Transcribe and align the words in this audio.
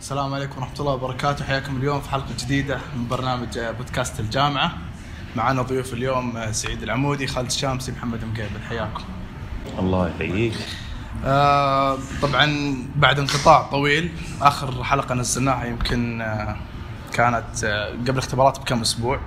السلام 0.00 0.34
عليكم 0.34 0.58
ورحمة 0.58 0.80
الله 0.80 0.92
وبركاته. 0.92 1.44
حياكم 1.44 1.76
اليوم 1.76 2.00
في 2.00 2.10
حلقة 2.10 2.34
جديدة 2.38 2.78
من 2.96 3.08
برنامج 3.08 3.58
بودكاست 3.58 4.20
الجامعة. 4.20 4.72
معنا 5.36 5.62
ضيوف 5.62 5.92
اليوم 5.92 6.52
سعيد 6.52 6.82
العمودي 6.82 7.26
خالد 7.26 7.46
الشامسي 7.46 7.92
محمد 7.92 8.24
مقيبل 8.24 8.60
حياكم. 8.68 9.04
الله 9.78 10.08
يحييك. 10.08 10.54
آه 11.24 11.98
طبعا 12.22 12.76
بعد 12.96 13.18
انقطاع 13.18 13.62
طويل 13.62 14.12
آخر 14.40 14.84
حلقة 14.84 15.14
نزلناها 15.14 15.64
يمكن 15.64 16.20
آه 16.20 16.56
كانت 17.12 17.64
آه 17.64 17.90
قبل 17.90 18.18
اختبارات 18.18 18.58
بكم 18.58 18.80
أسبوع. 18.80 19.20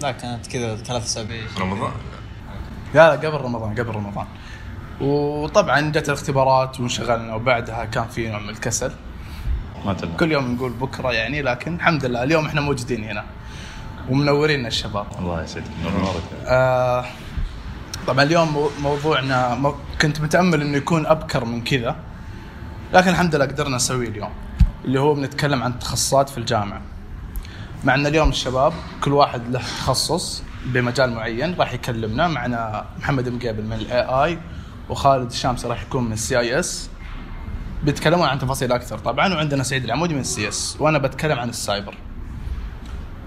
لا 0.00 0.12
كانت 0.12 0.46
كذا 0.46 0.76
ثلاث 0.76 1.04
أسابيع. 1.04 1.42
رمضان؟ 1.60 1.92
لا 2.94 3.16
لا 3.16 3.28
قبل 3.28 3.40
رمضان 3.40 3.74
قبل 3.74 3.94
رمضان. 3.94 4.26
وطبعا 5.00 5.80
جت 5.80 6.08
الاختبارات 6.08 6.80
وانشغلنا 6.80 7.34
وبعدها 7.34 7.84
كان 7.84 8.08
في 8.08 8.28
نوع 8.28 8.38
من 8.38 8.50
الكسل. 8.50 8.92
ما 9.84 9.92
تلعب 9.94 10.16
كل 10.16 10.32
يوم 10.32 10.54
نقول 10.54 10.72
بكرة 10.72 11.12
يعني 11.12 11.42
لكن 11.42 11.74
الحمد 11.74 12.04
لله 12.04 12.22
اليوم 12.22 12.46
إحنا 12.46 12.60
موجودين 12.60 13.04
هنا 13.04 13.24
ومنورين 14.10 14.66
الشباب. 14.66 15.06
الله 15.18 15.42
يسعدك. 15.42 15.66
نور 15.82 15.92
نورك 15.92 16.22
آه 16.46 17.04
طبعا 18.06 18.22
اليوم 18.22 18.48
مو- 18.52 18.70
موضوعنا 18.82 19.54
مو 19.54 19.74
كنت 20.00 20.20
متأمل 20.20 20.60
إنه 20.60 20.76
يكون 20.76 21.06
أبكر 21.06 21.44
من 21.44 21.64
كذا 21.64 21.96
لكن 22.94 23.10
الحمد 23.10 23.34
لله 23.34 23.44
قدرنا 23.44 23.76
نسويه 23.76 24.08
اليوم 24.08 24.30
اللي 24.84 25.00
هو 25.00 25.14
بنتكلم 25.14 25.62
عن 25.62 25.70
التخصصات 25.70 26.28
في 26.28 26.38
الجامعة. 26.38 26.80
معنا 27.84 28.08
اليوم 28.08 28.28
الشباب 28.28 28.72
كل 29.04 29.12
واحد 29.12 29.48
له 29.50 29.58
تخصص 29.58 30.42
بمجال 30.66 31.12
معين 31.14 31.54
راح 31.58 31.72
يكلمنا 31.74 32.28
معنا 32.28 32.84
محمد 32.98 33.28
مقابل 33.28 33.62
من 33.64 33.72
الاي 33.72 34.00
اي 34.02 34.38
وخالد 34.88 35.30
الشامسي 35.30 35.68
راح 35.68 35.82
يكون 35.82 36.04
من 36.04 36.12
ال 36.12 36.38
CIS 36.38 36.90
بيتكلمون 37.84 38.28
عن 38.28 38.38
تفاصيل 38.38 38.72
أكثر. 38.72 38.98
طبعا 38.98 39.34
وعندنا 39.34 39.62
سعيد 39.62 39.84
العمودي 39.84 40.14
من 40.14 40.20
ال 40.20 40.48
CS 40.48 40.76
وأنا 40.80 40.98
بتكلم 40.98 41.38
عن 41.38 41.48
السايبر. 41.48 41.94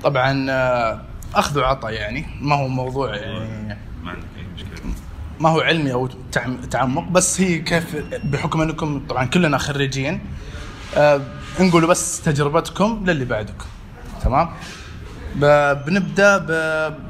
طبعا 0.03 0.45
آه، 0.49 1.01
اخذ 1.35 1.59
وعطى 1.59 1.91
يعني 1.91 2.25
ما 2.41 2.55
هو 2.55 2.67
موضوع 2.67 3.15
يعني 3.15 3.77
ما 4.03 4.09
عندك 4.11 4.25
أي 4.37 4.43
مشكلة. 4.55 4.91
ما 5.39 5.49
هو 5.49 5.59
علمي 5.59 5.93
أو 5.93 6.09
تعم- 6.31 6.61
تعمق 6.61 7.03
بس 7.09 7.41
هي 7.41 7.59
كيف 7.59 7.95
بحكم 8.23 8.61
أنكم 8.61 9.07
طبعا 9.09 9.25
كلنا 9.25 9.57
خريجين 9.57 10.19
آه 10.97 11.21
نقولوا 11.59 11.89
بس 11.89 12.21
تجربتكم 12.21 13.03
للي 13.07 13.25
بعدكم. 13.25 13.65
تمام؟ 14.23 14.49
بنبدأ 15.85 16.37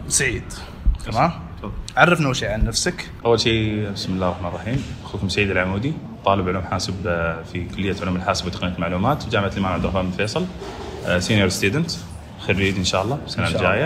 بسعيد 0.07 0.43
تمام. 1.05 1.31
عرفنا 1.97 2.25
اول 2.27 2.35
شيء 2.35 2.49
عن 2.51 2.65
نفسك. 2.65 3.09
أول 3.25 3.39
شيء 3.39 3.89
بسم 3.91 4.13
الله 4.13 4.27
الرحمن 4.27 4.47
الرحيم. 4.47 4.83
أخوكم 5.03 5.29
سعيد 5.29 5.51
العمودي. 5.51 5.93
طالب 6.25 6.47
علوم 6.47 6.63
حاسب 6.63 7.07
آه، 7.07 7.43
في 7.43 7.65
كلية 7.65 7.95
علوم 8.01 8.15
الحاسب 8.15 8.47
وتقنية 8.47 8.75
المعلومات 8.75 9.29
جامعة 9.29 9.47
الإمام 9.47 9.73
عبد 9.73 9.85
الرحمن 9.85 10.09
بن 10.09 10.17
فيصل 10.17 10.45
senior 11.19 11.49
student 11.49 11.91
خريج 12.39 12.77
إن 12.77 12.83
شاء 12.83 13.03
الله 13.03 13.19
السنة 13.25 13.47
إن 13.47 13.51
شاء 13.51 13.61
الله. 13.61 13.73
الجاية. 13.73 13.85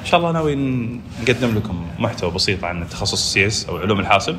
إن 0.00 0.04
شاء 0.04 0.20
الله 0.20 0.32
ناوي 0.32 0.54
نقدم 1.22 1.54
لكم 1.54 1.86
محتوى 1.98 2.30
بسيط 2.30 2.64
عن 2.64 2.88
تخصص 2.88 3.12
ال 3.12 3.46
CS 3.46 3.66
أو 3.68 3.76
علوم 3.76 4.00
الحاسب 4.00 4.36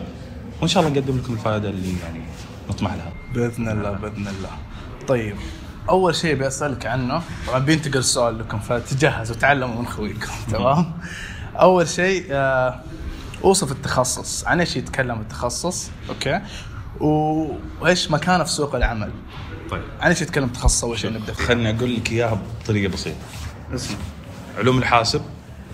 وإن 0.61 0.67
شاء 0.67 0.83
الله 0.83 0.99
نقدم 0.99 1.17
لكم 1.17 1.33
الفائدة 1.33 1.69
اللي 1.69 1.93
يعني 2.03 2.21
نطمح 2.69 2.93
لها. 2.93 3.11
بإذن 3.33 3.69
الله 3.69 3.91
بإذن 3.91 4.27
الله. 4.27 4.49
طيب 5.07 5.35
أول 5.89 6.15
شيء 6.15 6.35
بسالك 6.35 6.85
عنه. 6.85 7.21
طبعا 7.47 7.59
بينتقل 7.59 7.97
السؤال 7.97 8.39
لكم 8.39 8.59
فتجهزوا 8.59 9.35
وتعلموا 9.35 9.81
من 9.81 9.87
خويكم. 9.87 10.31
تمام؟ 10.51 10.91
أول 11.55 11.87
شيء 11.87 12.25
آه 12.31 12.79
أوصف 13.43 13.71
التخصص. 13.71 14.45
عن 14.45 14.59
إيش 14.59 14.75
يتكلم 14.75 15.21
التخصص؟ 15.21 15.89
أوكي. 16.09 16.41
وإيش 16.99 18.11
مكانه 18.11 18.43
في 18.43 18.51
سوق 18.51 18.75
العمل. 18.75 19.11
طيب. 19.69 19.81
عن 20.01 20.09
إيش 20.09 20.21
يتكلم 20.21 20.43
التخصص 20.43 20.83
أول 20.83 20.99
شيء 20.99 21.13
نبدأ 21.13 21.33
فيه؟ 21.33 21.43
خلني 21.43 21.77
أقول 21.77 21.95
لك 21.95 22.11
إياها 22.11 22.39
بطريقة 22.63 22.91
بسيطة. 22.91 23.17
علوم 24.57 24.77
الحاسب 24.77 25.21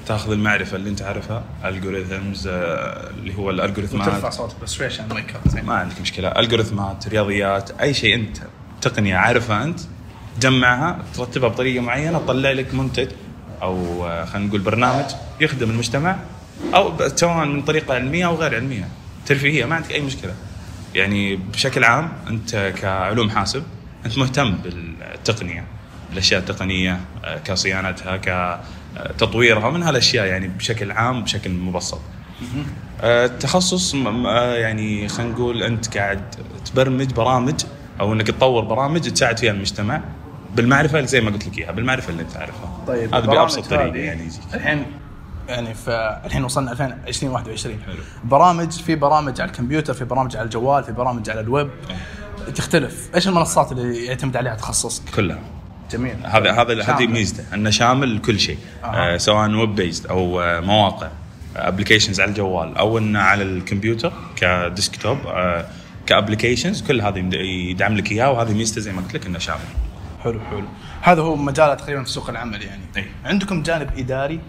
تأخذ 0.07 0.31
المعرفة 0.31 0.75
اللي 0.75 0.89
أنت 0.89 1.01
عارفها 1.01 1.43
algorithms 1.65 2.47
اللي 2.47 3.37
هو 3.37 3.49
الالجوريثمات 3.49 4.33
صوتك 4.33 4.55
بس 4.63 4.73
شوي 4.73 4.85
عشان 4.85 5.05
المايك. 5.05 5.35
ما 5.63 5.73
عندك 5.73 6.01
مشكلة. 6.01 6.27
الجوريثمات 6.27 7.07
رياضيات 7.07 7.71
أي 7.71 7.93
شيء 7.93 8.15
أنت 8.15 8.37
تقنية 8.81 9.15
عارفها 9.15 9.63
أنت 9.63 9.79
تجمعها 10.39 10.99
ترتبها 11.13 11.49
بطريقة 11.49 11.81
معينة 11.81 12.19
تطلع 12.19 12.51
لك 12.51 12.73
منتج 12.73 13.07
أو 13.61 14.05
آه، 14.05 14.25
خلينا 14.25 14.47
نقول 14.47 14.61
برنامج 14.61 15.05
يخدم 15.41 15.69
المجتمع 15.69 16.15
أو 16.75 17.07
سواء 17.15 17.45
من 17.45 17.61
طريقة 17.61 17.93
علمية 17.93 18.25
أو 18.25 18.35
غير 18.35 18.55
علمية. 18.55 18.87
ترفيهية 19.25 19.65
ما 19.65 19.75
عندك 19.75 19.91
أي 19.91 20.01
مشكلة. 20.01 20.33
يعني 20.95 21.35
بشكل 21.35 21.83
عام 21.83 22.11
أنت 22.27 22.73
كعلوم 22.77 23.29
حاسب 23.29 23.63
أنت 24.05 24.17
مهتم 24.17 24.55
بالتقنية 24.55 25.63
الأشياء 26.13 26.39
التقنية 26.39 26.99
آه، 27.23 27.37
كصيانتها 27.37 28.17
كتطويرها 28.97 29.69
من 29.69 29.83
هالأشياء 29.83 30.25
يعني 30.25 30.47
بشكل 30.47 30.91
عام 30.91 31.23
بشكل 31.23 31.49
مبسط. 31.49 31.99
آه، 33.01 33.25
التخصص 33.25 33.95
آه، 33.95 34.55
يعني 34.55 35.07
خلينا 35.07 35.31
نقول 35.31 35.63
أنت 35.63 35.97
قاعد 35.97 36.21
تبرمج 36.65 37.13
برامج 37.13 37.61
أو 37.99 38.13
أنك 38.13 38.27
تطور 38.27 38.63
برامج 38.63 39.01
تساعد 39.01 39.37
فيها 39.37 39.51
المجتمع 39.51 40.01
بالمعرفة 40.55 41.01
زي 41.01 41.21
ما 41.21 41.31
قلت 41.31 41.47
لك 41.47 41.57
إياها 41.57 41.71
بالمعرفة 41.71 42.09
اللي 42.09 42.21
أنت 42.21 42.37
عارفها 42.37 42.83
طيب 42.87 43.15
هذا 43.15 43.25
بأبسط 43.25 43.65
طريقة 43.65 43.95
يعني 43.95 44.21
يجيك. 44.23 44.41
الحين 44.53 44.85
يعني 45.47 45.73
في 45.73 46.21
الحين 46.25 46.43
وصلنا 46.43 46.71
2020 46.71 47.33
21 47.33 47.79
حلو. 47.83 47.95
برامج 48.23 48.71
في 48.71 48.95
برامج 48.95 49.41
على 49.41 49.51
الكمبيوتر 49.51 49.93
في 49.93 50.05
برامج 50.05 50.35
على 50.35 50.45
الجوال 50.45 50.83
في 50.83 50.91
برامج 50.91 51.29
على 51.29 51.39
الويب. 51.39 51.69
تختلف. 52.55 53.09
إيش 53.15 53.27
المنصات 53.27 53.71
اللي 53.71 54.05
يعتمد 54.05 54.37
عليها 54.37 54.55
تخصصك؟ 54.55 55.03
كلها. 55.15 55.39
جميل. 55.91 56.15
هذا 56.23 56.51
هذا 56.51 56.83
هذه. 56.83 57.07
ميزته 57.07 57.43
أنه 57.53 57.69
شامل 57.69 58.19
كل 58.21 58.39
شيء. 58.39 58.57
أها. 58.83 59.13
آه 59.13 59.17
سواء 59.17 59.49
web 59.49 59.75
based 59.75 60.05
أو 60.05 60.41
آه 60.41 60.59
مواقع 60.59 61.09
applications 61.55 62.21
على 62.21 62.29
الجوال 62.29 62.77
أو 62.77 62.97
إنه 62.97 63.19
على 63.19 63.43
الكمبيوتر 63.43 64.13
ك 64.35 64.45
desktop 64.45 65.17
آه 65.27 65.65
كابلكيشنز 66.05 66.81
كل 66.81 67.01
هذه 67.01 67.29
يدعم 67.35 67.97
لك 67.97 68.11
إياها 68.11 68.27
وهذه 68.27 68.53
ميزته 68.53 68.81
زي 68.81 68.91
ما 68.91 69.01
قلت 69.01 69.13
لك 69.13 69.25
إنه 69.25 69.39
شامل. 69.39 69.59
حلو 70.23 70.39
حلو. 70.39 70.63
هذا 71.01 71.21
هو 71.21 71.35
مجاله 71.35 71.73
تقريبا 71.73 72.03
في 72.03 72.09
سوق 72.09 72.29
العمل 72.29 72.61
يعني. 72.61 72.81
أي. 72.97 73.05
عندكم 73.25 73.63
جانب 73.63 73.89
إداري؟ 73.97 74.39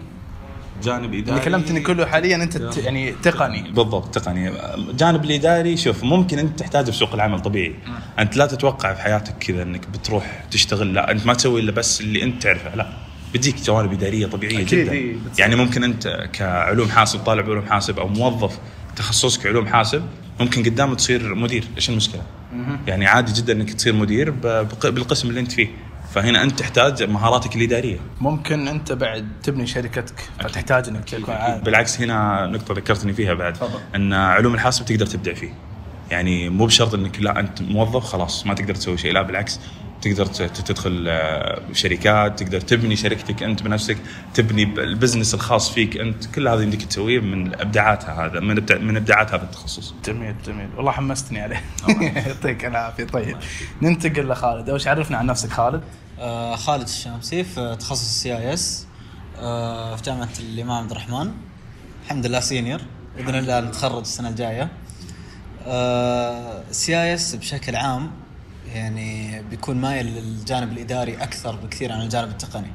جانب 0.83 1.13
إداري 1.13 1.29
اللي 1.29 1.39
كلمتني 1.39 1.79
كله 1.79 2.05
حاليا 2.05 2.35
أنت 2.35 2.77
يعني 2.77 3.11
تقني. 3.11 3.61
بالضبط 3.61 4.15
تقني. 4.15 4.49
الجانب 4.75 5.25
الإداري 5.25 5.77
شوف 5.77 6.03
ممكن 6.03 6.39
أنت 6.39 6.59
تحتاجه 6.59 6.91
في 6.91 6.97
سوق 6.97 7.13
العمل 7.13 7.39
طبيعي. 7.39 7.75
أنت 8.19 8.37
لا 8.37 8.45
تتوقع 8.45 8.93
في 8.93 9.01
حياتك 9.01 9.37
كذا 9.37 9.63
إنك 9.63 9.87
بتروح 9.87 10.43
تشتغل 10.51 10.93
لا 10.93 11.11
أنت 11.11 11.25
ما 11.25 11.33
تسوي 11.33 11.61
إلا 11.61 11.71
بس 11.71 12.01
اللي 12.01 12.23
أنت 12.23 12.43
تعرفه 12.43 12.75
لا. 12.75 12.87
بتجيك 13.33 13.61
جوانب 13.61 13.93
إدارية 13.93 14.25
طبيعية 14.25 14.61
أكيد، 14.61 14.79
جدا. 14.79 14.91
إيه،. 14.91 15.15
يعني 15.39 15.55
ممكن 15.55 15.83
أنت 15.83 16.29
كعلوم 16.33 16.89
حاسب 16.89 17.19
طالب 17.19 17.49
علوم 17.49 17.65
حاسب 17.65 17.99
أو 17.99 18.07
موظف 18.07 18.59
تخصصك 18.95 19.45
علوم 19.47 19.67
حاسب 19.67 20.03
ممكن 20.39 20.63
قدام 20.63 20.93
تصير 20.93 21.35
مدير. 21.35 21.63
إيش 21.75 21.89
المشكلة؟ 21.89 22.21
يعني 22.87 23.05
عادي 23.05 23.33
جدا 23.41 23.53
إنك 23.53 23.73
تصير 23.73 23.93
مدير 23.93 24.31
بالقسم 24.83 25.29
اللي 25.29 25.39
أنت 25.39 25.51
فيه. 25.51 25.67
فهنا 26.13 26.43
أنت 26.43 26.59
تحتاج 26.59 27.03
مهاراتك 27.03 27.55
الإدارية. 27.55 27.97
ممكن 28.21 28.67
أنت 28.67 28.91
بعد 28.91 29.27
تبني 29.43 29.67
شركتك 29.67 30.15
فتحتاج 30.39 30.87
إنك 30.87 31.09
تكون 31.09 31.33
عارف. 31.35 31.63
بالعكس 31.63 32.01
هنا 32.01 32.45
نقطة 32.47 32.73
ذكرتني 32.73 33.13
فيها 33.13 33.33
بعد 33.33 33.53
تفضل. 33.53 33.79
إن 33.95 34.13
علوم 34.13 34.53
الحاسب 34.53 34.85
تقدر 34.85 35.05
تبدع 35.05 35.33
فيه. 35.33 35.53
يعني 36.11 36.49
مو 36.49 36.65
بشرط 36.65 36.93
إنك 36.93 37.19
لا 37.19 37.39
أنت 37.39 37.61
موظف 37.61 38.03
خلاص 38.03 38.45
ما 38.45 38.53
تقدر 38.53 38.75
تسوي 38.75 38.97
شيء. 38.97 39.13
لا 39.13 39.21
بالعكس 39.21 39.59
تقدر 40.01 40.25
تدخل 40.25 41.05
آه، 41.09 41.59
شركات 41.73 42.43
تقدر 42.43 42.61
تبني 42.61 42.95
شركتك 42.95 43.43
أنت 43.43 43.63
بنفسك 43.63 43.97
تبني 44.33 44.63
ال 44.63 44.71
business 44.71 45.33
الخاص 45.33 45.71
فيك 45.73 45.97
أنت. 45.97 46.25
كل 46.25 46.47
هذا 46.47 46.61
يمديك 46.63 46.83
تسويه 46.83 47.19
من 47.19 47.53
إبداعاتها 47.61 48.25
هذا 48.25 48.39
من 48.39 48.55
إبداع- 48.65 48.81
من 48.81 48.97
ابداعات 48.97 49.33
هذا 49.33 49.43
التخصص. 49.43 49.93
جميل 50.05 50.35
جميل. 50.47 50.67
والله 50.77 50.91
حمستني 50.91 51.41
عليه 51.41 51.61
يعطيك 52.27 52.65
العافية. 52.65 53.03
طيب 53.03 53.37
ننتقل 53.81 54.27
لخالد. 54.27 54.69
اول 54.69 54.81
شيء 54.81 54.91
عرفنا 54.91 55.17
عن 55.17 55.25
نفسك 55.25 55.49
خالد. 55.49 55.81
خالد 56.55 56.83
الشامسي 56.87 57.43
في 57.43 57.77
تخصص 57.79 58.21
CIS 58.21 58.85
آه 59.37 59.95
في 59.95 60.03
جامعة 60.03 60.29
الإمام 60.39 60.71
عبد 60.83 60.91
الرحمن. 60.91 61.31
الحمد 62.03 62.25
لله 62.25 62.39
senior 62.39 62.81
بإذن 63.17 63.35
الله 63.35 63.59
نتخرج 63.59 63.99
السنة 63.99 64.29
الجاية. 64.29 64.71
CIS 66.71 67.35
بشكل 67.35 67.75
عام 67.75 68.11
يعني 68.73 69.41
بيكون 69.43 69.77
مايل 69.81 70.05
للجانب 70.05 70.71
الإداري 70.71 71.15
أكثر 71.23 71.55
بكثير 71.55 71.91
عن 71.91 72.01
الجانب 72.01 72.29
التقني. 72.29 72.71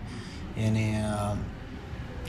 يعني 0.56 1.05
آه 1.05 1.37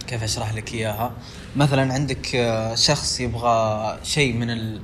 كيف 0.07 0.23
أشرح 0.23 0.53
لك 0.53 0.73
إياها؟ 0.73 1.11
مثلا 1.55 1.93
عندك 1.93 2.35
آه، 2.35 2.75
شخص 2.75 3.19
يبغى 3.19 3.97
شيء 4.03 4.33
من 4.33 4.49
ال- 4.49 4.81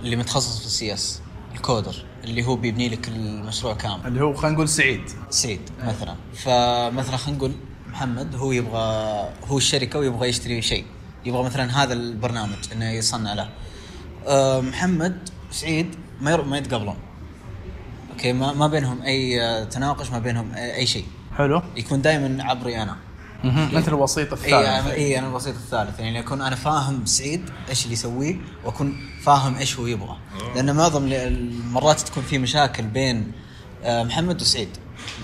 اللي 0.00 0.16
متخصص 0.16 0.58
في 0.60 0.66
ال 0.66 0.94
CS 0.94 1.20
ال 1.54 1.61
coder. 1.61 2.04
اللي 2.28 2.46
هو 2.46 2.56
بيبني 2.56 2.88
لك 2.88 3.08
المشروع 3.08 3.74
كامل. 3.74 4.06
اللي 4.06 4.24
هو 4.24 4.34
خلينا 4.34 4.54
نقول 4.54 4.68
سعيد. 4.68 5.00
سعيد 5.30 5.60
مثلا. 5.84 6.14
فمثلا 6.34 7.16
خلينا 7.16 7.38
نقول 7.38 7.52
محمد 7.88 8.34
هو 8.34 8.52
يبغى 8.52 8.82
هو 9.48 9.56
الشركة 9.56 9.98
ويبغى 9.98 10.28
يشتري 10.28 10.62
شيء. 10.62 10.84
يبغى 11.24 11.42
مثلا 11.44 11.82
هذا 11.82 11.92
البرنامج 11.92 12.58
إنه 12.72 12.90
يصنع 12.90 13.34
له. 13.34 13.48
أه 14.26 14.60
محمد 14.60 15.28
سعيد 15.50 15.94
ما 16.20 16.30
ير... 16.30 16.44
ما 16.44 16.58
يتقابلون 16.58 16.96
okay 18.10 18.32
ما, 18.32 18.52
ما 18.52 18.66
بينهم 18.66 19.02
أي 19.02 19.42
آه، 19.42 19.64
تناقش 19.64 20.10
ما 20.10 20.18
بينهم 20.18 20.54
أي 20.54 20.86
شيء. 20.86 21.04
حلو. 21.38 21.62
يكون 21.76 22.02
دائما 22.02 22.44
عبري 22.44 22.82
أنا. 22.82 22.96
انت 23.44 23.88
الوسيط 23.88 24.32
اي 24.32 24.38
الثالث. 24.38 24.86
اي 24.86 24.92
إيه، 24.94 25.18
أنا 25.18 25.28
الوسيط 25.28 25.54
الثالث. 25.54 26.00
يعني 26.00 26.20
أكون 26.20 26.42
أنا 26.42 26.56
فاهم 26.56 27.06
سعيد 27.06 27.50
إيش 27.68 27.82
اللي 27.84 27.92
يسويه 27.92 28.36
وأكون 28.64 28.96
فاهم 29.22 29.56
إيش 29.56 29.78
هو 29.78 29.86
يبغى. 29.86 30.16
لأن 30.54 30.76
معظم 30.76 31.04
ال- 31.04 31.12
المرات 31.14 32.00
تكون 32.00 32.22
في 32.22 32.38
مشاكل 32.38 32.82
بين 32.82 33.32
آه، 33.84 34.02
محمد 34.02 34.40
وسعيد. 34.40 34.68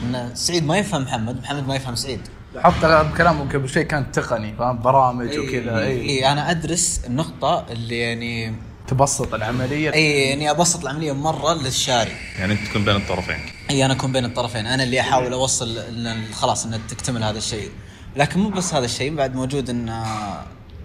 إن 0.04 0.30
سعيد 0.34 0.66
ما 0.66 0.78
يفهم 0.78 1.02
محمد 1.02 1.40
محمد 1.42 1.68
ما 1.68 1.74
يفهم 1.76 1.94
سعيد. 1.94 2.20
حط 2.58 2.84
أغلب 2.84 3.16
كلامه 3.16 3.52
قبل 3.52 3.68
شوي 3.68 3.84
كان 3.84 4.12
تقني 4.12 4.54
فاهم؟ 4.56 4.78
برامج 4.82 5.38
وكذا 5.38 5.78
اي 5.78 6.00
اي 6.00 6.32
أنا 6.32 6.50
أدرس 6.50 7.00
النقطة 7.06 7.66
اللي 7.70 7.98
يعني 7.98 8.54
تبسط 8.88 9.34
العملية. 9.34 9.92
اي 9.94 10.12
يعني 10.28 10.50
أبسط 10.50 10.80
العملية 10.80 11.12
مرة 11.12 11.54
للشاري. 11.54 12.12
يعني 12.38 12.52
أنت 12.52 12.68
تكون 12.68 12.84
بين 12.84 12.96
الطرفين. 12.96 13.38
اي 13.70 13.84
أنا 13.84 13.92
أكون 13.92 14.12
بين 14.12 14.24
الطرفين. 14.24 14.66
أنا 14.66 14.82
اللي 14.82 15.00
أحاول 15.00 15.32
أوصل 15.32 15.78
إن 15.78 16.24
خلاص 16.34 16.66
إن 16.66 16.80
تكتمل 16.88 17.24
هذا 17.24 17.38
الشيء. 17.38 17.70
لكن 18.16 18.40
مو 18.40 18.48
بس 18.48 18.74
هذا 18.74 18.84
الشيء 18.84 19.14
بعد 19.14 19.34
موجود 19.34 19.70
إن 19.70 19.88
آه، 19.88 20.44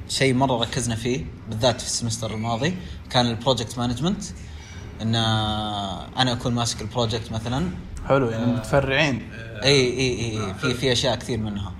شيء 0.09 0.33
مرة 0.33 0.62
ركزنا 0.62 0.95
فيه 0.95 1.25
بالذات 1.50 1.81
في 1.81 1.88
ال 1.88 1.93
semester 1.93 2.34
الماضي 2.33 2.74
كان 3.09 3.25
ال 3.25 3.32
project 3.32 3.78
management 3.78 4.24
إن 5.01 5.15
آه، 5.15 6.07
أنا 6.18 6.33
أكون 6.33 6.53
ماسك 6.53 6.81
ال 6.81 6.88
project 6.88 7.31
مثلا. 7.31 7.69
حلو 8.07 8.29
يعني 8.29 8.45
متفرعين. 8.45 9.31
إي 9.63 10.00
إي 10.00 10.19
إي 10.19 10.53
في 10.53 10.74
في 10.74 10.91
أشياء 10.91 11.15
كثير 11.15 11.38
منها. 11.38 11.74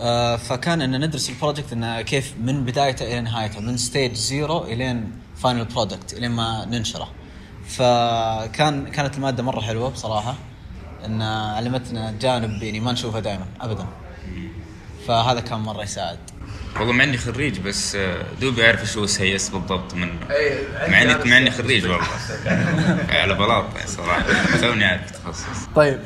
آه، 0.00 0.36
فكان 0.36 0.82
إن 0.82 1.04
ندرس 1.04 1.30
ال 1.30 1.35
project 1.35 1.72
انه 1.72 2.02
كيف 2.02 2.34
من 2.40 2.64
بدايته 2.64 3.06
إلى 3.06 3.20
نهايته 3.20 3.60
من 3.60 3.76
stage 3.76 4.14
zero 4.14 4.64
إلين 4.64 5.12
final 5.36 5.64
product 5.64 6.12
إلين 6.12 6.30
ما 6.30 6.64
ننشره. 6.64 7.08
فكان 7.68 8.88
كانت 8.88 9.16
المادة 9.16 9.42
مرة 9.42 9.60
حلوة 9.60 9.90
بصراحة. 9.90 10.34
إن 11.04 11.22
علمتنا 11.22 12.14
جانب 12.20 12.62
يعني 12.62 12.80
ما 12.80 12.92
نشوفه 12.92 13.20
دائما 13.20 13.46
ابدا. 13.60 13.86
فهذا 15.08 15.40
كان 15.40 15.58
مرة 15.58 15.82
يساعد. 15.82 16.18
والله 16.78 16.92
مع 16.92 17.04
إني 17.04 17.16
خريج 17.18 17.60
بس 17.60 17.94
آه، 17.94 18.22
دوبي 18.40 18.66
أعرف 18.66 18.80
إيش 18.80 18.96
هو 18.96 19.04
ال 19.04 19.36
CIS 19.36 19.48
بالضبط 19.48 19.94
منه 19.94 20.12
إيه، 20.30 20.88
مع 20.90 21.02
اني 21.02 21.30
مع 21.30 21.36
إني 21.36 21.50
خريج 21.50 21.86
والله. 21.86 22.06
على 23.20 23.34
بلاط 23.34 23.64
صراحة. 23.86 24.22
توني 24.60 24.84
عارف 24.84 25.02
التخصص 25.16 25.46
طيب 25.76 26.00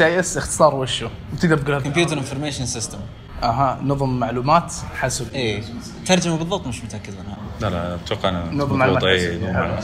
IS 0.00 0.36
اختصار 0.36 0.74
وشو؟ 0.74 1.08
تقدر 1.40 1.58
تقولها 1.58 1.80
computer 1.80 2.18
information 2.18 2.66
system 2.66 2.98
أها 3.42 3.80
نظم 3.84 4.18
معلومات 4.20 4.74
حسب 5.00 5.34
إي 5.34 5.64
ترجمة 6.06 6.36
بالضبط 6.36 6.66
مش 6.66 6.84
متأكد 6.84 7.12
منها. 7.12 7.36
لا 7.60 7.70
لا 7.70 7.94
أتوقع 7.94 8.28
أنا 8.28 8.50
نظم. 8.52 8.78
معلومات. 8.78 9.04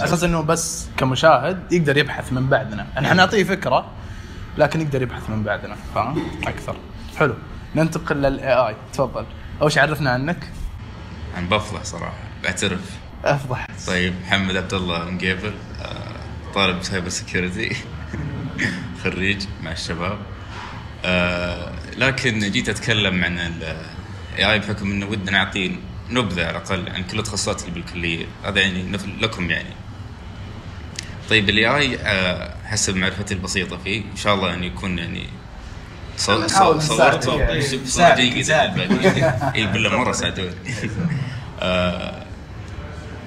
أساس 0.00 0.24
إنه 0.24 0.40
بس 0.40 0.86
كمشاهد 0.96 1.72
يقدر 1.72 1.96
يبحث 1.96 2.32
من 2.32 2.46
بعدنا. 2.46 2.86
إحنا 2.98 3.14
نعطيه 3.14 3.44
فكرة 3.44 3.86
لكن 4.58 4.80
يقدر 4.80 5.02
يبحث 5.02 5.30
من 5.30 5.42
بعدنا 5.42 5.76
فاهم؟ 5.94 6.22
أكثر. 6.46 6.76
حلو. 7.18 7.34
ننتقل 7.76 8.16
لل 8.16 8.52
AI 8.52 8.76
تفضل. 8.92 9.26
أول 9.62 9.72
شيء 9.72 9.82
عرفنا 9.82 10.10
عنك. 10.10 10.50
عن 11.36 11.48
بفضح 11.48 11.82
صراحة 11.82 12.18
بعترف. 12.42 12.80
أفضح. 13.24 13.66
طيب 13.86 14.14
محمد 14.22 14.56
عبد 14.56 14.74
الله 14.74 15.10
مقيبل 15.10 15.54
آه، 15.80 16.52
طالب 16.54 16.82
cyber 16.82 17.08
security 17.08 17.76
خريج 19.04 19.42
مع 19.62 19.72
الشباب. 19.72 20.18
آه، 21.04 21.72
لكن 21.96 22.38
جيت 22.50 22.68
أتكلم 22.68 23.24
عن 23.24 23.38
ال 23.38 24.52
AI 24.52 24.58
بحكم 24.58 24.90
إنه 24.90 25.06
ودنا 25.06 25.30
نعطي 25.30 25.76
نبذة 26.10 26.46
على 26.46 26.50
الأقل 26.50 26.88
عن 26.88 27.04
كل 27.04 27.18
التخصصات 27.18 27.62
اللي 27.62 27.74
بالكلية. 27.74 28.26
هذا 28.44 28.60
يعني 28.60 28.96
لكم 29.20 29.50
يعني. 29.50 29.74
طيب 31.30 31.48
ال 31.48 31.66
AI 31.66 31.98
حسب 32.64 32.96
معرفتي 32.96 33.34
البسيطة 33.34 33.76
فيه 33.76 34.02
إن 34.12 34.16
شاء 34.16 34.34
الله 34.34 34.54
انه 34.54 34.66
يكون 34.66 34.98
يعني 34.98 35.26
صورته. 36.16 36.72
بصوره 36.72 37.82
نساعدك، 37.82 38.20
جيده 38.20 38.40
نساعدك. 38.40 38.80
اي 39.54 39.66
بالله 39.66 39.98
مرة 39.98 40.12
ساعدوني 40.12 40.54
آه، 41.62 42.22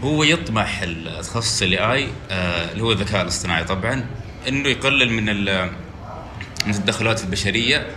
هو 0.03 0.23
يطمح 0.23 0.81
التخصص 0.83 1.61
ال 1.61 1.93
AI 1.93 2.09
اللي 2.71 2.83
هو 2.83 2.91
الذكاء 2.91 3.21
الاصطناعي 3.21 3.63
طبعا 3.63 4.05
إنه 4.47 4.69
يقلل 4.69 5.11
من 5.11 5.25
من 6.65 6.73
التدخلات 6.73 7.23
البشرية 7.23 7.87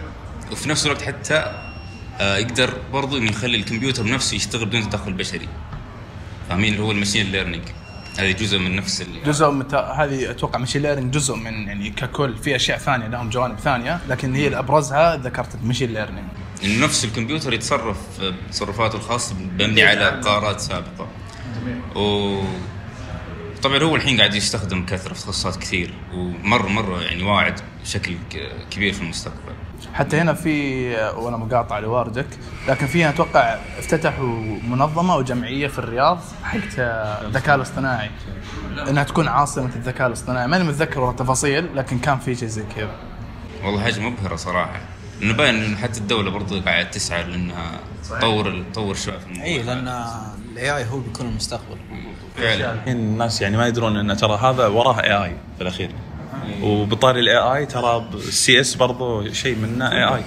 وفي 0.53 0.69
نفس 0.69 0.87
الوقت 0.87 1.03
حتى 1.03 1.53
آه، 2.21 2.37
يقدر 2.37 2.75
برضو 2.93 3.19
إنه 3.19 3.31
يخلي 3.31 3.57
الكمبيوتر 3.57 4.11
نفسه 4.11 4.35
يشتغل 4.35 4.67
بدون 4.67 4.91
تدخل 4.91 5.13
بشري 5.13 5.49
فاهمين 6.49 6.73
اللي 6.73 6.85
هو 6.85 6.93
ال 6.93 6.98
machine 6.98 7.33
learning 7.33 7.65
هذه 8.19 8.33
جزء 8.33 8.59
من 8.59 8.77
نفس 8.77 9.03
ال- 9.03 9.23
جزء 9.27 9.51
من 9.51 9.69
تا- 9.69 9.93
هذه 9.93 10.31
أتوقع 10.31 10.59
machine 10.59 10.83
learning 10.83 11.15
جزء 11.15 11.35
من 11.37 11.69
يعني 11.69 11.91
ككل 11.91 12.37
في 12.39 12.57
أشياء 12.57 12.79
ثانية 12.79 13.07
لهم 13.09 13.31
جوانب 13.31 13.59
ثانية 13.59 14.01
لكن 14.09 14.35
هي 14.35 14.49
الأبرزها 14.49 15.17
ذكرت 15.17 15.55
ال 15.55 15.60
machine 15.60 15.93
learning 15.93 16.27
انه 16.65 16.85
نفس 16.85 17.05
الكمبيوتر 17.05 17.53
يتصرف 17.53 17.97
تصرفاته 18.51 18.97
الخاصة 18.97 19.35
مبني 19.35 19.83
على 19.83 20.21
قرارات 20.21 20.61
سابقة. 20.61 21.09
و 21.97 22.41
طبعا 23.63 23.79
هو 23.83 23.97
الحين 23.97 24.17
قاعد 24.19 24.35
يستخدم 24.35 24.87
كثرة 24.87 25.15
في 25.15 25.21
تخصصات 25.23 25.57
كثير 25.57 25.95
ومره 26.15 26.69
مرة 26.69 27.03
يعني 27.03 27.23
واعد 27.23 27.61
بشكل 27.83 28.15
ك- 28.33 28.53
كبير 28.71 28.93
في 28.93 29.01
المستقبل. 29.03 29.53
حتى 29.95 30.21
هنا 30.21 30.33
في 30.33 30.95
وأنا 31.17 31.37
مقاطع 31.37 31.79
لواردك 31.79 32.27
لكن 32.69 32.87
فيها 32.87 33.11
أتوقع 33.11 33.59
افتتحوا 33.79 34.27
منظمة 34.69 35.17
وجمعية 35.17 35.67
في 35.67 35.79
الرياض 35.79 36.19
حقت 36.45 36.79
الذكاء 36.79 37.57
الاصطناعي. 37.57 38.11
إنها 38.89 39.03
تكون 39.03 39.29
عاصمة 39.29 39.71
الذكاء 39.77 40.07
الاصطناعي. 40.07 40.47
ماني 40.47 40.65
متذكر 40.65 41.01
والله 41.01 41.11
التفاصيل 41.11 41.77
لكن 41.77 41.99
كان 41.99 42.19
في 42.19 42.35
شيء 42.35 42.49
زي 42.49 42.63
كذا. 42.77 42.91
والله 43.65 43.83
حاجة 43.83 44.01
مبهرة 44.01 44.37
صراحة. 44.37 44.81
لأنه 45.21 45.35
باين 45.35 45.55
انه 45.55 45.77
حتى 45.77 46.01
الدولة 46.01 46.31
برضو 46.31 46.61
قاعد 46.61 46.91
تسعى 46.91 47.23
لأنها 47.25 47.71
تطور 48.05 48.65
تطور 48.73 48.95
شوي 48.95 49.19
في 49.19 49.27
الموضوع. 49.27 49.45
اي 49.45 49.63
لأن 49.63 50.05
ال 50.53 50.77
AI 50.77 50.85
هو 50.85 50.99
بيكون 50.99 51.27
المستقبل. 51.27 51.77
فعلا. 52.37 52.73
الحين 52.73 52.97
الناس 52.97 53.43
يعني 53.43 53.57
ما 53.57 53.67
يدرون 53.67 53.97
إن 53.97 54.17
ترى 54.17 54.37
هذا 54.37 54.67
وراه 54.67 55.01
AI 55.01 55.37
في 55.57 55.63
الأخير. 55.63 55.91
وبطاري 56.63 57.21
ال 57.21 57.37
AI 57.37 57.67
ترى 57.67 58.09
ال 58.15 58.61
CS 58.61 58.75
برضو 58.75 59.33
شيء 59.33 59.57
منه 59.57 59.93
اي 59.93 60.05
اي 60.05 60.25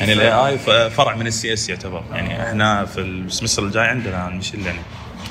يعني 0.00 0.12
ال 0.12 0.32
AI 0.32 0.58
فرع 0.90 1.14
من 1.14 1.26
ال 1.26 1.52
CS 1.52 1.68
يعتبر. 1.68 2.04
يعني 2.12 2.42
إحنا 2.48 2.84
في 2.84 3.00
ال 3.00 3.07
semester 3.07 3.62
الجاي 3.62 3.86
عندنا 3.86 4.28
ال 4.28 4.32
machine 4.32 4.60
learning 4.60 4.84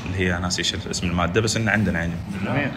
اللي 0.05 0.17
هي 0.17 0.39
ناسي 0.39 0.59
إيش 0.59 0.75
اسم 0.75 1.07
المادة 1.07 1.41
بس 1.41 1.57
انه 1.57 1.71
عندنا 1.71 1.99
يعني. 1.99 2.13
جميل. 2.45 2.71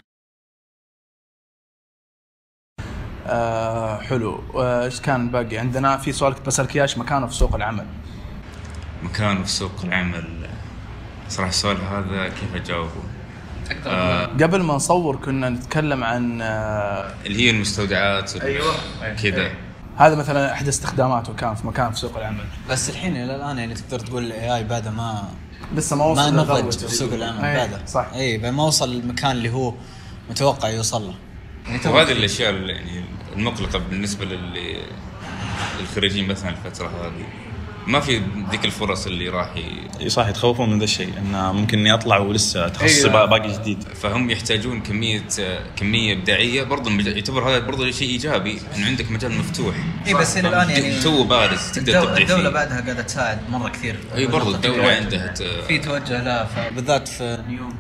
آه 3.26 4.00
حلو. 4.00 4.42
وايش 4.54 5.00
كان 5.00 5.30
باقي؟ 5.30 5.58
عندنا 5.58 5.96
في 5.96 6.12
سؤال 6.12 6.34
كنت 6.34 6.46
بسألك 6.46 6.76
إياه 6.76 6.82
إيش 6.82 6.98
مكانه 6.98 7.26
في 7.26 7.34
سوق 7.34 7.54
العمل؟ 7.54 7.86
مكانه 9.02 9.42
في 9.42 9.50
سوق 9.50 9.72
العمل. 9.84 10.48
صراحة 11.28 11.48
السؤال 11.48 11.76
هذا 11.76 12.28
كيف 12.28 12.54
أجاوبه؟ 12.54 13.02
قبل 14.42 14.62
ما 14.62 14.74
نصور 14.74 15.16
كنا 15.16 15.48
نتكلم 15.48 16.04
عن 16.04 16.42
آه 16.42 17.14
اللي 17.26 17.46
هي 17.46 17.50
المستودعات 17.50 18.36
أيوة. 18.36 18.74
كذا. 19.22 19.50
هذا 19.96 20.14
مثلا 20.14 20.52
أحد 20.52 20.68
استخداماته 20.68 21.34
كان 21.34 21.54
في 21.54 21.66
مكان 21.66 21.92
في 21.92 21.98
سوق 21.98 22.16
العمل. 22.16 22.44
بس 22.70 22.90
الحين 22.90 23.16
إلى 23.16 23.36
الآن 23.36 23.58
يعني 23.58 23.74
تقدر 23.74 23.98
تقول 23.98 24.24
الاي 24.24 24.56
اي 24.56 24.64
بعد 24.64 24.88
ما 24.88 25.28
لسه 25.74 25.96
ما 25.96 26.04
وصل 26.04 26.34
ما 26.34 26.42
نضج 26.42 26.78
في 26.78 26.94
سوق 26.94 27.12
العمل 27.12 27.44
أي، 27.44 27.56
بعده. 27.56 27.86
صح. 27.86 28.06
أي 28.14 28.38
بعد 28.38 28.52
ما 28.52 28.62
وصل 28.62 28.92
المكان 28.92 29.30
اللي 29.30 29.50
هو 29.50 29.74
متوقع 30.30 30.68
يوصل 30.68 31.02
له. 31.02 31.14
يعني 31.68 31.94
وهذه 31.94 32.12
الأشياء 32.12 32.54
يعني 32.54 33.04
المقلقة 33.36 33.78
بالنسبة 33.78 34.24
للي 34.24 34.78
للخريجين 35.80 36.28
مثلا 36.28 36.50
الفترة 36.50 36.88
هذه. 36.88 37.47
ما 37.88 38.00
في 38.00 38.22
ذيك 38.50 38.64
الفرص 38.64 39.06
اللي 39.06 39.28
راح 39.28 39.56
ي... 39.56 39.64
إي 40.00 40.08
صح 40.08 40.28
يتخوفون 40.28 40.70
من 40.70 40.78
ذا 40.78 40.84
الشيء 40.84 41.12
انه 41.18 41.52
ممكن 41.52 41.78
إني 41.78 41.94
أطلع 41.94 42.18
ولسه 42.18 42.68
تخصصي 42.68 43.08
أيوة. 43.08 43.24
باقي 43.24 43.52
جديد. 43.52 43.82
فهم 43.82 44.30
يحتاجون 44.30 44.80
كمية 44.80 45.24
كمية 45.76 46.12
إبداعية 46.12 46.62
برضه 46.62 46.90
يعتبر 46.90 47.50
هذا 47.50 47.58
برضه 47.58 47.90
شيء 47.90 48.08
إيجابي 48.08 48.58
انه 48.76 48.86
عندك 48.86 49.10
مجال 49.10 49.38
مفتوح. 49.38 49.74
إي 50.06 50.14
بس 50.14 50.36
إلى 50.36 50.48
الآن 50.48 50.70
يعني 50.70 51.00
تو 51.00 51.24
بارز 51.24 51.72
تقدر 51.72 51.92
تبدع 51.92 52.16
الدولة 52.16 52.42
فيه. 52.42 52.48
بعدها 52.48 52.80
قاعدة 52.80 53.02
تساعد 53.02 53.38
مرة 53.50 53.68
كثير. 53.68 53.96
إي 54.14 54.26
برضه 54.26 54.54
الدولة 54.54 54.92
عندها. 54.92 55.34
في 55.68 55.78
توجه 55.78 56.22
لها 56.22 56.70
بالذات 56.70 57.08
في 57.08 57.38
نيوم 57.48 57.74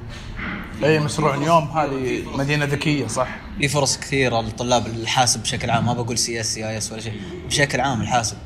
إي 0.84 0.98
مشروع 0.98 1.34
نيوم 1.34 1.64
هذه 1.64 2.22
مدينة 2.34 2.64
ذكية 2.64 3.06
صح؟ 3.06 3.28
في 3.58 3.68
فرص 3.68 3.98
كثيرة 3.98 4.40
للطلاب 4.40 4.86
الحاسب 4.86 5.42
بشكل 5.42 5.70
عام 5.70 5.86
ما 5.86 5.92
بقول 5.92 6.18
CS 6.18 6.40
CIS 6.40 6.92
ولا 6.92 7.00
شيء 7.00 7.20
بشكل 7.48 7.80
عام 7.80 8.00
الحاسب. 8.00 8.36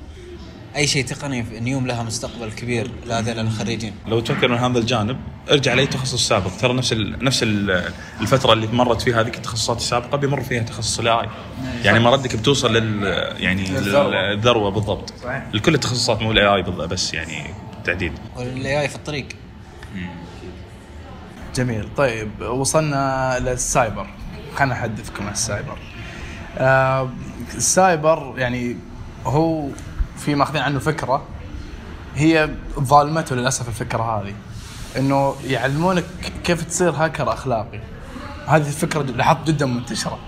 أي 0.76 0.86
شيء 0.86 1.04
تقني 1.04 1.44
في 1.44 1.60
نيوم 1.60 1.86
لها 1.86 2.02
مستقبل 2.02 2.52
كبير 2.52 2.90
لهذول 3.06 3.38
الخريجين. 3.38 3.94
لو 4.06 4.20
تفكر 4.20 4.48
من 4.48 4.58
هذا 4.58 4.78
الجانب 4.78 5.16
ارجع 5.50 5.74
لأي 5.74 5.86
تخصص 5.86 6.28
سابق. 6.28 6.50
ترى 6.60 6.72
نفس 6.72 6.92
ال 6.92 7.24
نفس 7.24 7.42
ال 7.42 7.92
الفترة 8.20 8.52
اللي 8.52 8.66
مرت 8.66 9.02
فيها 9.02 9.20
هذيك 9.20 9.36
التخصصات 9.36 9.76
السابقة 9.76 10.16
بيمر 10.16 10.42
فيها 10.42 10.62
تخصص 10.62 10.98
ال 10.98 11.08
AI 11.08 11.28
يعني 11.84 12.00
مردك 12.00 12.36
بتوصل 12.36 12.72
لل 12.72 13.04
يعني. 13.36 13.64
للذروة. 13.68 14.70
بالضبط. 14.70 15.12
صحيح. 15.22 15.46
لكل 15.54 15.74
التخصصات 15.74 16.22
مو 16.22 16.32
ال 16.32 16.46
AI 16.46 16.62
بس 16.62 17.14
يعني 17.14 17.54
تعديل. 17.84 18.12
وال 18.36 18.80
AI 18.80 18.88
في 18.88 18.96
الطريق. 18.96 19.28
جميل. 21.54 21.88
طيب 21.96 22.40
وصلنا 22.40 23.36
للسايبر 23.40 24.06
خلنا 24.56 24.74
احدثكم 24.74 25.26
عن 25.26 25.32
السايبر. 25.32 25.78
آه 26.58 27.10
السايبر 27.54 28.34
يعني 28.36 28.76
هو 29.24 29.68
في 30.24 30.34
ماخذين 30.34 30.62
عنه 30.62 30.78
فكرة. 30.78 31.22
هي 32.16 32.50
ظالمته 32.80 33.36
للأسف 33.36 33.68
الفكرة 33.68 34.02
هذه. 34.02 34.34
إنه 34.98 35.36
يعلمونك 35.44 36.04
كيف 36.44 36.64
تصير 36.64 36.90
هاكر 36.90 37.32
أخلاقي. 37.32 37.80
هذه 38.46 38.66
الفكرة 38.66 39.02
لاحظت 39.02 39.48
جدا 39.48 39.66
منتشرة. 39.66 40.18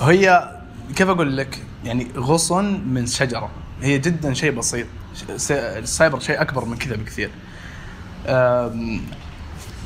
هي 0.00 0.52
كيف 0.96 1.08
أقول 1.08 1.36
لك؟ 1.36 1.62
يعني 1.84 2.08
غصن 2.16 2.64
من 2.64 3.06
شجرة. 3.06 3.50
هي 3.82 3.98
جدا 3.98 4.34
شيء 4.34 4.50
بسيط. 4.50 4.86
السايبر 5.50 6.20
شيء 6.20 6.40
أكبر 6.40 6.64
من 6.64 6.76
كذا 6.76 6.96
بكثير. 6.96 7.30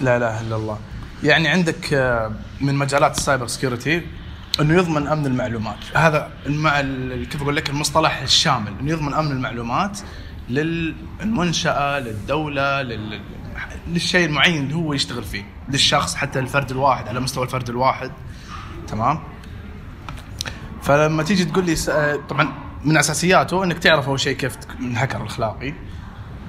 لا 0.00 0.16
إله 0.16 0.40
إلا 0.40 0.56
الله. 0.56 0.78
يعني 1.22 1.48
عندك 1.48 1.94
آه، 1.94 2.32
من 2.60 2.74
مجالات 2.74 3.16
ال 3.16 3.21
cyber 3.21 3.46
security 3.46 4.02
أنه 4.60 4.74
يضمن 4.74 5.06
أمن 5.06 5.26
المعلومات. 5.26 5.76
هذا. 5.94 6.30
ال- 6.46 7.28
كيف 7.28 7.42
أقول 7.42 7.56
لك 7.56 7.70
المصطلح 7.70 8.20
الشامل. 8.22 8.72
أنه 8.80 8.90
يضمن 8.90 9.14
أمن 9.14 9.30
المعلومات 9.32 9.98
للمنشأة 10.48 11.98
للدولة 12.00 12.82
لل... 12.82 13.20
للشيء 13.88 14.26
المعين 14.26 14.62
اللي 14.62 14.74
هو 14.74 14.92
يشتغل 14.92 15.24
فيه. 15.24 15.44
للشخص 15.68 16.14
حتى 16.14 16.38
الفرد 16.38 16.70
الواحد 16.70 17.08
على 17.08 17.20
مستوى 17.20 17.44
الفرد 17.44 17.68
الواحد. 17.68 18.10
تمام؟ 18.88 19.20
فلما 20.82 21.22
تيجي 21.22 21.44
تقول 21.44 21.64
لي 21.66 21.76
س- 21.76 21.90
طبعا 22.28 22.52
من 22.84 22.96
أساسياته 22.96 23.64
أنك 23.64 23.78
تعرف 23.78 24.08
أول 24.08 24.20
شيء 24.20 24.36
كيف 24.36 24.56
الهكر 24.80 25.20
الأخلاقي. 25.20 25.74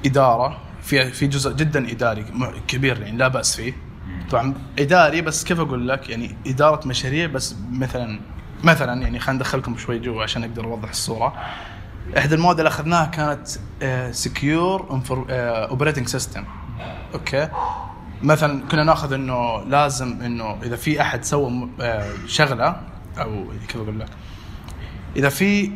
إدارة. 0.05 0.57
في 0.83 1.11
في 1.11 1.27
جزء 1.27 1.53
جدا 1.53 1.91
إداري 1.91 2.25
كبير 2.67 3.01
يعني 3.01 3.17
لا 3.17 3.27
بأس 3.27 3.55
فيه. 3.55 3.73
طبعا 4.31 4.53
إداري 4.79 5.21
بس 5.21 5.43
كيف 5.43 5.59
أقول 5.59 5.87
لك؟ 5.87 6.09
يعني 6.09 6.35
إدارة 6.47 6.87
مشاريع 6.87 7.27
بس 7.27 7.55
مثلا 7.71 8.19
مثلا 8.63 9.01
يعني 9.01 9.19
خلينا 9.19 9.37
ندخلكم 9.39 9.77
شوي 9.77 9.99
جوا 9.99 10.23
عشان 10.23 10.43
أقدر 10.43 10.65
أوضح 10.65 10.89
الصورة. 10.89 11.33
إحدى 12.17 12.35
المواد 12.35 12.59
اللي 12.59 12.67
أخذناها 12.67 13.05
كانت 13.05 13.47
secure 14.15 15.01
operating 15.41 16.07
system 16.07 16.43
okay؟ 17.13 17.49
مثلا 18.23 18.67
كنا 18.67 18.83
نأخذ 18.83 19.13
إنه 19.13 19.63
لازم 19.63 20.21
إنه 20.21 20.57
إذا 20.63 20.75
في 20.75 21.01
أحد 21.01 21.23
سوى 21.23 21.69
آه، 21.81 22.09
شغلة 22.27 22.81
أو 23.17 23.45
كيف 23.67 23.81
أقول 23.81 23.99
لك؟ 23.99 24.09
إذا 25.15 25.29
في 25.29 25.71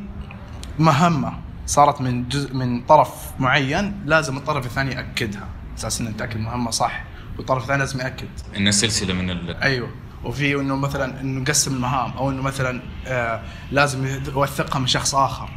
مهمة 0.80 1.34
صارت 1.66 2.02
من 2.02 2.30
جزء 2.30 2.54
من 2.54 2.82
طرف 2.82 3.10
معين 3.40 4.02
لازم 4.06 4.38
الطرف 4.38 4.66
الثاني 4.66 4.92
يأكدها. 4.92 5.48
أساس 5.78 6.02
إنه 6.02 6.10
نتاكد 6.10 6.36
المهمه 6.36 6.72
صح. 6.72 7.04
والطرف 7.38 7.64
الثاني 7.64 7.80
لازم 7.80 8.00
يأكد. 8.00 8.28
ان 8.58 8.72
سلسلة 8.72 9.14
من 9.14 9.30
ال... 9.30 9.56
أيوه. 9.56 9.90
وفي 10.24 10.56
إنه 10.56 10.76
مثلا 10.76 11.22
إنه 11.22 11.42
نقسم 11.42 11.76
المهام 11.76 12.12
أو 12.12 12.30
إنه 12.30 12.42
مثلا 12.42 12.82
آه 13.08 13.42
لازم 13.72 14.06
يوثقها 14.06 14.80
من 14.80 14.88
شخص 14.88 15.16
آخر. 15.16 15.50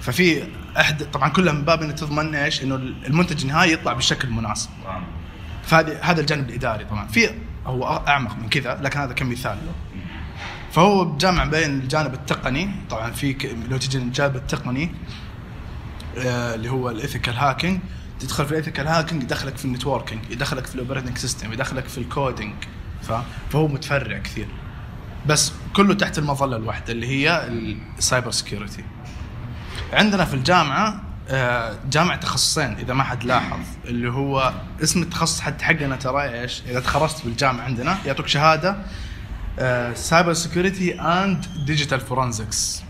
ففي 0.00 0.42
أحد 0.76 1.10
طبعا 1.10 1.28
كلها 1.28 1.52
من 1.52 1.64
باب 1.64 1.82
إنه 1.82 1.92
تضمن 1.92 2.34
إيش؟ 2.34 2.62
إنه 2.62 2.74
المنتج 2.74 3.42
النهائي 3.42 3.72
يطلع 3.72 3.92
بالشكل 3.92 4.28
المناسب. 4.28 4.70
فهذا 5.62 6.00
هذا 6.02 6.20
الجانب 6.20 6.48
الإداري 6.48 6.84
طبعا. 6.84 7.06
في 7.06 7.30
هو 7.66 8.02
أعمق 8.08 8.36
من 8.36 8.48
كذا 8.48 8.80
لكن 8.82 9.00
هذا 9.00 9.12
كمثال 9.12 9.58
له 9.66 9.72
فهو 10.72 11.16
جامع 11.16 11.44
بين 11.44 11.80
الجانب 11.80 12.14
التقني 12.14 12.70
طبعا 12.90 13.10
في 13.10 13.36
لو 13.70 13.76
تجي 13.76 13.98
الجانب 13.98 14.36
التقني 14.36 14.94
آه، 16.18 16.54
اللي 16.54 16.68
هو 16.68 16.90
ال 16.90 16.96
ethical 16.96 17.34
hacking 17.34 17.80
تدخل 18.20 18.44
في 18.44 18.50
ال 18.50 18.54
ethical 18.54 18.86
hacking 18.86 19.22
يدخلك 19.22 19.56
في 19.56 19.64
ال 19.64 19.69
networking 19.69 20.20
يدخلك 20.30 20.66
في 20.66 20.74
ال 20.74 20.78
operating 20.78 21.18
system 21.18 21.52
يدخلك 21.52 21.88
في 21.88 21.98
ال 21.98 22.06
coding 22.06 22.54
فهو 23.50 23.68
متفرع 23.68 24.18
كثير. 24.18 24.48
بس 25.26 25.52
كله 25.76 25.94
تحت 25.94 26.18
المظلة 26.18 26.56
الواحدة 26.56 26.92
اللي 26.92 27.06
هي 27.06 27.48
ال 27.98 28.03
cyber 28.03 28.30
security 28.30 28.84
عندنا 29.92 30.24
في 30.24 30.34
الجامعة 30.34 31.00
آه، 31.28 31.78
جامع 31.90 32.16
تخصصين 32.16 32.72
إذا 32.72 32.94
ما 32.94 33.04
حد 33.04 33.24
لاحظ 33.24 33.60
اللي 33.84 34.10
هو 34.12 34.52
اسم 34.82 35.02
التخصص 35.02 35.40
حتى 35.40 35.64
حقنا 35.64 35.96
ترى 35.96 36.40
إيش؟ 36.40 36.62
إذا 36.68 36.80
تخرجت 36.80 37.24
بالجامعة 37.24 37.64
عندنا 37.64 37.98
يعطوك 38.06 38.26
شهادة 38.26 38.76
cyber 39.94 40.32
security 40.32 41.00
and 41.00 41.46
digital 41.66 42.00
forensics 42.00 42.82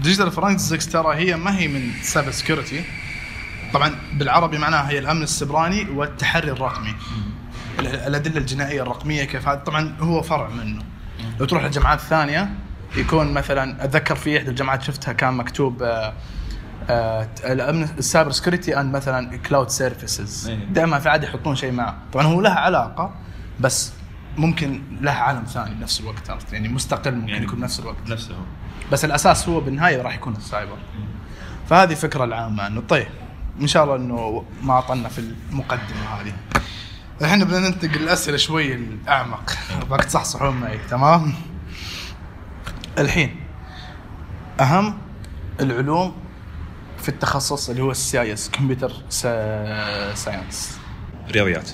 digital 0.00 0.30
forensics 0.32 0.88
ترى 0.88 1.16
هي 1.16 1.36
ما 1.36 1.58
هي 1.58 1.68
من 1.68 1.90
cyber 2.02 2.30
security 2.30 2.84
طبعا 3.74 3.94
بالعربي 4.14 4.58
معناها 4.58 4.90
هي 4.90 4.98
الأمن 4.98 5.22
السيبراني 5.22 5.90
والتحري 5.90 6.50
الرقمي. 6.50 6.94
ال- 7.78 7.86
الأدلة 7.86 8.38
الجنائية 8.38 8.82
الرقمية 8.82 9.24
كيف 9.24 9.48
هذا؟ 9.48 9.58
طبعا 9.58 9.96
هو 10.00 10.22
فرع 10.22 10.48
منه. 10.48 10.82
لو 11.40 11.46
تروح 11.46 11.64
للجامعات 11.64 11.98
الثانية 12.00 12.50
يكون 12.96 13.32
مثلا 13.32 13.84
أتذكر 13.84 14.14
في 14.14 14.38
إحدى 14.38 14.50
الجامعات 14.50 14.82
شفتها 14.82 15.12
كان 15.12 15.34
مكتوب 15.34 15.82
آه، 15.82 16.12
آه، 16.90 17.28
الأمن 17.44 17.82
ال 17.98 18.03
cyber 18.03 18.30
security 18.30 18.80
and 18.80 18.96
مثلا 18.96 19.36
cloud 19.36 19.68
services. 19.68 20.48
إيه. 20.48 20.56
دائما 20.64 20.98
في 20.98 21.08
عاده 21.08 21.28
يحطون 21.28 21.56
شيء 21.56 21.72
معه. 21.72 21.96
طبعا 22.12 22.26
هو 22.26 22.40
لها 22.40 22.54
علاقة 22.54 23.14
بس 23.60 23.92
ممكن 24.36 24.82
له 25.00 25.10
عالم 25.10 25.44
ثاني 25.44 25.74
بنفس 25.74 26.00
الوقت 26.00 26.30
عرفت؟ 26.30 26.52
يعني 26.52 26.68
مستقل 26.68 27.14
ممكن 27.14 27.28
يعني 27.28 27.44
يكون 27.44 27.58
بنفس 27.58 27.80
الوقت. 27.80 27.96
نفسه. 28.08 28.34
بس 28.92 29.04
الأساس 29.04 29.48
هو 29.48 29.60
بالنهاية 29.60 30.02
راح 30.02 30.14
يكون 30.14 30.36
السايبر. 30.36 30.76
فهذه 31.70 31.90
الفكرة 31.90 32.24
العامة. 32.24 32.66
إنه 32.66 32.80
طيب 32.88 33.06
إن 33.60 33.66
شاء 33.66 33.84
الله 33.84 33.96
إنه 33.96 34.44
ما 34.62 34.78
اطلنا 34.78 35.08
في 35.08 35.18
المقدمة 35.50 36.04
هذه. 36.20 36.32
الحين 37.22 37.44
بدنا 37.44 37.68
ننتقل 37.68 38.02
الاسئله 38.02 38.36
شوي 38.36 38.74
الأعمق. 38.74 39.52
أبغاك 39.90 40.04
تصحصحون 40.04 40.56
معي 40.56 40.78
تمام؟ 40.90 41.34
الحين 42.98 43.36
أهم 44.60 44.98
العلوم 45.60 46.12
في 47.02 47.08
التخصص 47.08 47.70
اللي 47.70 47.82
هو 47.82 47.90
ال 47.90 48.20
CIS 48.20 48.50
computer 48.50 48.92
science. 50.14 50.78
رياضيات. 51.30 51.70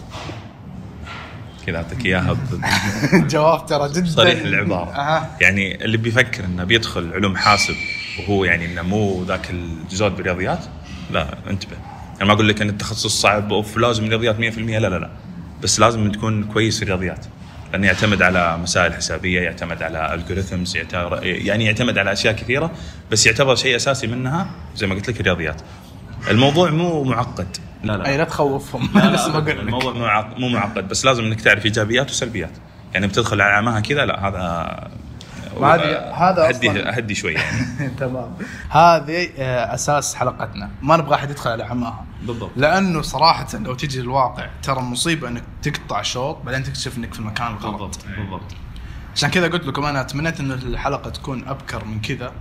كذا 1.66 1.76
أعطيك 1.76 2.06
إياها 2.06 2.32
ب- 2.32 2.64
الجواب 3.14 3.66
ترى 3.66 3.92
جدا. 3.92 4.06
صريح 4.11 4.40
العباره. 4.40 5.28
يعني 5.40 5.85
اللي 5.85 5.97
بيفكر 5.97 6.44
إنه 6.44 6.64
بيدخل 6.64 7.12
علوم 7.12 7.37
حاسب 7.37 7.75
وهو 8.18 8.44
يعني 8.44 8.64
إنه 8.73 8.82
مو 8.82 9.25
ذاك 9.25 9.50
الجزء 9.50 10.08
بالرياضيات 10.08 10.64
لا 11.11 11.27
انتبه. 11.50 11.77
أنا 12.17 12.25
ما 12.29 12.33
أقول 12.33 12.49
لك 12.49 12.62
أن 12.62 12.69
التخصص 12.69 13.21
صعب 13.21 13.53
أوف 13.52 13.76
لازم 13.77 14.05
الرياضيات 14.05 14.55
100% 14.55 14.59
لا 14.59 14.88
لا 14.88 14.99
لا. 14.99 15.11
بس 15.62 15.81
لازم 15.81 16.12
تكون 16.12 16.45
كويس 16.45 16.77
في 16.77 16.83
الرياضيات. 16.83 17.27
لأنه 17.73 17.87
يعتمد 17.87 18.23
على 18.23 18.59
مسائل 18.59 18.95
حسابية 18.95 19.41
يعتمد 19.41 19.83
على 19.83 20.15
algorithms 20.14 20.76
يعني 21.23 21.65
يعتمد 21.65 21.99
على 21.99 22.12
أشياء 22.12 22.35
كثيرة 22.35 22.71
بس 23.11 23.27
يعتبر 23.27 23.55
شيء 23.55 23.77
أساسي 23.77 24.07
منها 24.07 24.50
زي 24.77 24.87
ما 24.87 24.95
قلت 24.95 25.09
لك 25.09 25.21
الرياضيات. 25.21 25.62
الموضوع 26.31 26.71
مو 26.71 27.05
معقد. 27.05 27.57
لا 27.85 27.93
لا. 27.97 28.07
أي 28.07 28.17
لا 28.17 28.25
تخوفهم. 28.25 28.88
لا، 28.95 29.00
لا، 29.00 29.12
بس 29.15 29.29
بقول 29.29 29.47
لك. 29.47 29.59
الموضوع 29.59 30.33
مو 30.38 30.49
معقد 30.49 30.88
بس 30.88 31.05
لازم 31.05 31.25
إنك 31.25 31.41
تعرف 31.41 31.65
إيجابيات 31.65 32.11
وسلبيات. 32.11 32.53
يعني 32.95 33.07
بتدخل 33.07 33.41
على 33.41 33.53
عماها 33.53 33.81
كذا 33.81 34.07
لا 34.07 34.29
هذا 34.29 34.91
ما 35.61 35.75
هذه- 35.75 36.15
هذا 36.31 36.50
هدي 36.50 36.73
أصلاً- 36.85 36.87
هدي 36.99 37.15
شوي 37.15 37.33
يعني. 37.33 37.88
تمام. 38.00 38.31
هذه 38.71 39.29
آه، 39.38 39.75
أساس 39.75 40.15
حلقتنا. 40.15 40.71
ما 40.83 40.97
نبغى 40.97 41.15
أحد 41.15 41.31
يدخل 41.31 41.50
على 41.50 41.65
عماها 41.65 42.05
بالضبط. 42.23 42.50
لأنه 42.57 43.03
صراحة 43.03 43.47
لو 43.59 43.75
تجي 43.75 44.00
للواقع 44.00 44.47
ترى 44.62 44.81
مصيبة 44.81 45.29
إنك 45.29 45.43
تقطع 45.62 46.03
شوط 46.03 46.38
بعدين 46.43 46.62
تكتشف 46.62 46.99
إنك 46.99 47.15
في 47.15 47.21
المكان 47.21 47.47
الغلط. 47.47 47.99
بالضبط 48.19 48.55
عشان 49.15 49.31
كذا 49.31 49.49
قلت 49.49 49.67
لكم 49.67 49.85
أنا 49.85 50.03
تمنيت 50.03 50.41
إن 50.41 50.53
الحلقة 50.53 51.11
تكون 51.11 51.49
أبكر 51.49 51.85
من 51.85 52.00
كذا 52.00 52.33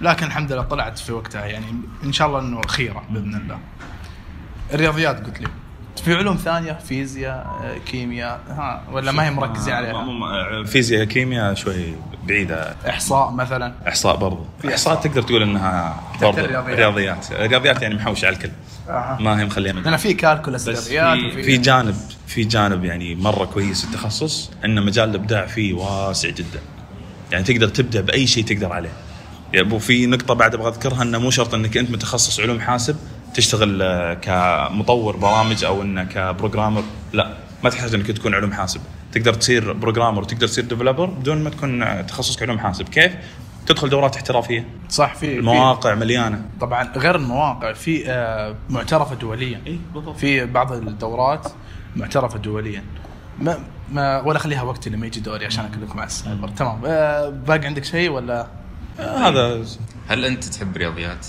لكن 0.00 0.26
الحمد 0.26 0.52
لله 0.52 0.62
طلعت 0.62 0.98
في 0.98 1.12
وقتها 1.12 1.44
يعني 1.46 1.66
إن 2.04 2.12
شاء 2.12 2.28
الله 2.28 2.38
إنه 2.40 2.60
خيرة 2.68 3.02
بإذن 3.10 3.34
الله. 3.34 3.58
الرياضيات 4.74 5.26
قلت 5.26 5.40
لي. 5.40 5.48
في 6.04 6.14
علوم 6.14 6.36
ثانية 6.36 6.72
فيزياء 6.72 7.60
آه، 7.62 7.78
كيمياء 7.78 8.40
ها 8.48 8.82
ولا 8.92 9.12
ما 9.12 9.26
هي 9.26 9.30
مركزين 9.30 9.74
عليها؟ 9.74 9.96
عليها 9.96 10.64
فيزياء 10.64 11.04
كيمياء 11.04 11.54
شوي 11.54 11.94
بعيدة. 12.28 12.76
إحصاء 12.88 13.30
مثلا. 13.30 13.72
إحصاء 13.88 14.16
برضو. 14.16 14.46
إحصاء 14.68 14.94
تقدر 14.94 15.22
تقول 15.22 15.42
إنها 15.42 16.02
برضو 16.22 16.38
الرياضيات. 16.38 16.78
رياضيات. 16.78 17.32
رياضيات 17.32 17.82
يعني 17.82 17.94
محوشه 17.94 18.26
على 18.26 18.36
الكل. 18.36 18.50
آه. 18.88 19.18
ما 19.20 19.40
هي 19.40 19.44
مخليه 19.44 19.72
لأن 19.72 19.96
في 19.96 20.14
كالكولس 20.14 20.68
رياضيات 20.68 21.18
في, 21.18 21.26
وفي 21.26 21.42
في 21.42 21.56
جانب 21.56 21.96
في 22.26 22.44
جانب 22.44 22.84
يعني 22.84 23.14
مرة 23.14 23.44
كويس 23.44 23.84
التخصص 23.84 24.50
إن 24.64 24.82
مجال 24.82 25.10
الإبداع 25.10 25.46
فيه 25.46 25.74
واسع 25.74 26.28
جدا. 26.28 26.60
يعني 27.32 27.44
تقدر 27.44 27.68
تبدع 27.68 28.00
بأي 28.00 28.26
شيء 28.26 28.44
تقدر 28.44 28.72
عليه. 28.72 28.92
يعني 29.52 29.72
وفي 29.74 30.06
نقطة 30.06 30.34
بعد 30.34 30.54
أبغى 30.54 30.68
أذكرها 30.68 31.02
إنه 31.02 31.18
مو 31.18 31.30
شرط 31.30 31.54
إنك 31.54 31.76
أنت 31.76 31.90
متخصص 31.90 32.40
علوم 32.40 32.60
حاسب. 32.60 32.96
تشتغل 33.34 33.82
آه، 33.82 34.14
كمطور 34.14 35.16
برامج 35.16 35.64
أو 35.64 35.82
انك 35.82 36.08
ك 36.08 36.15
programmer 36.15 36.82
لا 37.12 37.34
ما 37.64 37.70
تحتاج 37.70 37.94
إنك 37.94 38.06
تكون 38.06 38.34
علوم 38.34 38.52
حاسب. 38.52 38.80
تقدر 39.12 39.34
تصير 39.34 39.72
programmer 39.72 40.22
وتقدر 40.22 40.46
تصير 40.46 40.64
developer 40.64 41.06
بدون 41.06 41.44
ما 41.44 41.50
تكون 41.50 41.82
آه، 41.82 42.00
تخصصك 42.02 42.42
علوم 42.42 42.58
حاسب. 42.58 42.88
كيف؟ 42.88 43.12
تدخل 43.66 43.88
دورات 43.88 44.16
احترافية. 44.16 44.68
صح 44.88 45.14
في 45.14 45.20
في- 45.20 45.38
المواقع 45.38 45.94
مليانة. 45.94 46.42
طبعا 46.60 46.92
غير 46.96 47.16
المواقع 47.16 47.72
في 47.72 48.10
آه، 48.10 48.54
معترفه 48.70 49.14
دوليا. 49.14 49.60
اي 49.66 49.78
بالضبط. 49.94 50.16
في 50.16 50.44
بعض 50.46 50.72
الدورات 50.72 51.48
معترفه 51.96 52.38
دوليا. 52.38 52.84
ما 53.40 53.58
ما 53.92 54.20
ولا 54.20 54.38
خليها 54.38 54.62
وقتي 54.62 54.90
لما 54.90 55.06
يجي 55.06 55.20
دوري 55.20 55.46
عشان 55.46 55.64
أكلمك 55.64 55.96
مع 55.96 56.04
السايبر 56.04 56.48
تمام. 56.48 56.80
آه، 56.86 57.28
باقي 57.28 57.66
عندك 57.66 57.84
شيء 57.84 58.10
ولا؟ 58.10 58.46
آه، 59.00 59.28
هذا 59.28 59.64
هل 60.08 60.24
أنت 60.24 60.44
تحب 60.44 60.76
الرياضيات؟ 60.76 61.26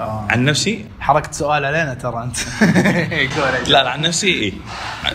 آه. 0.00 0.26
عن 0.30 0.44
نفسي؟ 0.44 0.84
حركت 1.00 1.34
سؤال 1.34 1.64
علينا 1.64 1.94
ترى 1.94 2.22
أنت. 2.22 2.36
لا 3.72 3.82
لا 3.84 3.90
عن 3.90 4.00
نفسي 4.00 4.26
إيه. 4.28 4.52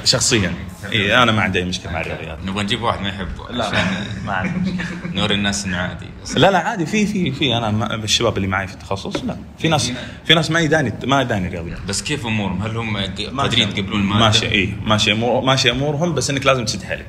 شخصيا. 0.04 0.54
إيه 0.92 1.24
أنا 1.24 1.32
ما 1.32 1.42
عندي 1.42 1.60
أي 1.60 1.66
مشكلة 1.66 1.92
مع 1.92 2.02
الرياضيات. 2.02 2.38
نبغى 2.46 2.64
نجيب 2.64 2.82
واحد 2.82 3.02
ما 3.02 3.10
يحبه 3.10 3.50
لا 3.50 3.66
عشان 3.66 3.86
ما 4.26 4.34
عندي 4.34 4.76
نوري 5.20 5.36
الناس 5.36 5.66
إنه 5.66 5.78
عادي. 5.78 6.06
لا 6.36 6.52
لا 6.52 6.58
عادي. 6.58 6.86
في 6.86 7.06
في 7.06 7.32
في. 7.32 7.58
أنا 7.58 7.96
الشباب 7.96 8.38
اللي 8.38 8.48
معي 8.48 8.68
في 8.68 8.74
التخصص 8.74 9.24
لا. 9.24 9.38
في 9.58 9.68
ناس 9.68 9.92
في 10.26 10.34
ناس. 10.34 10.52
ما 10.52 10.60
يداني 10.60 10.94
ما 11.04 11.22
يداني 11.22 11.48
الرياضيات. 11.48 11.82
بس 11.88 12.02
كيف 12.02 12.26
أمورهم؟ 12.26 12.62
هل 12.62 12.78
هم 12.78 12.98
قادرين. 13.40 13.70
يتقبلون 13.70 14.02
الماده؟ 14.02 14.20
ماشي 14.26 14.52
اي 14.52 14.74
ماشي 14.86 15.12
أمور 15.12 15.42
ماشي 15.42 15.72
أمورهم 15.72 16.14
بس 16.14 16.30
إنك 16.30 16.46
لازم 16.46 16.66
تشد 16.66 16.84
حيلك 16.84 17.08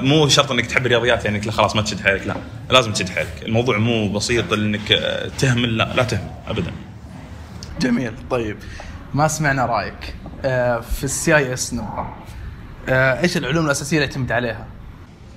مو 0.00 0.28
شرط 0.28 0.50
إنك 0.52 0.66
تحب 0.66 0.86
الرياضيات 0.86 1.24
يعني 1.24 1.50
خلاص 1.50 1.76
ما 1.76 1.82
تشد 1.82 2.00
حيلك 2.00 2.26
لا. 2.26 2.34
لازم 2.70 2.92
تشد 2.92 3.08
حيلك. 3.08 3.42
الموضوع 3.42 3.78
مو 3.78 4.08
بسيط 4.12 4.52
إنك 4.52 4.92
آه، 4.92 5.30
تهمل 5.38 5.76
لا 5.76 5.92
لا 5.96 6.02
تهمل 6.02 6.30
ابدا. 6.48 6.72
جميل. 7.80 8.12
طيب 8.30 8.56
ما 9.14 9.28
سمعنا 9.28 9.66
رأيك. 9.66 10.14
آه، 10.44 10.80
في 10.80 11.04
ال 11.04 11.36
CIS 11.36 11.74
نبغى 11.74 12.14
آه، 12.88 13.20
إيش 13.20 13.36
العلوم 13.36 13.66
الأساسية 13.66 13.96
اللي 13.96 14.06
يعتمد 14.08 14.32
عليها؟ 14.32 14.66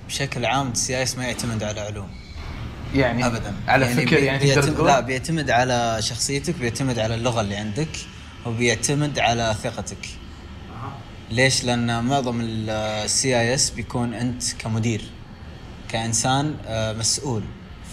بشكل 0.08 0.46
عام 0.46 0.72
ال 0.72 1.04
CIS 1.04 1.18
ما 1.18 1.26
يعتمد 1.26 1.64
على 1.64 1.80
علوم. 1.82 2.10
يعني 2.96 3.26
ابدا. 3.26 3.54
على 3.68 3.86
فكر 3.86 4.16
بي- 4.16 4.26
يعني 4.26 4.40
بيعتمد 4.46 4.80
لا 4.82 5.00
بيعتمد 5.00 5.50
على 5.50 5.98
شخصيتك 6.00 6.56
بيعتمد 6.56 7.00
على 7.00 7.16
اللغة 7.16 7.42
اللي 7.42 7.56
عندك 7.56 7.88
وبيعتمد 8.46 9.20
على 9.20 9.56
ثقتك. 9.64 9.98
ليش؟ 11.32 11.64
لأن 11.64 12.04
معظم 12.04 12.42
ال 12.42 13.40
CIS 13.40 13.70
بيكون 13.70 14.14
أنت 14.14 14.44
كمدير 14.60 15.02
كإنسان 15.90 16.56
آه، 16.66 16.94
مسؤول. 16.94 17.44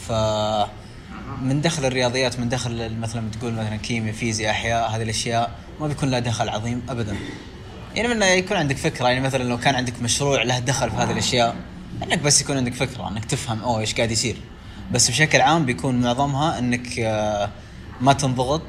فمن 0.08 1.60
دخل 1.60 1.84
الرياضيات 1.84 2.40
من 2.40 2.48
دخل 2.48 2.98
مثلا 2.98 3.28
بتقول 3.28 3.52
مثلا 3.52 3.76
كيمياء 3.76 4.14
فيزياء 4.14 4.50
أحياء 4.50 4.90
هذه 4.90 5.02
الأشياء 5.02 5.50
ما 5.80 5.86
بيكون 5.86 6.10
لها 6.10 6.18
دخل 6.18 6.48
عظيم 6.48 6.82
ابدا. 6.88 7.16
يعني 7.94 8.08
من 8.08 8.22
يكون 8.22 8.56
عندك 8.56 8.76
فكرة 8.76 9.08
يعني 9.08 9.20
مثلا 9.20 9.44
لو 9.44 9.58
كان 9.58 9.74
عندك 9.74 10.02
مشروع 10.02 10.42
له 10.42 10.58
دخل 10.58 10.90
في 10.90 10.96
هذه 10.96 11.12
الأشياء 11.12 11.56
إنك 12.02 12.18
بس 12.18 12.40
يكون 12.40 12.56
عندك 12.56 12.74
فكرة 12.74 13.08
إنك 13.08 13.24
تفهم 13.24 13.62
أوه 13.62 13.80
إيش 13.80 13.94
قاعد 13.94 14.10
يصير. 14.10 14.36
بس 14.92 15.10
بشكل 15.10 15.40
عام 15.40 15.64
بيكون 15.64 16.00
معظمها 16.00 16.58
إنك 16.58 16.98
آه، 16.98 17.50
ما 18.00 18.12
تنضغط 18.12 18.62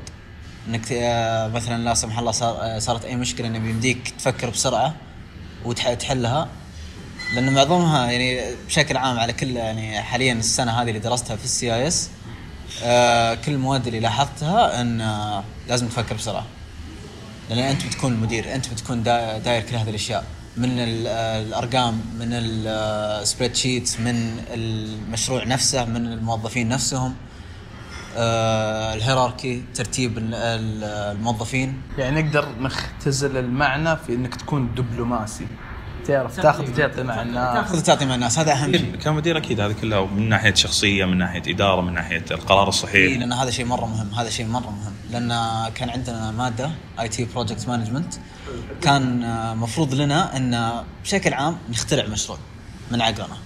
إنك 0.67 0.91
آه، 0.91 1.47
مثلا 1.47 1.83
لا 1.83 1.93
سمح 1.93 2.19
الله 2.19 2.31
صار 2.31 2.57
آه، 2.61 2.79
صارت 2.79 3.05
أي 3.05 3.15
مشكلة 3.15 3.47
إنه 3.47 3.59
بيمديك 3.59 4.09
تفكر 4.19 4.49
بسرعة 4.49 4.95
وتحلها 5.65 6.47
لأن 7.35 7.53
معظمها 7.53 8.11
يعني 8.11 8.55
بشكل 8.67 8.97
عام 8.97 9.19
على 9.19 9.33
كل 9.33 9.49
يعني 9.55 10.01
حاليا 10.01 10.33
السنة 10.33 10.71
هذه 10.81 10.87
اللي 10.87 10.99
درستها 10.99 11.35
في 11.35 11.45
ال 11.45 11.75
CIS 11.75 12.09
كل 13.45 13.51
المواد 13.51 13.87
اللي 13.87 13.99
لاحظتها 13.99 14.81
إن 14.81 15.01
آه، 15.01 15.43
لازم 15.67 15.87
تفكر 15.87 16.15
بسرعة. 16.15 16.45
لأن 17.49 17.59
أنت 17.59 17.85
بتكون 17.85 18.13
المدير 18.13 18.55
أنت 18.55 18.69
بتكون 18.73 19.03
دا- 19.03 19.37
داير 19.37 19.61
كل 19.61 19.75
هذه 19.75 19.89
الأشياء. 19.89 20.25
من 20.57 20.79
ال- 20.79 21.07
آه، 21.07 21.41
الأرقام 21.41 22.01
من 22.19 22.27
ال 22.33 23.55
spreadsheets 23.55 23.99
من 23.99 24.39
المشروع 24.53 25.43
نفسه 25.43 25.85
من 25.85 26.05
الموظفين 26.07 26.69
نفسهم. 26.69 27.11
آه، 27.11 27.15
ال 28.17 28.32
hierarchy 28.32 29.63
ترتيب 29.75 30.17
ال- 30.17 30.33
ال- 30.35 30.83
الموظفين. 31.17 31.81
يعني 31.97 32.21
نقدر 32.21 32.47
نختزل 32.59 33.37
المعنى 33.37 33.95
في 33.97 34.13
إنك 34.15 34.35
تكون 34.35 34.75
دبلوماسي. 34.75 35.47
تعرف 36.07 36.39
تاخذ 36.39 36.71
وتعطي 36.71 37.03
مع 37.03 37.21
الناس. 37.21 37.53
تاخذ 37.55 37.77
وتعطي 37.77 38.05
مع 38.05 38.15
الناس 38.15 38.39
هذا 38.39 38.51
أهم 38.53 38.71
شيء. 38.71 38.75
أكيد 38.89 38.95
كمدير 39.03 39.37
أكيد 39.37 39.59
هذا 39.59 39.73
كله 39.73 40.05
من 40.05 40.29
ناحية 40.29 40.53
شخصية 40.53 41.05
من 41.05 41.17
ناحية 41.17 41.41
إدارة 41.53 41.81
من 41.81 41.93
ناحية 41.93 42.25
القرار 42.31 42.67
الصحيح. 42.67 43.19
لأن 43.19 43.33
هذا 43.33 43.49
شيء 43.51 43.65
مرة 43.65 43.85
مهم 43.85 44.13
هذا 44.19 44.29
شيء 44.29 44.45
مرة 44.47 44.69
مهم. 44.69 44.93
لأن 45.11 45.29
كان 45.75 45.89
عندنا 45.89 46.31
مادة 46.31 46.71
IT 46.99 47.25
project 47.35 47.67
management 47.67 48.13
كان 48.81 49.23
آه، 49.23 49.53
مفروض 49.53 49.93
لنا 49.93 50.37
إن 50.37 50.71
بشكل 51.03 51.33
عام 51.33 51.57
نخترع 51.69 52.07
مشروع 52.07 52.37
من 52.91 53.01
عقلنا. 53.01 53.37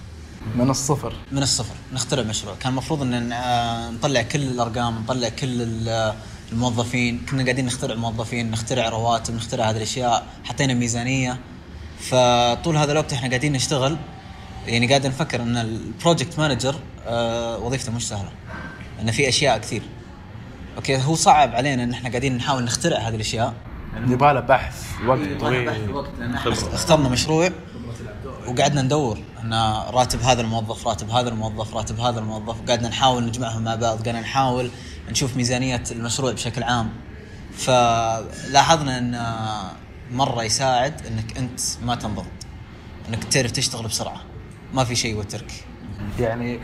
من 0.56 0.70
الصفر. 0.70 1.12
من 1.32 1.42
الصفر. 1.42 1.74
نخترع 1.92 2.22
مشروع. 2.22 2.54
كان 2.60 2.72
المفروض 2.72 3.02
إن 3.02 3.32
آه، 3.32 3.90
نطلع 3.90 4.22
كل 4.22 4.42
الأرقام 4.42 4.98
نطلع 4.98 5.28
كل 5.28 5.62
ال- 5.62 6.14
الموظفين. 6.52 7.26
كنا 7.30 7.42
قاعدين 7.42 7.66
نخترع 7.66 7.94
موظفين 7.94 8.50
نخترع 8.50 8.88
رواتب 8.88 9.34
نخترع 9.34 9.70
هذه 9.70 9.76
الأشياء. 9.76 10.26
حطينا 10.44 10.74
ميزانية. 10.74 11.40
فطول 12.00 12.76
هذا 12.76 12.92
الوقت 12.92 13.12
إحنا 13.12 13.28
قاعدين 13.28 13.52
نشتغل. 13.52 13.96
يعني 14.66 14.86
قاعد 14.88 15.06
نفكر 15.06 15.42
إن 15.42 15.56
ال 15.56 15.66
project 15.66 16.38
manager 16.38 16.74
آه، 17.06 17.58
وظيفته 17.58 17.92
مش 17.92 18.08
سهلة. 18.08 18.30
إن 19.02 19.10
في 19.10 19.28
أشياء 19.28 19.58
كثير. 19.58 19.82
okay 20.76 20.96
هو 21.02 21.14
صعب 21.14 21.54
علينا 21.54 21.84
إن 21.84 21.92
إحنا 21.92 22.08
قاعدين 22.08 22.36
نحاول 22.36 22.64
نخترع 22.64 22.98
هذه 22.98 23.14
الأشياء. 23.14 23.54
يبغى 24.06 24.32
له 24.32 24.40
بحث 24.40 24.84
وقت 25.06 25.18
طويل 25.40 25.68
اخترنا 26.74 27.08
مشروع. 27.08 27.50
وقعدنا 28.46 28.82
ندور. 28.82 29.18
إن 29.42 29.54
راتب 29.90 30.20
هذا 30.20 30.40
الموظف 30.40 30.86
راتب 30.86 31.10
هذا 31.10 31.28
الموظف 31.28 31.74
راتب 31.74 32.00
هذا 32.00 32.18
الموظف. 32.18 32.60
وقعدنا 32.60 32.88
نحاول 32.88 33.26
نجمعهم 33.26 33.62
مع 33.62 33.74
بعض. 33.74 33.96
قعدنا 33.96 34.20
نحاول 34.20 34.70
نشوف 35.10 35.36
ميزانية 35.36 35.82
المشروع 35.90 36.32
بشكل 36.32 36.62
عام. 36.62 36.90
فلاحظنا 37.56 38.98
إن 38.98 39.20
مرة 40.12 40.42
يساعد 40.42 41.06
إنك 41.06 41.36
أنت 41.38 41.60
ما 41.82 41.94
تنضغط. 41.94 42.26
إنك 43.08 43.24
تعرف 43.24 43.50
تشتغل 43.50 43.86
بسرعة. 43.86 44.20
ما 44.74 44.84
في 44.84 44.96
شيء 44.96 45.14
يوترك. 45.14 45.64
يعني 46.18 46.60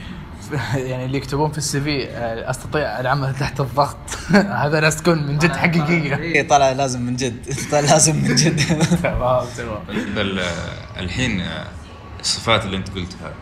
يعني 0.90 1.04
اللي 1.04 1.16
يكتبون 1.16 1.52
في 1.52 1.58
السي 1.58 1.80
في 1.80 2.04
آه، 2.04 2.50
أستطيع 2.50 3.00
العمل 3.00 3.34
تحت 3.34 3.60
الضغط. 3.60 3.96
هذا 4.64 4.80
ناس 4.80 4.96
تكون 4.96 5.26
من 5.26 5.38
جد 5.38 5.56
حقيقية. 5.56 6.16
اي 6.22 6.42
طلع 6.42 6.72
لازم 6.72 7.02
من 7.02 7.16
جد. 7.16 7.54
طلع 7.70 7.80
لازم 7.80 8.16
من 8.16 8.34
جد. 8.34 8.60
تمام 9.02 9.46
تمام. 9.56 10.14
بل 10.14 10.38
آه، 10.38 11.00
الحين 11.00 11.40
آه، 11.40 11.66
الصفات 12.20 12.64
اللي 12.64 12.76
انت 12.76 12.88
قلتها 12.90 13.32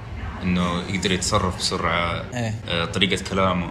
إنه 0.42 0.82
يقدر 0.88 1.12
يتصرف 1.12 1.56
بسرعة 1.56 2.24
إيه. 2.34 2.84
طريقة 2.84 3.24
كلامه. 3.30 3.70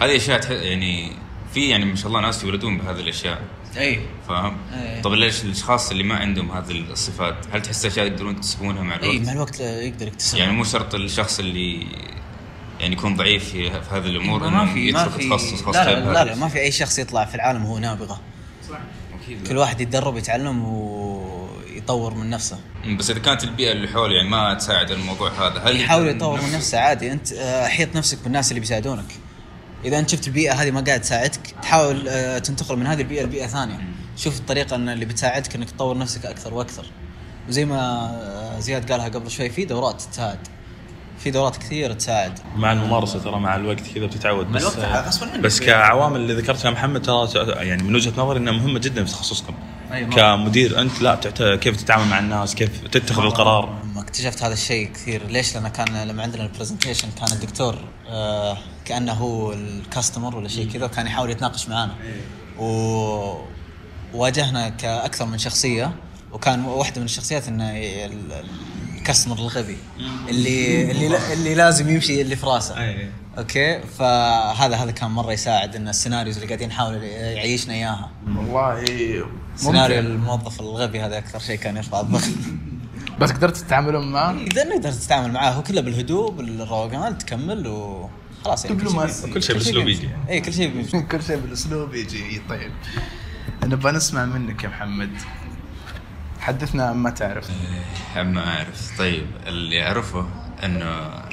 هذه 0.00 0.16
أشياء 0.16 0.52
يعني 0.52 1.12
في 1.54 1.68
يعني 1.68 1.84
ما 1.84 1.96
شاء 1.96 2.06
الله 2.06 2.20
ناس 2.20 2.44
يولدون 2.44 2.78
بهذه 2.78 3.00
الأشياء. 3.00 3.42
اي 3.76 4.00
فاهم؟ 4.28 4.56
إيه. 4.74 5.02
طب 5.02 5.12
ليش 5.12 5.44
الأشخاص 5.44 5.90
اللي 5.90 6.02
ما 6.02 6.14
عندهم 6.14 6.50
هذه 6.50 6.70
الصفات 6.70 7.36
هل 7.52 7.62
تحس 7.62 7.86
أشياء 7.86 8.06
يقدرون 8.06 8.34
يكتسبونها 8.34 8.82
مع 8.82 8.94
اي 8.94 9.10
الوقت؟ 9.10 9.26
مع 9.26 9.32
الوقت 9.32 9.60
يقدر 9.60 10.06
يكتسب 10.06 10.38
يعني 10.38 10.52
مو 10.52 10.64
شرط 10.64 10.94
الشخص 10.94 11.38
اللي 11.38 11.86
يعني 12.84 12.96
يكون 12.96 13.16
ضعيف 13.16 13.48
في 13.48 13.70
هذه 13.70 14.06
الأمور 14.06 14.48
ما 14.48 14.66
في 14.66 14.92
ما 14.92 15.00
يترك 15.02 15.12
في. 15.12 15.28
تخصص 15.28 15.62
خاص 15.62 15.76
لا 15.76 16.00
لا, 16.00 16.12
لا 16.12 16.24
لا 16.24 16.34
ما 16.34 16.48
في 16.48 16.60
أي 16.60 16.72
شخص 16.72 16.98
يطلع 16.98 17.24
في 17.24 17.34
العالم 17.34 17.64
وهو 17.64 17.78
نابغة. 17.78 18.20
أكيد. 19.22 19.48
كل 19.48 19.56
واحد 19.56 19.80
يتدرب 19.80 20.16
يتعلم 20.16 20.64
ويطور 20.64 22.14
من 22.14 22.30
نفسه. 22.30 22.58
بس 22.98 23.10
إذا 23.10 23.18
كانت 23.18 23.44
البيئة 23.44 23.72
اللي 23.72 23.88
حوله 23.88 24.14
يعني 24.14 24.28
ما 24.28 24.54
تساعد 24.54 24.90
الموضوع 24.90 25.30
هذا 25.30 25.58
هل 25.58 25.80
يحاول 25.80 26.08
يطور 26.08 26.42
من 26.42 26.52
نفسه 26.52 26.78
عادي. 26.78 27.12
أنت 27.12 27.32
آه، 27.32 27.66
حيط 27.66 27.96
نفسك 27.96 28.18
بالناس 28.24 28.50
اللي 28.50 28.60
بيساعدونك. 28.60 29.04
إذا 29.84 29.98
أنت 29.98 30.10
شفت 30.10 30.26
البيئة 30.26 30.52
هذه 30.52 30.70
ما 30.70 30.80
قاعد 30.80 31.00
تساعدك 31.00 31.54
تحاول 31.62 32.08
آه، 32.08 32.38
تنتقل 32.38 32.76
من 32.76 32.86
هذه 32.86 33.00
البيئة 33.00 33.22
لبيئة 33.22 33.46
ثانية. 33.46 33.80
شوف 34.16 34.38
الطريقة 34.38 34.76
إن 34.76 34.88
اللي 34.88 35.04
بتساعدك 35.04 35.54
إنك 35.54 35.70
تطور 35.70 35.98
نفسك 35.98 36.26
أكثر 36.26 36.54
وأكثر. 36.54 36.86
وزي 37.48 37.64
ما 37.64 37.76
آه، 37.76 38.60
زياد 38.60 38.92
قالها 38.92 39.08
قبل 39.08 39.30
شوي 39.30 39.50
في 39.50 39.64
دورات 39.64 40.02
تساعد. 40.02 40.38
في 41.18 41.30
دورات 41.30 41.56
كثير 41.56 41.92
تساعد. 41.92 42.38
مع 42.56 42.72
الممارسة 42.72 43.18
ترى 43.18 43.40
مع 43.40 43.56
الوقت 43.56 43.80
كذا 43.94 44.06
بتتعود 44.06 44.52
بس 44.52 44.62
الوقت 44.62 45.06
غصباً 45.06 45.26
عنك. 45.26 45.40
بس 45.40 45.60
كعوامل 45.60 46.20
اللي 46.20 46.34
ذكرتها 46.34 46.70
محمد 46.70 47.02
ترى 47.02 47.28
يعني 47.66 47.82
من 47.82 47.94
وجهة 47.94 48.12
نظري 48.16 48.38
إنها 48.38 48.52
مهمة 48.52 48.78
جدا 48.78 49.04
في 49.04 49.10
تخصصكم. 49.12 49.54
أي 49.92 50.06
مرة. 50.06 50.14
كمدير 50.36 50.80
أنت 50.80 51.02
لا 51.02 51.14
بتعت- 51.14 51.58
كيف 51.58 51.76
تتعامل 51.76 52.06
مع 52.08 52.18
الناس 52.18 52.54
كيف 52.54 52.88
تتخذ 52.88 53.22
القرار؟ 53.22 53.78
اكتشفت 53.96 54.42
هذا 54.42 54.52
الشيء 54.52 54.92
كثير. 54.92 55.26
ليش؟ 55.26 55.54
لأن 55.54 55.68
كان 55.68 56.08
لما 56.08 56.22
عندنا 56.22 56.42
البرزنتيشن 56.42 57.08
كان 57.20 57.32
الدكتور 57.32 57.76
آه 58.08 58.56
كأنه 58.84 59.12
هو 59.12 59.52
الكاستمر 59.52 60.36
ولا 60.36 60.48
شيء 60.48 60.70
كذا 60.70 60.84
وكان 60.84 61.06
يحاول 61.06 61.30
يتناقش 61.30 61.68
معانا. 61.68 61.94
وواجهنا 64.14 64.68
كأكثر 64.68 65.26
من 65.26 65.38
شخصية 65.38 65.92
وكان 66.32 66.64
واحدة 66.64 66.98
من 67.00 67.04
الشخصيات 67.04 67.48
انه 67.48 67.64
ال 69.04 69.08
customer 69.08 69.38
الغبي. 69.38 69.76
اللي 70.28 70.90
اللي 70.90 71.32
اللي 71.32 71.54
لازم 71.54 71.88
يمشي 71.88 72.20
اللي 72.22 72.36
في 72.36 72.46
راسه. 72.46 72.74
أوكي؟ 73.38 73.80
فهذا 73.98 74.76
هذا 74.76 74.90
كان 74.90 75.10
مرة 75.10 75.32
يساعد 75.32 75.76
إن 75.76 75.88
ال 75.88 75.93
scenarios 75.93 76.34
اللي 76.36 76.46
قاعدين 76.46 76.68
نحاول 76.68 77.02
يعيشنا 77.02 77.74
إياها. 77.74 78.10
والله 78.26 78.84
سيناريو. 79.56 79.98
الموظف 79.98 80.60
الغبي 80.60 81.00
هذا 81.00 81.18
أكثر 81.18 81.38
شيء 81.38 81.58
كان 81.58 81.76
يرفع 81.76 82.00
الضغط. 82.00 82.22
بس 83.20 83.30
قدرت 83.30 83.56
تتعاملون 83.56 84.12
معاه؟ 84.12 84.34
إذا 84.34 84.64
نقدر 84.64 84.92
تتعامل 84.92 85.32
معاه. 85.32 85.50
هو 85.50 85.62
كله 85.62 85.80
بالهدوء 85.80 86.30
بالروقان 86.30 87.18
تكمل 87.18 87.66
وخلاص 87.66 88.64
يعني. 88.64 88.76
كل 88.76 88.82
شيء 88.82 88.90
دبلوماسي. 88.90 89.30
كل 89.30 89.42
شيء 89.42 89.56
باسلوب 89.56 89.88
يجي. 89.88 90.06
يعني. 90.06 90.30
اي 90.30 90.40
كل 90.40 90.52
شيء. 90.52 90.86
كل 91.12 91.22
شيء 91.22 91.36
بالأسلوب 91.36 91.94
يجي. 91.94 92.42
طيب. 92.48 92.72
نبغى 93.64 93.92
نسمع 93.92 94.24
منك 94.24 94.64
يا 94.64 94.68
محمد. 94.68 95.10
حدثنا 96.44 96.84
عما 96.88 97.10
تعرف؟ 97.10 97.50
ما 98.16 98.56
أعرف. 98.56 98.98
طيب 98.98 99.26
اللي 99.46 99.86
أعرفه 99.86 100.28
إنه 100.64 100.84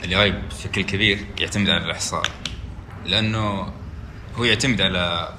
ال 0.04 0.13
AI 0.13 0.32
بشكل 0.32 0.82
كبير 0.82 1.26
يعتمد 1.40 1.70
على 1.70 1.86
الإحصاء 1.86 2.24
لأنه 3.06 3.74
هو 4.36 4.44
يعتمد 4.44 4.82
على 4.82 5.34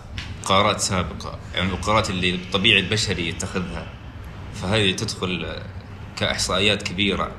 قرارات 0.44 0.80
سابقة 0.80 1.38
يعني 1.54 1.70
القرارات 1.70 2.10
اللي 2.10 2.34
الطبيعي 2.34 2.80
البشري 2.80 3.28
يتخذها. 3.28 3.86
فهذه 4.54 4.92
تدخل 4.92 5.56
كإحصائيات 6.16 6.82
كبيرة 6.82 7.32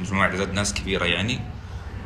مجموعه 0.00 0.26
عدد 0.26 0.52
ناس 0.52 0.74
كبيرة 0.74 1.04
يعني. 1.04 1.40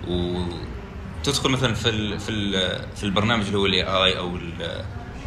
وتدخل 0.08 1.50
مثلا 1.50 1.74
في 1.74 2.18
في 2.18 2.52
في 2.96 3.04
البرنامج 3.04 3.46
اللي 3.46 3.58
هو 3.58 3.66
ال 3.66 3.82
AI 3.82 4.18
أو 4.18 4.38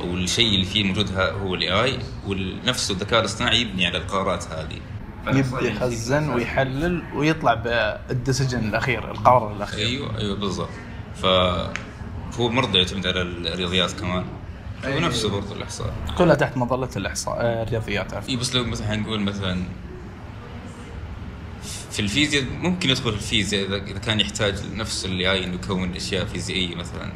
أو 0.01 0.13
الشيء 0.13 0.55
اللي 0.55 0.65
فيه 0.65 0.83
موجود 0.83 1.11
هو 1.17 1.55
ال 1.55 1.84
AI 1.84 1.99
ونفسه 2.27 2.93
الذكاء 2.93 3.19
الاصطناعي 3.19 3.61
يبني 3.61 3.85
على 3.85 3.97
القرارات 3.97 4.45
هذه. 4.47 4.79
يبدا 5.27 5.61
يخزن 5.61 6.29
ويحلل 6.29 7.03
ويطلع 7.15 7.53
بال 7.53 7.75
decision 7.75 8.60
الأخير 8.59 9.11
القرار 9.11 9.55
الأخير. 9.55 9.87
أيوه 9.87 10.17
أيوه 10.17 10.35
بالضبط. 10.35 10.69
ف 11.15 11.25
هو 12.39 12.47
برضه 12.47 12.79
يعتمد 12.79 13.07
على 13.07 13.21
الرياضيات 13.21 13.91
كمان. 13.91 14.25
هو 14.85 14.99
نفسه 14.99 15.29
برضه 15.29 15.55
الإحصاء. 15.55 15.93
كلها 16.17 16.35
تحت 16.35 16.57
مظلة 16.57 16.89
الإحصاء 16.95 17.37
آه، 17.41 17.63
الرياضيات 17.63 18.13
عفوا 18.13 18.29
إي 18.29 18.35
بس 18.35 18.55
لو 18.55 18.63
مثلا 18.63 18.95
نقول 18.95 19.19
مثلا 19.19 19.63
في 21.91 21.99
الفيزياء 21.99 22.43
ممكن 22.43 22.89
يدخل 22.89 23.11
في 23.11 23.17
الفيزياء 23.17 23.65
اذا 23.65 23.99
كان 23.99 24.19
يحتاج 24.19 24.55
نفس 24.73 25.05
ال 25.05 25.31
AI 25.31 25.43
إنه 25.43 25.55
يكون 25.55 25.95
أشياء 25.95 26.25
فيزيائية 26.25 26.75
مثلا. 26.75 27.11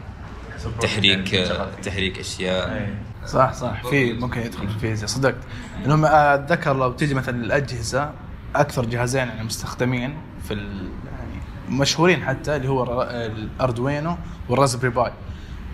تحريك 0.82 1.52
تحريك 1.84 2.20
أشياء. 2.20 2.96
صح 3.28 3.54
صح. 3.54 3.84
في 3.90 4.14
ممكن 4.14 4.42
يدخل 4.42 4.68
في 4.68 4.74
الفيزياء 4.76 5.08
صدقت. 5.08 5.38
انهم 5.86 6.06
آه، 6.06 6.36
اتذكر 6.36 6.78
لو 6.78 6.92
تيجي 6.92 7.14
مثلا 7.14 7.44
الأجهزة 7.46 8.12
أكثر 8.56 8.86
جهازين 8.86 9.28
يعني 9.28 9.44
مستخدمين 9.44 10.18
في 10.48 10.54
يعني 10.54 11.42
مشهورين 11.70 12.24
حتى 12.24 12.56
اللي 12.56 12.68
هو 12.68 13.04
ال 13.04 13.18
Arduino 13.18 14.18
وال 14.50 14.57
Raspberry 14.57 14.90
Pi 14.90 15.12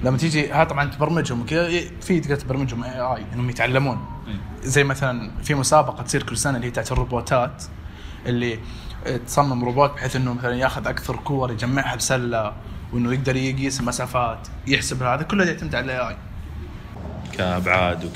لما 0.03 0.17
تيجي 0.17 0.51
ها 0.51 0.63
طبعا 0.63 0.85
تبرمجهم 0.89 1.45
كذا 1.45 1.69
في 2.01 2.19
تقدر 2.19 2.35
تبرمجهم 2.35 2.83
AI 2.83 3.25
إنهم 3.33 3.49
يتعلمون. 3.49 4.05
زي 4.63 4.83
مثلا 4.83 5.31
في 5.43 5.55
مسابقة 5.55 6.03
تصير 6.03 6.23
كل 6.23 6.37
سنة 6.37 6.55
اللي 6.55 6.67
هي 6.67 6.71
تاعت 6.71 6.91
الروبوتات 6.91 7.63
اللي 8.25 8.59
تصمم 9.25 9.63
روبوت 9.65 9.93
بحيث 9.93 10.15
إنه 10.15 10.33
مثلا 10.33 10.55
ياخذ 10.55 10.87
أكثر 10.87 11.15
كور 11.15 11.51
يجمعها 11.51 11.95
بسلة 11.95 12.53
وإنه 12.93 13.13
يقدر 13.13 13.35
يقيس 13.35 13.79
المسافات 13.79 14.47
يحسب 14.67 15.03
هذا 15.03 15.23
كله 15.23 15.45
يعتمد 15.45 15.75
على 15.75 15.85
ال 15.85 16.09
AI 16.09 16.17
كأبعاد 17.33 18.05
وك 18.05 18.11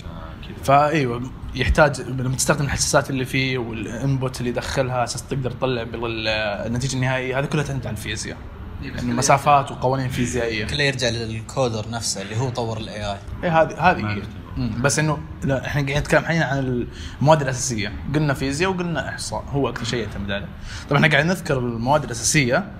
فايوه 0.63 1.31
يحتاج 1.55 2.01
لما 2.01 2.35
تستخدم 2.35 2.65
الحساسات 2.65 3.09
اللي 3.09 3.25
فيه 3.25 3.57
وال 3.58 3.81
input 3.81 4.39
اللي 4.39 4.49
يدخلها 4.49 5.03
أساس 5.03 5.27
تقدر 5.27 5.51
تطلع 5.51 5.83
بالنتيجة 5.83 6.95
النهائية. 6.95 7.39
هذه 7.39 7.45
كلها 7.45 7.63
تعتمد 7.63 7.88
على 7.88 7.95
الفيزياء. 7.97 8.38
يعني 8.81 9.13
مسافات 9.13 9.71
وقوانين 9.71 10.09
فيزيائيه 10.09 10.65
كله 10.65 10.83
يرجع 10.83 11.09
لل 11.10 11.32
coder 11.32 11.89
نفسه 11.89 12.21
اللي 12.21 12.38
هو 12.38 12.49
طور 12.49 12.77
ال 12.78 13.06
AI 13.12 13.17
إيه 13.43 13.61
هذه 13.61 13.91
هذه. 13.91 14.21
بس 14.57 14.99
إنه 14.99 15.17
لا 15.43 15.67
إحنا 15.67 15.81
قاعدين 15.81 15.97
نتكلم 15.97 16.21
الحين 16.21 16.41
عن 16.41 16.88
المواد 17.21 17.41
الأساسية. 17.41 17.93
قلنا 18.15 18.33
فيزياء 18.33 18.71
وقلنا 18.71 19.09
إحصاء 19.09 19.43
هو 19.49 19.69
أكثر 19.69 19.85
شيء 19.85 19.99
يعتمد 19.99 20.31
عليه. 20.31 20.47
طبعا 20.89 20.99
إحنا 20.99 21.11
قاعدين 21.11 21.31
نذكر 21.31 21.57
المواد 21.57 22.03
الأساسية. 22.03 22.71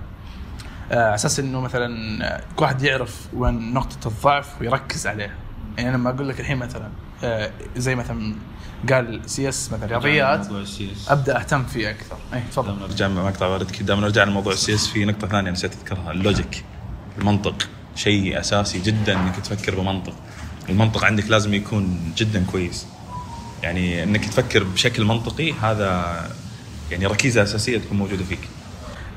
على 0.91 1.15
أساس 1.15 1.39
إنه 1.39 1.62
مثلا 1.62 2.26
آه، 2.26 2.41
كل 2.56 2.63
واحد 2.63 2.82
يعرف 2.82 3.28
وين 3.34 3.74
نقطة 3.74 4.08
الضعف 4.08 4.62
ويركز 4.62 5.08
عليها. 5.08 5.36
يعني 5.78 5.98
لما 5.98 6.10
أقول 6.10 6.30
لك 6.30 6.39
الحين 6.39 6.58
مثلا 6.58 6.89
آه، 7.24 7.52
زي 7.78 7.95
مثلا 7.95 8.36
قال 8.89 9.21
CS 9.26 9.71
مثلا 9.71 9.86
رياضيات 9.86 10.48
أبدأ 11.08 11.39
أهتم 11.39 11.63
فيه 11.63 11.89
أكثر. 11.89 12.17
اي 12.34 12.41
تفضل. 12.52 12.67
دام 12.67 12.80
نرجع 12.80 13.08
مقطع 13.08 13.48
واردك 13.48 13.82
دام 13.82 14.02
نرجع 14.02 14.24
لموضوع 14.24 14.54
ال 14.54 14.74
CS 14.74 14.88
في 14.88 15.06
نقطة 15.06 15.28
ثانية 15.28 15.52
نسيت 15.52 15.74
أذكرها 15.74 16.12
ال 16.12 16.20
logic 16.20 16.63
المنطق. 17.17 17.67
شيء 17.95 18.39
أساسي 18.39 18.80
جدا 18.80 19.19
إنك 19.19 19.36
تفكر 19.36 19.76
بمنطق. 19.76 20.13
المنطق 20.69 21.04
عندك 21.06 21.30
لازم 21.30 21.54
يكون 21.54 22.13
جدا 22.17 22.45
كويس. 22.52 22.88
يعني 23.63 24.04
إنك 24.04 24.26
تفكر 24.26 24.63
بشكل 24.63 25.04
منطقي 25.04 25.54
هذا 25.54 26.21
يعني 26.91 27.06
ركيزة 27.06 27.43
أساسية 27.43 27.78
تكون 27.78 27.98
موجودة 27.98 28.24
فيك. 28.24 28.39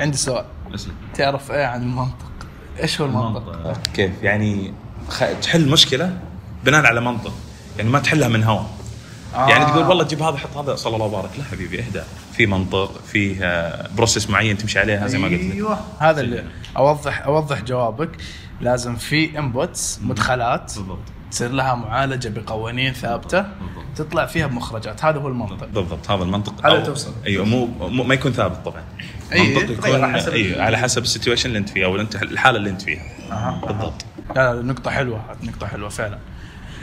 عندي 0.01 0.17
سؤال. 0.17 0.45
اسلم 0.75 0.95
تعرف 1.15 1.51
إيه 1.51 1.67
عن 1.67 1.83
المنطق؟ 1.83 2.29
إيش 2.83 3.01
هو 3.01 3.07
المنطق؟ 3.07 3.73
كيف؟ 3.95 4.23
يعني 4.23 4.75
خ... 5.09 5.25
تحل 5.43 5.69
مشكلة 5.69 6.19
بناء 6.65 6.85
على 6.87 7.01
منطق. 7.01 7.33
يعني 7.79 7.91
ما 7.91 7.99
تحلها 7.99 8.29
من 8.29 8.45
هوا 8.45 8.61
آه. 9.35 9.49
يعني 9.49 9.65
تقول 9.65 9.87
والله 9.87 10.05
جيب 10.05 10.23
هذا 10.23 10.37
حط 10.37 10.57
هذا. 10.57 10.75
صلى 10.77 10.95
الله 10.95 11.07
وبارك. 11.07 11.31
لا 11.39 11.45
حبيبي 11.45 11.81
اهدى. 11.81 12.03
في 12.33 12.47
منطق 12.47 13.01
في 13.07 13.45
آه، 13.45 13.89
process 13.97 14.31
معين 14.31 14.59
تمشي 14.59 14.79
عليها 14.79 15.07
زي 15.07 15.19
ما 15.19 15.29
قلت 15.29 15.41
لك. 15.43 15.53
أيوه. 15.53 15.79
هذا 15.99 16.21
اللي 16.21 16.45
أوضح 16.77 17.23
أوضح 17.23 17.61
جوابك. 17.63 18.11
لازم 18.61 18.97
في 18.97 19.39
inputs 19.39 19.99
مدخلات. 20.03 20.73
بالضبط. 20.77 20.99
تصير 21.31 21.51
لها 21.51 21.75
معالجة 21.75 22.29
بقوانين 22.29 22.93
ثابتة. 22.93 23.47
تطلع 23.97 24.27
فيها 24.27 24.47
بمخرجات. 24.47 25.05
هذا 25.05 25.19
هو 25.19 25.29
المنطق. 25.29 25.67
بالضبط. 25.67 26.11
هذا 26.11 26.23
المنطق. 26.23 26.67
هذا 26.67 26.83
أو- 26.83 26.87
توصل. 26.87 27.13
أيوه 27.27 27.45
مو, 27.45 27.67
مو 27.67 28.05
ما 28.05 28.15
يكون 28.15 28.33
ثابت 28.33 28.65
طبعا. 28.65 28.83
أي، 29.33 29.55
منطق 29.55 29.71
يتغير 29.71 29.95
يكون 29.95 30.05
على 30.05 30.13
حسب 30.21 30.35
ال- 30.35 30.61
على 30.61 30.79
حسب 30.79 31.03
السيتويشن 31.03 31.49
اللي 31.49 31.59
أنت 31.59 31.69
فيها 31.69 31.87
أو 31.87 32.01
أنت 32.01 32.17
الحالة 32.23 32.59
اللي 32.59 32.71
أنت 32.71 32.83
فيها. 32.83 33.03
بالضبط. 33.67 34.05
لا 34.37 34.55
لا 34.55 34.63
نقطة 34.63 34.91
حلوة 34.91 35.21
هذه 35.31 35.49
نقطة 35.49 35.67
حلوة 35.67 35.89
فعلا. 35.89 36.19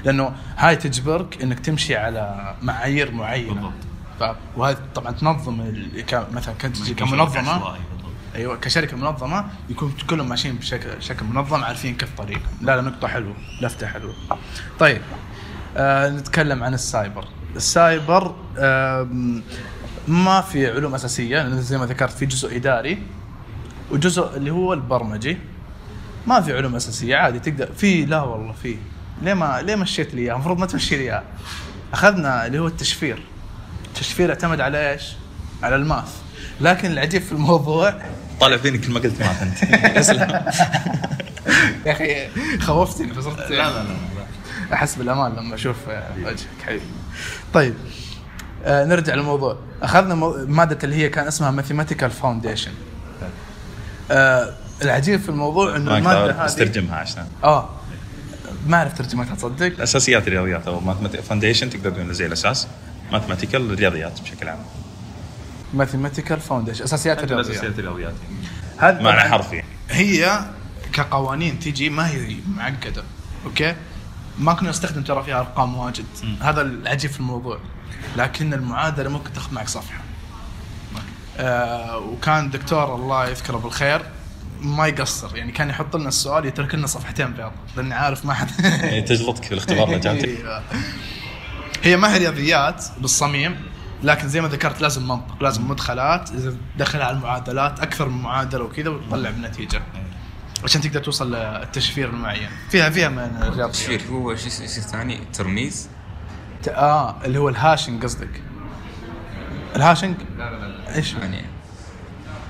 لأنه 0.05 0.31
هاي 0.58 0.75
تجبرك 0.75 1.41
إنك 1.41 1.60
تمشي 1.60 1.95
على 1.95 2.55
معايير 2.62 3.12
معينة. 3.12 3.53
بالضبط. 3.53 3.73
ف... 4.19 4.23
وهذه 4.58 4.77
طبعا 4.95 5.12
تنظم. 5.12 5.73
مثلا 6.31 6.53
كمنظمة. 6.97 7.75
أيوه 8.36 8.55
كشركة 8.55 8.97
منظمة 8.97 9.45
يكون 9.69 9.93
كلهم 10.10 10.29
ماشيين 10.29 10.55
بشكل 10.55 10.89
شكل 10.99 11.25
منظم 11.25 11.63
عارفين 11.63 11.95
كيف 11.95 12.10
طريق. 12.17 12.39
لا 12.62 12.75
لا 12.75 12.81
نقطة 12.81 13.08
حلوة 13.08 13.34
لفتة 13.62 13.88
حلوة. 13.88 14.13
طيب 14.79 15.01
آه 15.77 16.10
نتكلم 16.10 16.63
عن 16.63 16.73
ال 16.74 16.81
cyber. 16.81 17.26
ال 17.56 17.69
cyber 17.69 18.36
آم، 18.58 19.43
ما 20.08 20.41
في 20.41 20.68
علوم 20.72 20.96
أساسية 20.96 21.41
لأن 21.41 21.62
زي 21.62 21.78
ما 21.78 21.86
ذكرت 21.86 22.12
في 22.12 22.26
جزء 22.26 22.56
إداري 22.56 23.02
وجزء 23.91 24.38
اللي 24.38 24.52
هو 24.52 24.74
البرمجي. 24.74 25.38
ما 26.28 26.41
في 26.41 26.58
علوم 26.58 26.76
أساسية 26.76 27.15
عادي 27.15 27.39
تقدر. 27.39 27.70
في 27.78 28.06
لا 28.06 28.22
والله 28.22 28.54
في. 28.63 28.78
ليه 29.22 29.34
ما 29.34 29.62
ليه 29.62 29.76
مشيت 29.76 30.15
لي 30.15 30.22
اياه 30.22 30.34
المفروض 30.34 30.60
ما 30.60 30.65
تمشي 30.65 30.96
لي 30.98 31.04
اياه 31.04 31.24
أخذنا 31.94 32.46
اللي 32.46 32.60
هو 32.60 32.68
التشفير. 32.68 33.24
التشفير 33.88 34.30
يعتمد 34.30 34.62
على 34.62 34.91
إيش؟ 34.91 35.04
على 35.63 35.76
ال 35.76 35.82
math. 35.82 36.15
لكن 36.62 36.91
العجيب 36.91 37.22
في 37.22 37.32
الموضوع 37.32 38.02
طالع 38.39 38.58
فيني 38.58 38.78
كل 38.78 38.91
ما 38.91 39.00
قلت 39.00 39.20
math 39.21 39.41
أنت. 39.41 39.63
يا 41.86 41.91
أخي 41.91 42.28
خوفتني 42.60 43.13
فصرت. 43.13 43.39
لا 43.39 43.56
لا 43.56 43.84
لا. 43.84 43.96
أحس 44.74 44.96
بالأمان 44.96 45.36
لما 45.36 45.56
أشوف 45.56 45.78
وجهك 46.18 46.48
حبيبي. 46.65 46.84
طيب. 47.54 47.74
نرجع 48.67 49.13
للموضوع. 49.15 49.58
أخذنا 49.82 50.15
مو- 50.15 50.45
مادة 50.47 50.78
اللي 50.84 50.95
هي 50.95 51.10
كان 51.10 51.28
اسمها 51.28 51.51
mathematical 51.52 52.12
foundation 52.12 52.71
آه 54.12 54.54
العجيب 54.82 55.19
في 55.19 55.30
الموضوع 55.30 55.75
إنه 55.75 55.91
ما 55.91 55.97
المادة 55.97 56.32
هذه 56.32 56.45
إيش 56.45 56.62
ترجمتها 56.62 56.95
عشان. 56.95 57.25
آه 57.43 57.69
ما 58.67 58.78
أعرف 58.78 58.97
ترجمتها 58.97 59.36
تصدق؟ 59.36 59.82
اساسيات 59.82 60.28
الرياضيات 60.28 60.67
أو 60.67 60.82
foundation 61.24 61.69
تقدر 61.69 61.89
تقول 61.91 62.13
زي 62.13 62.25
الأساس 62.25 62.67
mathematical 63.12 63.71
الرياضيات 63.71 64.21
بشكل 64.21 64.49
عام. 64.49 64.60
mathematical 65.74 66.39
foundation 66.39 66.84
أساسيات 66.84 67.23
الرياضيات. 67.23 67.63
الرياضيات. 67.63 68.13
هذا 68.78 69.01
معنى 69.01 69.19
حرفي. 69.30 69.63
هي 69.89 70.39
كقوانين 70.93 71.60
تيجي 71.60 71.89
ما 71.89 72.10
هي 72.10 72.36
معقدة 72.58 73.04
أوكي؟ 73.45 73.75
ما 74.39 74.54
كنا 74.54 74.69
نستخدم 74.69 75.04
ترى 75.04 75.23
فيها 75.23 75.39
أرقام 75.39 75.75
واجد. 75.78 76.06
هذا 76.41 76.62
العجيب 76.62 77.12
في 77.12 77.19
الموضوع. 77.19 77.60
لكن 78.17 78.53
المعادلة 78.53 79.10
ممكن 79.10 79.34
تاخذ 79.34 79.53
معك 79.53 79.67
صفحة. 79.67 80.01
آه 81.38 81.97
وكان 81.97 82.49
دكتور 82.49 82.95
الله 82.95 83.27
يذكره 83.27 83.58
بالخير 83.58 84.01
ما 84.62 84.88
يقصر. 84.88 85.38
يعني 85.38 85.51
كان 85.51 85.69
يحط 85.69 85.95
لنا 85.95 86.08
السؤال 86.08 86.45
يترك 86.45 86.75
لنا 86.75 86.88
صفحتين 86.88 87.34
بيض 87.34 87.51
لأني 87.77 87.93
عارف 87.93 88.25
ما 88.25 88.34
حد. 88.34 88.49
إيه، 88.65 89.05
تجلطك 89.05 89.43
في 89.43 89.51
الاختبار 89.51 89.89
رجعتك 89.89 90.25
أيوة. 90.25 90.63
هي 91.84 91.97
ما 91.97 92.13
هي 92.13 92.17
رياضيات 92.17 92.86
بالصميم 92.97 93.55
لكن 94.03 94.27
زي 94.27 94.41
ما 94.41 94.47
ذكرت 94.47 94.81
لازم 94.81 95.08
منطق 95.08 95.43
لازم 95.43 95.67
مدخلات. 95.67 96.31
إذا 96.31 96.55
دخلها 96.77 97.05
على 97.05 97.17
المعادلات 97.17 97.79
أكثر 97.79 98.10
من 98.10 98.21
معادلة 98.21 98.63
وكذا 98.63 98.89
وتطلع 98.89 99.29
بنتيجه 99.29 99.81
عشان 100.63 100.81
تقدر 100.81 100.99
توصل 100.99 101.36
للتشفير 101.36 102.10
المعين. 102.10 102.49
فيها 102.69 102.89
فيها 102.89 103.10
من 103.10 103.17
الرياضيات. 103.19 103.71
تشفير 103.71 104.01
هو 104.12 104.36
شيء 104.36 104.51
شيء 104.51 104.67
ثاني 104.67 105.19
ترميز. 105.34 105.89
آه 106.70 107.15
اللي 107.26 107.39
هو 107.39 107.50
ال 107.50 107.56
hashing 107.56 108.04
قصدك 108.04 108.41
ال 109.76 109.81
hashing 109.81 110.15
لا 110.38 110.52
لا 110.52 110.68
لا 110.68 110.96
إيش 110.96 111.13
يعني 111.13 111.41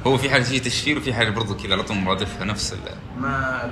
هو 0.08 0.18
في 0.18 0.30
حاجة 0.30 0.44
فيه 0.44 0.60
تشفير 0.62 0.98
وفي 0.98 1.14
حاجة 1.14 1.30
برضو 1.30 1.56
كذا 1.56 1.74
على 1.74 1.84
طول 1.84 1.98
مرادفها 1.98 2.46
نفس 2.46 2.74
ال- 2.74 3.22
ما 3.22 3.72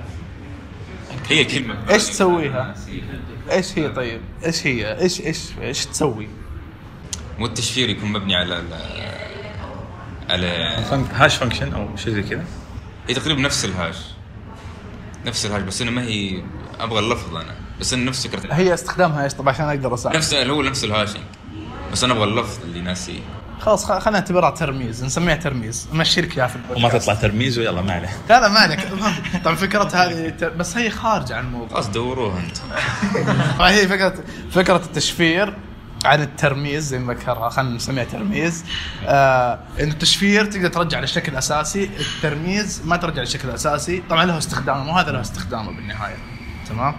هي 1.29 1.45
كلمة 1.45 1.75
إيش 1.89 2.05
تسويها؟ 2.07 2.75
إيش 3.51 3.77
هي 3.79 3.89
طيب؟ 3.89 4.21
إيش 4.45 4.67
هي؟ 4.67 4.99
إيش 5.01 5.21
إيش 5.21 5.39
إيش 5.61 5.85
تسوي؟ 5.85 6.27
مو 7.39 7.45
التشفير 7.45 7.89
يكون 7.89 8.11
مبني 8.11 8.35
على 8.35 8.59
ال- 8.59 8.73
على 10.29 10.47
hash 11.13 11.35
function 11.35 11.73
أو 11.73 11.95
شيء 11.95 12.13
زي 12.13 12.23
كذا 12.23 12.45
هي 13.09 13.13
تقريبا 13.13 13.41
نفس 13.41 13.65
ال 13.65 13.72
hash 13.72 13.97
نفس 15.25 15.45
الحاجة 15.45 15.63
بس 15.63 15.81
إنه 15.81 15.91
ما 15.91 16.01
هي 16.03 16.43
أبغى 16.79 16.99
اللفظ 16.99 17.35
أنا 17.35 17.55
بس 17.79 17.93
انه 17.93 18.09
نفس 18.09 18.27
فكرة 18.27 18.53
هي 18.53 18.73
استخدامها 18.73 19.23
إيش؟ 19.23 19.33
طب 19.33 19.49
عشان 19.49 19.65
أقدر 19.65 19.93
أساعد. 19.93 20.15
نفس 20.15 20.33
هو 20.33 20.61
نفس 20.61 20.83
ال 20.83 20.88
hashing 20.88 21.23
بس 21.91 22.03
أنا 22.03 22.13
أبغى 22.13 22.23
اللفظ 22.23 22.59
اللي 22.63 22.81
ناسيه. 22.81 23.19
خلاص 23.59 23.85
خ- 23.85 23.97
خلينا 23.99 24.19
نعتبرها 24.19 24.49
ترميز. 24.49 25.03
نسميها 25.03 25.35
ترميز. 25.35 25.87
امشي 25.93 26.21
لك 26.21 26.37
اياها 26.37 26.47
في 26.47 26.57
وما. 26.75 26.89
تطلع 26.89 27.13
ترميز 27.13 27.59
ويلا 27.59 27.81
ما 27.81 27.93
عليه. 27.93 28.09
لا 28.29 28.39
لا 28.41 28.47
ما 28.47 28.59
عليك. 28.59 28.79
طبعا 29.43 29.55
فكرة 29.55 29.89
هذه 29.93 30.33
بس 30.57 30.77
هي 30.77 30.89
خارجة 30.89 31.35
عن 31.35 31.45
الموضوع. 31.45 31.69
خلاص 31.69 31.87
دوروها 31.87 32.39
أنت. 32.39 32.57
طبعا 33.57 33.69
هي 33.71 33.87
فكرة 33.87 34.13
فكرة 34.51 34.75
التشفير 34.75 35.53
عن 36.05 36.21
الترميز 36.21 36.83
زي 36.87 36.99
ما 36.99 37.13
ذكرها. 37.13 37.49
خلينا 37.49 37.75
نسميها 37.75 38.03
ترميز. 38.03 38.63
آه 39.05 39.59
إنه 39.79 39.91
التشفير 39.91 40.45
تقدر 40.45 40.67
ترجع 40.69 40.99
للشكل 40.99 41.31
الاساسي 41.31 41.89
الترميز 41.99 42.81
ما 42.85 42.97
ترجع 42.97 43.21
للشكل 43.21 43.49
الاساسي 43.49 44.03
طبعا 44.09 44.25
له 44.25 44.37
استخدامه 44.37 44.93
وهذا 44.93 45.11
له 45.11 45.21
استخدامه 45.21 45.71
بالنهاية. 45.71 46.15
تمام؟ 46.69 46.95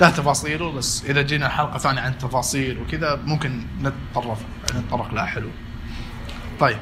له 0.00 0.10
تفاصيله 0.10 0.72
بس 0.72 1.04
إذا 1.04 1.22
جينا 1.22 1.48
حلقة 1.48 1.78
ثانية 1.78 2.00
عن 2.00 2.12
التفاصيل 2.12 2.78
وكذا 2.78 3.20
ممكن 3.24 3.62
نتطرق 3.82 4.38
نتطرق 4.74 5.14
لها 5.14 5.24
حلو. 5.24 5.48
طيب. 6.60 6.78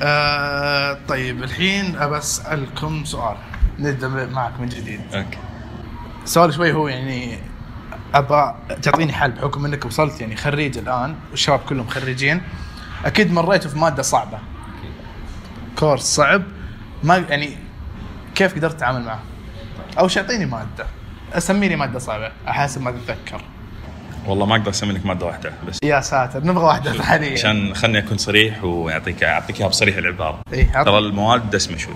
آه 0.00 0.98
طيب 1.08 1.42
الحين 1.42 1.96
أبى 1.96 2.18
أسألكم 2.18 3.04
سؤال. 3.04 3.36
نبدأ 3.78 4.26
معك 4.26 4.60
من 4.60 4.68
جديد. 4.68 5.00
أوكي. 5.14 5.38
السؤال 6.24 6.54
شوي 6.54 6.72
هو 6.72 6.88
يعني 6.88 7.38
أبغى 8.14 8.56
تعطيني 8.82 9.12
حل 9.12 9.30
بحكم 9.30 9.64
إنك 9.64 9.84
وصلت 9.84 10.20
يعني 10.20 10.36
خريج 10.36 10.78
الآن 10.78 11.16
والشباب 11.30 11.58
كلهم 11.58 11.88
خريجين. 11.88 12.42
أكيد 13.04 13.32
مريتوا 13.32 13.70
في 13.70 13.78
مادة 13.78 14.02
صعبة. 14.02 14.38
كورس 15.78 16.02
صعب. 16.02 16.42
ما 17.02 17.16
يعني 17.16 17.56
كيف 18.34 18.54
قدرت 18.54 18.74
تتعامل 18.74 19.04
معه؟ 19.04 19.20
أو 19.98 20.08
شي 20.08 20.20
اعطيني 20.20 20.46
مادة؟ 20.46 20.86
أسمي 21.32 21.68
لي 21.68 21.76
مادة 21.76 21.98
صعبة. 21.98 22.30
احاسب 22.48 22.82
ما 22.82 22.90
تتذكر 22.90 23.42
والله 24.26 24.46
ما 24.46 24.56
أقدر 24.56 24.70
أسمي 24.70 24.92
لك 24.92 25.06
مادة 25.06 25.26
واحدة 25.26 25.52
بس. 25.68 25.78
يا 25.84 26.00
ساتر 26.00 26.44
نبغى 26.46 26.64
واحدة 26.64 26.92
ثانية. 26.92 27.32
عشان 27.32 27.74
خلني 27.74 27.98
أكون 27.98 28.18
صريح 28.18 28.64
واعطيك 28.64 29.24
أعطيك 29.24 29.60
إياها 29.60 29.68
بصريح 29.68 29.96
العبارة. 29.96 30.40
إيه، 30.52 30.72
ترى 30.82 30.98
المواد 30.98 31.50
دسمة 31.50 31.76
شوي. 31.76 31.94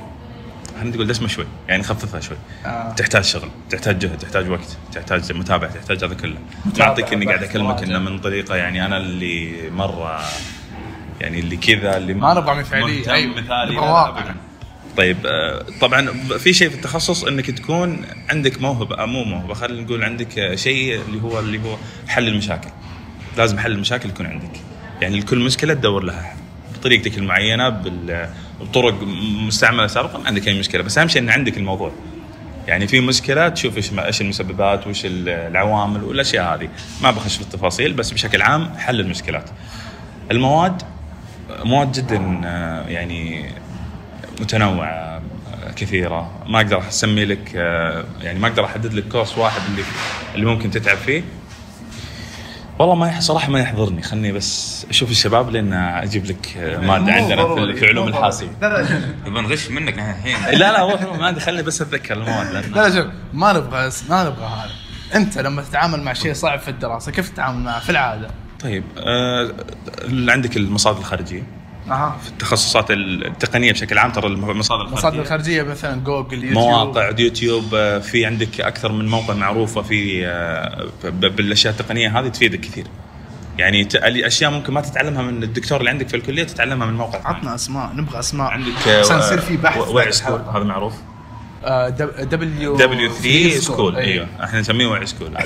خلينا 0.81 0.95
نقول 0.97 1.07
دسمة 1.07 1.29
شوي 1.29 1.47
يعني 1.69 1.83
خففها 1.83 2.21
شوي. 2.21 2.37
آه. 2.67 2.93
تحتاج 2.93 3.25
شغل 3.25 3.49
تحتاج 3.71 3.99
جهد 3.99 4.19
تحتاج 4.19 4.51
وقت 4.51 4.77
تحتاج 4.93 5.33
متابعة 5.33 5.71
تحتاج 5.71 6.05
هذا 6.05 6.15
كله. 6.15 6.39
ما 6.79 6.83
أعطيك 6.83 7.13
إني 7.13 7.27
قاعد 7.27 7.43
أكلمك. 7.43 7.83
إنه 7.83 7.99
من 7.99 8.19
طريقة 8.19 8.57
يعني 8.57 8.87
أنا 8.87 8.97
اللي 8.97 9.71
مرة 9.71 10.21
يعني 11.21 11.41
اللي 11.41 11.57
كذا 11.57 11.97
اللي 11.97 12.15
ما 12.15 12.35
نبغى 12.35 12.55
مثالية، 12.55 12.99
مهتم 12.99 13.11
أيوة. 13.11 13.35
مثالي. 13.41 14.35
طيب 14.97 15.17
آه، 15.27 15.65
طبعا 15.81 16.07
في 16.39 16.53
شيء 16.53 16.69
في 16.69 16.75
التخصص 16.75 17.25
إنك 17.25 17.51
تكون 17.51 18.03
عندك 18.31 18.63
موهبة 18.63 19.03
آه، 19.03 19.07
مو 19.07 19.25
موهبة 19.25 19.55
خلينا 19.55 19.83
نقول 19.83 20.05
عندك 20.05 20.39
آه، 20.39 20.55
شيء 20.55 21.01
اللي 21.09 21.23
هو 21.23 21.39
اللي 21.39 21.59
هو 21.59 21.77
حل 22.09 22.29
المشاكل. 22.29 22.69
لازم 23.37 23.59
حل 23.59 23.73
المشاكل 23.73 24.09
يكون 24.09 24.27
عندك. 24.27 24.61
يعني 25.01 25.21
لكل 25.21 25.39
مشكلة 25.39 25.75
تدور 25.75 26.05
لها 26.05 26.23
حل. 26.23 26.37
بطريقتك 26.79 27.19
المعينة 27.19 27.69
بطرق 28.61 29.03
مستعملة 29.47 29.87
سابقا 29.87 30.19
ما 30.19 30.27
عندك 30.27 30.49
أي 30.49 30.59
مشكلة. 30.59 30.83
بس 30.83 30.99
أهم 30.99 31.09
شيء 31.09 31.23
إن 31.23 31.31
عندك 31.31 31.57
الموضوع. 31.57 31.93
يعني 32.69 32.87
في 32.87 33.01
مشكلة 33.01 33.49
تشوف 33.49 33.77
إيش 33.77 33.91
إيش 33.99 34.21
المسببات 34.21 34.87
وإيش 34.87 35.03
العوامل 35.07 36.05
والأشياء 36.05 36.55
هذه. 36.55 36.69
ما 37.03 37.11
بخش 37.11 37.37
في 37.37 37.43
التفاصيل 37.43 37.93
بس 37.93 38.11
بشكل 38.11 38.43
عام 38.43 38.75
حل 38.79 39.01
المشكلات. 39.01 39.51
المواد 40.31 40.83
مواد 41.65 41.93
جدا 41.93 42.17
يعني 42.89 43.51
متنوعة 44.41 45.23
كثيرة. 45.77 46.31
ما 46.47 46.57
أقدر 46.61 46.89
أسمي 46.89 47.25
لك 47.25 47.55
يعني 48.23 48.39
ما 48.39 48.49
أقدر 48.49 48.65
أحدد 48.65 48.95
لك 48.95 49.09
كورس 49.09 49.39
واحد 49.39 49.61
اللي 49.71 49.83
اللي 50.35 50.47
ممكن 50.47 50.71
تتعب 50.71 50.97
فيه. 50.97 51.23
والله 52.79 52.95
ما 52.95 53.21
صراحة 53.21 53.51
ما 53.51 53.61
يحضرني. 53.61 54.03
خلني 54.03 54.33
بس 54.33 54.87
أشوف 54.91 55.11
الشباب 55.11 55.51
لأن 55.51 55.73
أجيب 55.73 56.25
لك 56.27 56.57
مادة 56.83 57.13
عندنا 57.13 57.55
في- 57.55 57.75
في 57.77 57.87
علوم 57.87 58.09
الحاسب. 58.09 58.49
لا 58.63 58.67
لا 58.69 58.87
شوف. 58.87 59.05
نبغى 59.27 59.43
نغش 59.43 59.71
منك 59.71 59.99
نحن 59.99 60.11
الحين. 60.11 60.37
لا 60.61 60.73
لا 60.73 60.81
هو 60.81 61.17
ما 61.19 61.27
عندي. 61.27 61.41
خليني 61.41 61.63
بس 61.63 61.83
أتذكر 61.83 62.15
المواد. 62.15 62.53
لا 62.53 62.61
لا 62.89 62.95
شوف 62.95 63.07
ما 63.33 63.53
نبغى 63.53 63.91
ما 64.09 64.25
نبغى 64.25 64.47
هذا. 64.47 64.71
أنت 65.15 65.39
لما 65.39 65.63
تتعامل 65.63 66.01
مع 66.03 66.13
شيء 66.13 66.33
صعب 66.33 66.59
في 66.59 66.69
الدراسة 66.69 67.13
كيف 67.13 67.29
تتعامل 67.29 67.59
معه 67.59 67.81
في 67.81 67.91
العادة؟ 67.91 68.29
طيب 68.61 68.85
آه 68.99 69.53
عندك 70.09 70.57
المصادر 70.57 70.99
الخارجية. 70.99 71.43
أها. 71.91 72.17
في 72.23 72.29
التخصصات 72.29 72.91
التقنية 72.91 73.73
بشكل 73.73 73.99
عام 73.99 74.13
ترى 74.13 74.27
المصادر 74.27 74.53
المصادر 74.85 74.93
الخارجية. 74.93 75.21
الخارجية 75.23 75.63
مثلا 75.63 76.01
جوجل 76.05 76.45
يوتيوب 76.45 76.53
مواقع 76.55 77.11
يوتيوب 77.19 77.75
آه، 77.75 77.99
في 77.99 78.27
عندك 78.27 78.61
أكثر 78.61 78.93
من 78.93 79.09
موقع 79.09 79.35
معروفه 79.35 79.83
في 79.83 80.27
آه، 80.27 80.89
بالأشياء 81.05 81.73
التقنية 81.73 82.19
هذه 82.21 82.29
تفيدك 82.29 82.61
كثير. 82.61 82.87
يعني 83.59 83.89
أشياء 84.27 84.51
ممكن 84.51 84.73
ما 84.73 84.81
تتعلمها 84.81 85.23
من 85.23 85.43
الدكتور 85.43 85.79
اللي 85.81 85.91
عندك 85.91 86.09
في 86.09 86.17
الكلية 86.17 86.45
تتعلمها 86.45 86.87
من 86.87 86.95
موقع. 86.95 87.29
عطنا 87.29 87.55
أسماء 87.55 87.93
نبغى 87.95 88.19
أسماء. 88.19 88.47
عندك 88.51 88.89
عشان 88.89 89.19
يصير 89.19 89.41
في 89.41 89.57
بحث. 89.57 89.89
We 89.89 90.13
School. 90.13 90.41
هذا 90.55 90.65
معروف. 90.65 90.93
آه، 90.95 91.14
دبليو 92.23 92.77
دبليو 92.77 93.11
3 93.13 93.51
سكول 93.61 93.97
أي. 93.97 94.05
أيوه. 94.05 94.27
إحنا 94.45 94.61
نسميه 94.61 94.87
We 94.87 95.07
School؟ 95.07 95.29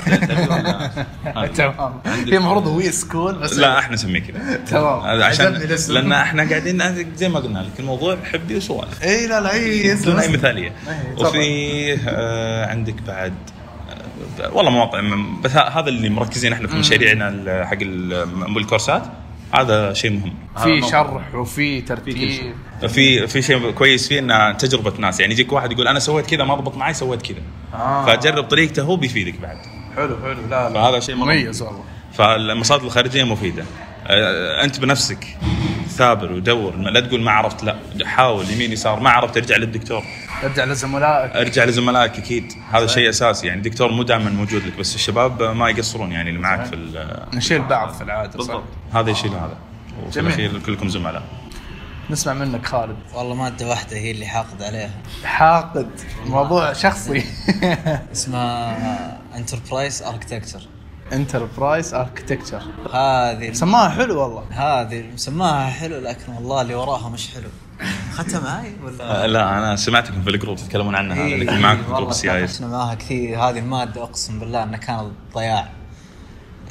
تمام. 1.55 1.99
هي 2.05 2.37
المفروض 2.37 2.67
We 2.67 2.91
School 2.91 3.35
بس 3.35 3.53
لا 3.57 3.79
إحنا 3.79 3.93
نسميه 3.93 4.19
كذا. 4.19 4.59
تمام. 4.67 5.21
عشان. 5.23 5.53
لأن 5.89 6.11
إحنا 6.11 6.49
قاعدين 6.49 7.05
زي 7.15 7.29
ما 7.29 7.39
قلنا 7.39 7.59
لك 7.59 7.79
الموضوع 7.79 8.17
حبي 8.33 8.55
وسوالف. 8.57 9.03
إي 9.03 9.27
لا 9.27 9.41
لا 9.41 9.53
إي 9.53 9.95
بدون 9.95 10.19
أي. 10.19 10.27
مثالية. 10.29 10.73
وفي 11.17 11.93
آه 12.07 12.65
عندك 12.65 12.95
بعد 13.07 13.33
آه، 14.41 14.53
والله 14.53 14.71
مواقع 14.71 15.01
بس 15.43 15.51
هذا 15.51 15.89
اللي 15.89 16.09
مركزين 16.09 16.53
إحنا 16.53 16.67
في 16.67 16.75
مشاريعنا 16.75 17.65
حق 17.65 17.77
ال- 17.81 18.57
الكورسات. 18.57 19.03
هذا 19.53 19.93
شيء 19.93 20.11
مهم. 20.11 20.33
في. 20.63 20.81
شرح 20.91 21.35
وفي 21.35 21.81
ترتيب. 21.81 22.53
في 22.87 23.27
في 23.27 23.41
شيء 23.41 23.71
كويس 23.71 24.07
فيه 24.07 24.19
إنه 24.19 24.51
تجربة 24.51 24.93
ناس. 24.99 25.19
يعني 25.19 25.33
يجيك 25.33 25.53
واحد 25.53 25.71
يقول 25.71 25.87
أنا 25.87 25.99
سويت 25.99 26.25
كذا 26.25 26.43
ما 26.43 26.55
ضبط 26.55 26.77
معي 26.77 26.93
سويت 26.93 27.21
كذا. 27.21 27.41
آه. 27.73 28.05
فجرب 28.05 28.43
طريقته 28.43 28.83
هو 28.83 28.95
بيفيدك 28.95 29.39
بعد. 29.39 29.57
حلو 29.95 30.17
حلو. 30.23 30.41
لا 30.49 30.69
لا. 30.69 30.73
فهذا 30.73 30.99
شيء. 30.99 31.15
مميز 31.15 31.61
والله. 31.61 31.83
فالمصادر 32.13 32.83
الخارجية 32.83 33.23
مفيدة. 33.23 33.65
أنت 34.63 34.79
بنفسك 34.79 35.27
ثابر 35.99 36.31
ودور. 36.33 36.75
لا 36.75 36.99
تقول 36.99 37.21
ما 37.21 37.31
عرفت 37.31 37.63
لا. 37.63 37.75
حاول 38.05 38.49
يمين 38.49 38.71
يسار 38.71 38.99
ما 38.99 39.09
عرفت 39.09 39.37
ارجع 39.37 39.57
للدكتور. 39.57 40.03
ارجع 40.43 40.65
لزملائك. 40.65 41.35
ارجع 41.35 41.63
لزملائك 41.65 42.17
أكيد. 42.17 42.53
هذا 42.71 42.87
شيء 42.87 43.09
أساسي 43.09 43.47
يعني. 43.47 43.57
الدكتور 43.57 43.91
مو 43.91 44.03
دائما 44.03 44.29
موجود 44.29 44.65
لك 44.65 44.77
بس 44.79 44.95
الشباب 44.95 45.43
ما 45.43 45.69
يقصرون 45.69 46.11
يعني 46.11 46.29
اللي 46.29 46.39
معك 46.41 46.65
في 46.65 46.75
ال- 46.75 47.25
نشيل 47.33 47.61
بعض 47.61 47.93
في 47.93 48.01
العادة 48.03 48.37
بالضبط. 48.37 48.63
هذا 48.93 49.09
يشيل 49.09 49.31
هذا. 49.31 49.57
وفي. 50.07 50.19
الأخير 50.19 50.59
كلكم 50.59 50.89
زملاء. 50.89 51.23
نسمع 52.09 52.33
منك 52.33 52.65
خالد. 52.65 52.95
والله 53.13 53.35
مادة 53.35 53.67
واحدة 53.67 53.97
هي 53.97 54.11
اللي 54.11 54.25
حاقد 54.25 54.61
عليها. 54.63 54.91
حاقد. 55.25 55.89
موضوع 56.27 56.73
شخصي. 56.73 57.23
اسمها 58.11 59.17
انتربرايز 59.35 60.01
اركتكتشر 60.03 60.61
انتربرايز 61.13 61.93
اركتكتشر 61.93 62.61
هذه 62.93 63.53
سماها 63.53 63.89
حلو 63.89 64.21
والله. 64.21 64.43
هذه 64.51 65.03
مسماها 65.13 65.69
حلو 65.69 65.99
لكن 65.99 66.31
والله 66.33 66.61
اللي 66.61 66.75
وراها 66.75 67.09
مش 67.09 67.29
حلو. 67.33 67.49
اخذتها 68.11 68.39
معي 68.39 68.73
ولا؟ 68.83 69.23
آه، 69.23 69.25
لا 69.25 69.57
أنا 69.57 69.75
سمعتكم 69.75 70.21
في 70.21 70.29
الجروب 70.29 70.57
تتكلمون 70.57 70.95
عنها 70.95 71.17
هذا 71.17 71.23
اللي 71.23 71.45
كنت 71.45 71.53
إيه، 71.53 71.61
معكم 71.61 71.83
في 71.83 71.89
جروب 71.89 72.09
ال 72.09 72.35
CE 72.35 72.47
معاها 72.61 72.95
كثير. 72.95 73.39
هذه 73.39 73.59
المادة 73.59 74.03
أقسم 74.03 74.39
بالله 74.39 74.63
انها 74.63 74.77
كانت 74.77 75.11
ضياع. 75.35 75.69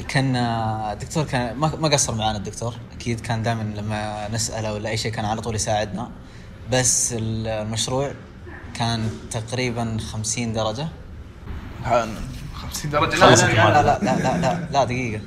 كان 0.09 0.37
الدكتور 0.37 1.25
كان 1.25 1.57
ما 1.57 1.73
ما 1.77 1.89
قصر 1.89 2.15
معنا 2.15 2.39
الدكتور. 2.39 2.75
أكيد 2.97 3.21
كان 3.21 3.43
دائما 3.43 3.63
لما 3.63 4.29
نسأله 4.33 4.73
ولا 4.73 4.89
أي 4.89 4.97
شيء 4.97 5.13
كان 5.13 5.25
على 5.25 5.41
طول 5.41 5.55
يساعدنا. 5.55 6.11
بس 6.73 7.15
المشروع 7.19 8.13
كان 8.75 9.11
تقريبا 9.31 9.97
50 10.13 10.53
درجة. 10.53 10.89
50 12.63 12.91
درجة. 12.91 13.17
لا 13.17 13.35
لا 13.35 13.63
لا 13.63 13.83
لا 13.83 13.99
لا 14.03 14.19
لا 14.23 14.41
لا, 14.41 14.69
لا 14.73 14.85
دقيقة. 14.85 15.21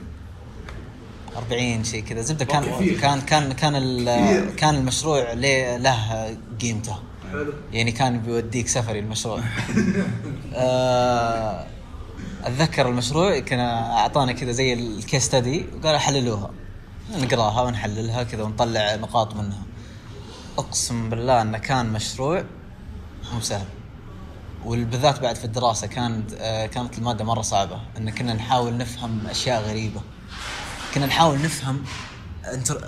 40 1.37 1.83
شيء 1.83 2.03
كذا. 2.03 2.21
زبدة 2.21 2.45
كان 2.45 2.63
كان 3.01 3.21
كان 3.21 3.51
كان 3.53 3.75
ال- 3.75 4.55
كان 4.55 4.75
المشروع 4.75 5.33
ليه 5.33 5.77
له 5.77 6.37
قيمته. 6.61 6.95
يعني 7.73 7.91
كان 7.91 8.19
بيوديك 8.19 8.67
سفري 8.67 8.99
المشروع. 8.99 9.39
آه، 10.55 11.65
أتذكر 12.43 12.87
المشروع 12.89 13.39
كان 13.39 13.59
أعطانا 13.59 14.31
كذا 14.31 14.51
زي 14.51 14.73
الكيس 14.73 15.23
ستدي 15.23 15.65
وقال 15.75 15.97
حللوها. 15.99 16.51
نقراها 17.19 17.61
ونحللها 17.61 18.23
كذا 18.23 18.43
ونطلع 18.43 18.95
نقاط 18.95 19.35
منها. 19.35 19.61
أقسم 20.57 21.09
بالله 21.09 21.41
إنه 21.41 21.57
كان 21.57 21.85
مشروع 21.93 22.43
مو 23.33 23.39
سهل. 23.41 23.65
وبالذات 24.65 25.19
بعد 25.19 25.35
في 25.35 25.45
الدراسة 25.45 25.87
كانت 25.87 26.33
آه، 26.33 26.65
كانت 26.65 26.97
المادة 26.97 27.23
مرة 27.25 27.41
صعبة. 27.41 27.81
إن 27.97 28.09
كنا 28.09 28.33
نحاول 28.33 28.77
نفهم 28.77 29.27
أشياء 29.27 29.61
غريبة. 29.61 30.01
كنا 30.93 31.05
نحاول 31.05 31.41
نفهم 31.41 31.83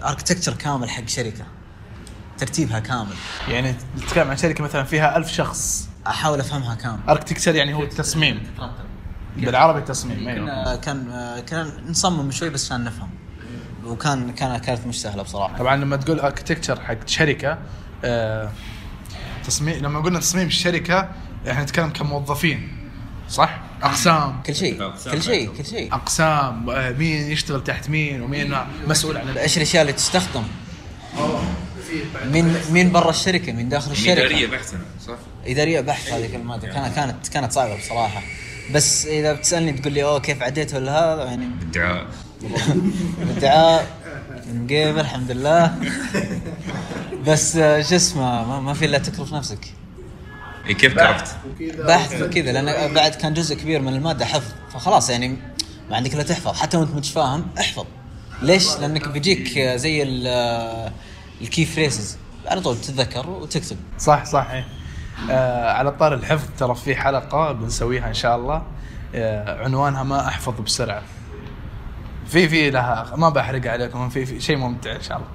architecture 0.03 0.53
كامل 0.53 0.89
حق 0.89 1.07
شركة. 1.07 1.45
ترتيبها 2.37 2.79
كامل. 2.79 3.13
يعني 3.47 3.75
نتكلم 3.97 4.29
عن 4.29 4.37
شركة 4.37 4.63
مثلا 4.63 4.83
فيها 4.83 5.17
ألف 5.17 5.31
شخص. 5.31 5.89
أحاول 6.07 6.39
أفهمها 6.39 6.75
كامل. 6.75 6.99
architecture 7.09 7.55
يعني 7.55 7.73
هو 7.73 7.83
التصميم. 7.83 8.43
بالعربي 9.37 9.81
تصميم 9.81 10.27
أيوه. 10.27 10.45
كنا 10.45 10.75
كان 10.75 11.41
كنا 11.49 11.71
نصمم 11.89 12.31
شوي 12.31 12.49
بس 12.49 12.65
عشان 12.65 12.83
نفهم. 12.83 13.09
وكان 13.85 14.33
كان 14.33 14.57
كانت 14.57 14.87
مش 14.87 15.01
سهلة 15.01 15.23
بصراحة. 15.23 15.57
طبعا 15.57 15.75
لما 15.75 15.95
تقول 15.95 16.19
اركتكتشر 16.19 16.81
حق 16.81 17.07
شركة 17.07 17.57
آه 18.03 18.49
تصميم 19.47 19.75
لما 19.75 19.99
قلنا 19.99 20.19
تصميم 20.19 20.47
الشركة 20.47 21.09
إحنا 21.51 21.63
نتكلم 21.63 21.89
كموظفين 21.89 22.77
صح؟ 23.29 23.59
أقسام. 23.83 24.41
كل 24.45 24.55
شيء 24.55 24.91
كل 25.11 25.21
شيء 25.23 25.49
كل 25.57 25.65
شيء. 25.65 25.93
أقسام 25.93 26.65
مين 26.99 27.31
يشتغل 27.31 27.63
تحت 27.63 27.89
مين 27.89 28.21
ومين 28.21 28.57
مسؤول 28.87 29.17
عن 29.17 29.37
إيش 29.37 29.57
الأشياء 29.57 29.81
اللي 29.81 29.93
تستخدم. 29.93 30.43
مين 32.31 32.55
مين 32.71 32.91
برا 32.91 33.09
الشركة 33.09 33.51
مين 33.53 33.69
داخل 33.69 33.91
الشركة. 33.91 34.13
إدارية 34.13 34.47
بحتة 34.47 34.77
صح؟ 35.07 35.13
إدارية 35.45 35.81
بحت 35.81 36.09
هذه 36.09 36.35
الماده 36.35 36.67
كانت 36.67 36.95
كانت 36.95 37.27
كانت 37.27 37.51
صعبة 37.51 37.77
بصراحة. 37.77 38.21
بس 38.73 39.05
إذا 39.05 39.33
بتسألني 39.33 39.71
تقول 39.71 39.93
لي 39.93 40.03
أوه 40.03 40.19
كيف 40.19 40.41
عديت 40.43 40.73
ولا 40.73 41.13
هذا 41.13 41.23
يعني 41.23 41.47
ادعاء 41.61 42.07
ادعاء 43.37 43.87
مقيبل 44.53 44.99
الحمد 44.99 45.31
لله. 45.31 45.75
بس 47.27 47.55
آه، 47.55 47.81
شو 47.81 47.95
اسمه 47.95 48.47
ما, 48.47 48.59
ما 48.59 48.73
في 48.73 48.85
إلا 48.85 48.97
تكلف 48.97 49.33
نفسك. 49.33 49.65
إيه 49.65 49.82
كيف 50.67 50.93
كرفت؟ 50.93 51.35
بحث 51.87 52.21
وكذا. 52.21 52.51
لأن 52.51 52.93
بعد 52.93 53.11
كان 53.15 53.33
جزء 53.33 53.55
كبير 53.55 53.81
من 53.81 53.93
المادة 53.93 54.25
حفظ. 54.25 54.51
فخلاص 54.73 55.09
يعني 55.09 55.37
ما 55.89 55.95
عندك 55.95 56.13
إلا 56.13 56.23
تحفظ. 56.23 56.53
حتى 56.61 56.77
وأنت 56.77 56.95
مش 56.95 57.11
فاهم 57.11 57.45
احفظ. 57.59 57.85
ليش؟ 58.41 58.77
لأنك 58.77 59.07
بيجيك 59.07 59.59
زي 59.59 60.03
ال- 60.03 60.91
ال 61.41 61.47
key 61.47 61.65
phrases 61.65 62.17
على 62.47 62.61
طول 62.61 62.81
تتذكر 62.81 63.29
وتكتب. 63.29 63.77
صح 63.99 64.25
صح. 64.25 64.47
إيه. 64.51 64.65
آه 65.31 65.71
على 65.71 65.91
طاري 65.91 66.13
الحفظ 66.13 66.47
ترى 66.57 66.75
في 66.75 66.95
حلقة 66.95 67.51
بنسويها 67.51 68.07
إن 68.07 68.13
شاء 68.13 68.35
الله. 68.35 68.63
آه 69.15 69.63
عنوانها 69.63 70.03
ما 70.03 70.27
أحفظ 70.27 70.61
بسرعة 70.61 71.01
في 72.27 72.49
في 72.49 72.69
لها 72.69 73.13
ما 73.15 73.29
بحرق 73.29 73.71
عليكم 73.71 74.09
في, 74.09 74.25
في 74.25 74.41
شيء 74.41 74.57
ممتع 74.57 74.95
إن 74.95 75.01
شاء 75.01 75.17
الله. 75.17 75.27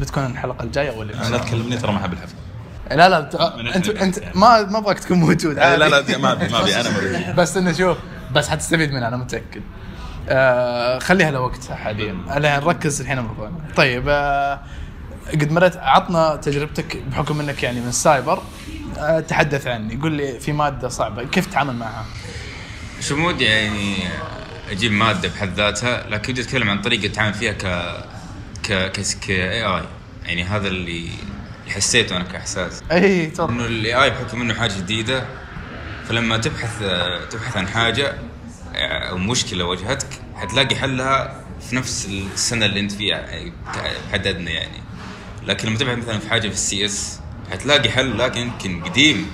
بتكون 0.00 0.26
الحلقة 0.26 0.62
الجاية 0.62 0.90
ولا 0.98 1.26
الله. 1.26 1.38
تكلمني 1.38 1.76
ترى 1.76 1.92
ما 1.92 1.98
أحب 1.98 2.12
الحفظ. 2.12 2.34
لا 2.90 3.08
لا 3.08 3.20
بت- 3.20 3.34
انت 3.76 3.88
انت 3.88 4.18
ما 4.34 4.62
ما 4.62 4.78
ابغاك 4.78 4.98
تكون 4.98 5.18
موجود. 5.18 5.54
لا 5.56 5.76
لا 5.76 5.88
ما 5.88 5.98
ابي 5.98 6.16
ما 6.16 6.32
أبي 6.32 6.80
أنا 6.80 6.90
مريض 6.90 7.34
بس 7.40 7.56
إنه 7.56 7.72
شوف 7.72 7.98
بس 8.32 8.48
حتستفيد 8.48 8.92
منها 8.92 9.08
أنا 9.08 9.16
متأكد. 9.16 9.62
آه 10.28 10.98
خليها 10.98 11.30
لوقتها 11.30 11.76
حاليا. 11.76 12.16
الحين 12.30 12.56
نركز 12.60 13.00
الحين 13.00 13.18
الموضوع. 13.18 13.50
طيب 13.76 14.04
آه 14.08 14.60
قد 15.32 15.52
مريت 15.52 15.76
عطنا 15.76 16.36
تجربتك 16.36 16.96
بحكم 17.10 17.40
إنك 17.40 17.62
يعني 17.62 17.80
من 17.80 17.88
السايبر. 17.88 18.42
آه 18.98 19.20
تحدث 19.20 19.66
عني 19.66 19.96
قول 19.96 20.12
لي 20.12 20.40
في 20.40 20.52
مادة 20.52 20.88
صعبة 20.88 21.24
كيف 21.24 21.46
تتعامل 21.46 21.74
معها؟ 21.76 22.04
شوف 23.00 23.16
مو 23.16 23.28
ود 23.28 23.40
يعني 23.40 23.96
أجيب 24.70 24.92
مادة 24.92 25.28
بحد 25.28 25.54
ذاتها 25.54 26.06
لكن 26.10 26.32
ودي 26.32 26.42
أتكلم 26.42 26.70
عن 26.70 26.80
طريقة 26.80 27.06
اتعامل 27.06 27.34
فيها 27.34 27.52
ك 27.52 27.66
ك 28.66 28.72
ك 28.92 29.00
ك 29.26 29.30
AI 29.30 29.82
يعني 30.26 30.44
هذا 30.44 30.68
اللي 30.68 31.08
حسيته 31.68 32.16
أنا 32.16 32.24
كإحساس. 32.24 32.82
إي 32.92 33.26
تفضل 33.26 33.52
إنه 33.54 33.66
ال 33.66 33.94
AI 34.04 34.10
بحكم 34.10 34.40
إنه 34.40 34.54
حاجة 34.54 34.72
جديدة 34.78 35.24
فلما 36.08 36.36
تبحث 36.36 36.78
تبحث 37.30 37.56
عن 37.56 37.68
حاجة 37.68 38.14
أو 38.74 39.18
مشكلة 39.18 39.64
واجهتك 39.64 40.08
حتلاقي 40.34 40.76
حلها 40.76 41.40
في 41.68 41.76
نفس 41.76 42.08
السنة 42.34 42.66
اللي 42.66 42.80
أنت 42.80 42.92
فيها 42.92 43.16
يعني 43.18 43.52
بحد 44.08 44.26
ادنى 44.26 44.50
يعني. 44.50 44.78
لكن 45.46 45.68
لما 45.68 45.78
تبحث 45.78 45.98
مثلا 45.98 46.18
في 46.18 46.30
حاجة 46.30 46.48
في 46.48 46.54
ال 46.54 46.84
CS 46.84 47.20
حتلاقي 47.50 47.90
حل 47.90 48.18
لكن 48.18 48.40
يمكن 48.40 48.82
قديم. 48.84 49.30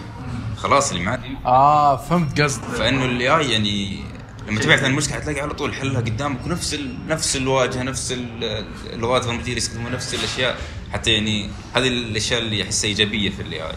خلاص 0.56 0.92
اللي 0.92 1.04
معك. 1.04 1.20
آه 1.46 1.96
فهمت 1.96 2.40
قصدك. 2.40 2.64
فإنه 2.64 3.04
ال 3.04 3.28
AI 3.28 3.50
يعني 3.52 4.00
لما 4.48 4.60
تبحث 4.60 4.84
عن 4.84 4.90
المشكلة 4.90 5.16
حتلاقي 5.16 5.40
على 5.40 5.54
طول 5.54 5.74
حلها 5.74 6.00
قدامك 6.00 6.46
ونفس 6.46 6.74
ال... 6.74 7.06
نفس 7.08 7.36
الواجهة 7.36 7.82
نفس 7.82 8.12
ال- 8.12 8.64
اللغات 8.92 9.26
المدير 9.26 9.56
يستخدمون 9.56 9.92
نفس 9.92 10.14
الأشياء. 10.14 10.56
حتى 10.92 11.10
يعني 11.10 11.50
هذه 11.74 11.88
الأشياء 11.88 12.40
اللي 12.40 12.62
احسها 12.62 12.88
إيجابية 12.88 13.30
في 13.30 13.42
ال 13.42 13.62
AI 13.62 13.76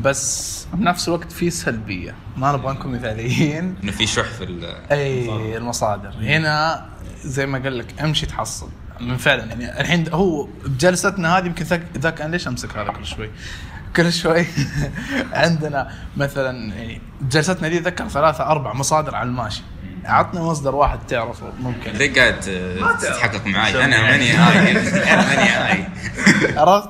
بس 0.00 0.66
بنفس 0.72 1.08
الوقت 1.08 1.32
في 1.32 1.50
سلبية. 1.50 2.14
ما 2.36 2.52
نبغى 2.52 2.72
نكون 2.72 2.92
مثاليين. 2.92 3.76
إنه 3.82 3.92
في 3.92 4.06
شح 4.06 4.24
في. 4.24 4.74
إي 4.90 5.56
المصادر. 5.56 6.14
هنا 6.20 6.86
زي 7.24 7.46
ما 7.46 7.58
قال 7.58 7.78
لك 7.78 8.00
امشي 8.00 8.26
تحصل. 8.26 8.68
من 9.00 9.16
فعلا 9.16 9.44
يعني 9.44 9.80
الحين 9.80 10.08
هو 10.12 10.48
بجلستنا 10.64 11.38
هذه 11.38 11.46
يمكن 11.46 11.64
ذاك 11.98 12.20
أنا 12.20 12.30
ليش 12.30 12.48
أمسك 12.48 12.76
هذا 12.76 12.92
كل 12.92 13.06
شوي؟ 13.06 13.30
كل 13.96 14.12
شوي 14.12 14.46
عندنا 15.32 15.90
مثلا 16.16 16.74
يعني 16.74 17.00
جلستنا 17.22 17.68
دي 17.68 17.78
ذكر 17.78 18.08
ثلاثة 18.08 18.44
أربع 18.44 18.72
مصادر 18.72 19.14
على 19.14 19.28
الماشي. 19.28 19.62
عطنا 20.06 20.42
مصدر 20.42 20.74
واحد 20.74 20.98
تعرفه 21.08 21.46
ممكن. 21.60 21.90
ليه 21.92 22.14
قاعد 22.14 22.40
تتحقق 23.00 23.46
معي 23.46 23.84
أنا 23.84 24.02
ماني 24.02 24.30
اي 24.30 24.70
أنا 25.12 25.28
ماني 25.28 25.72
اي 25.72 25.84
عرفت؟ 26.60 26.88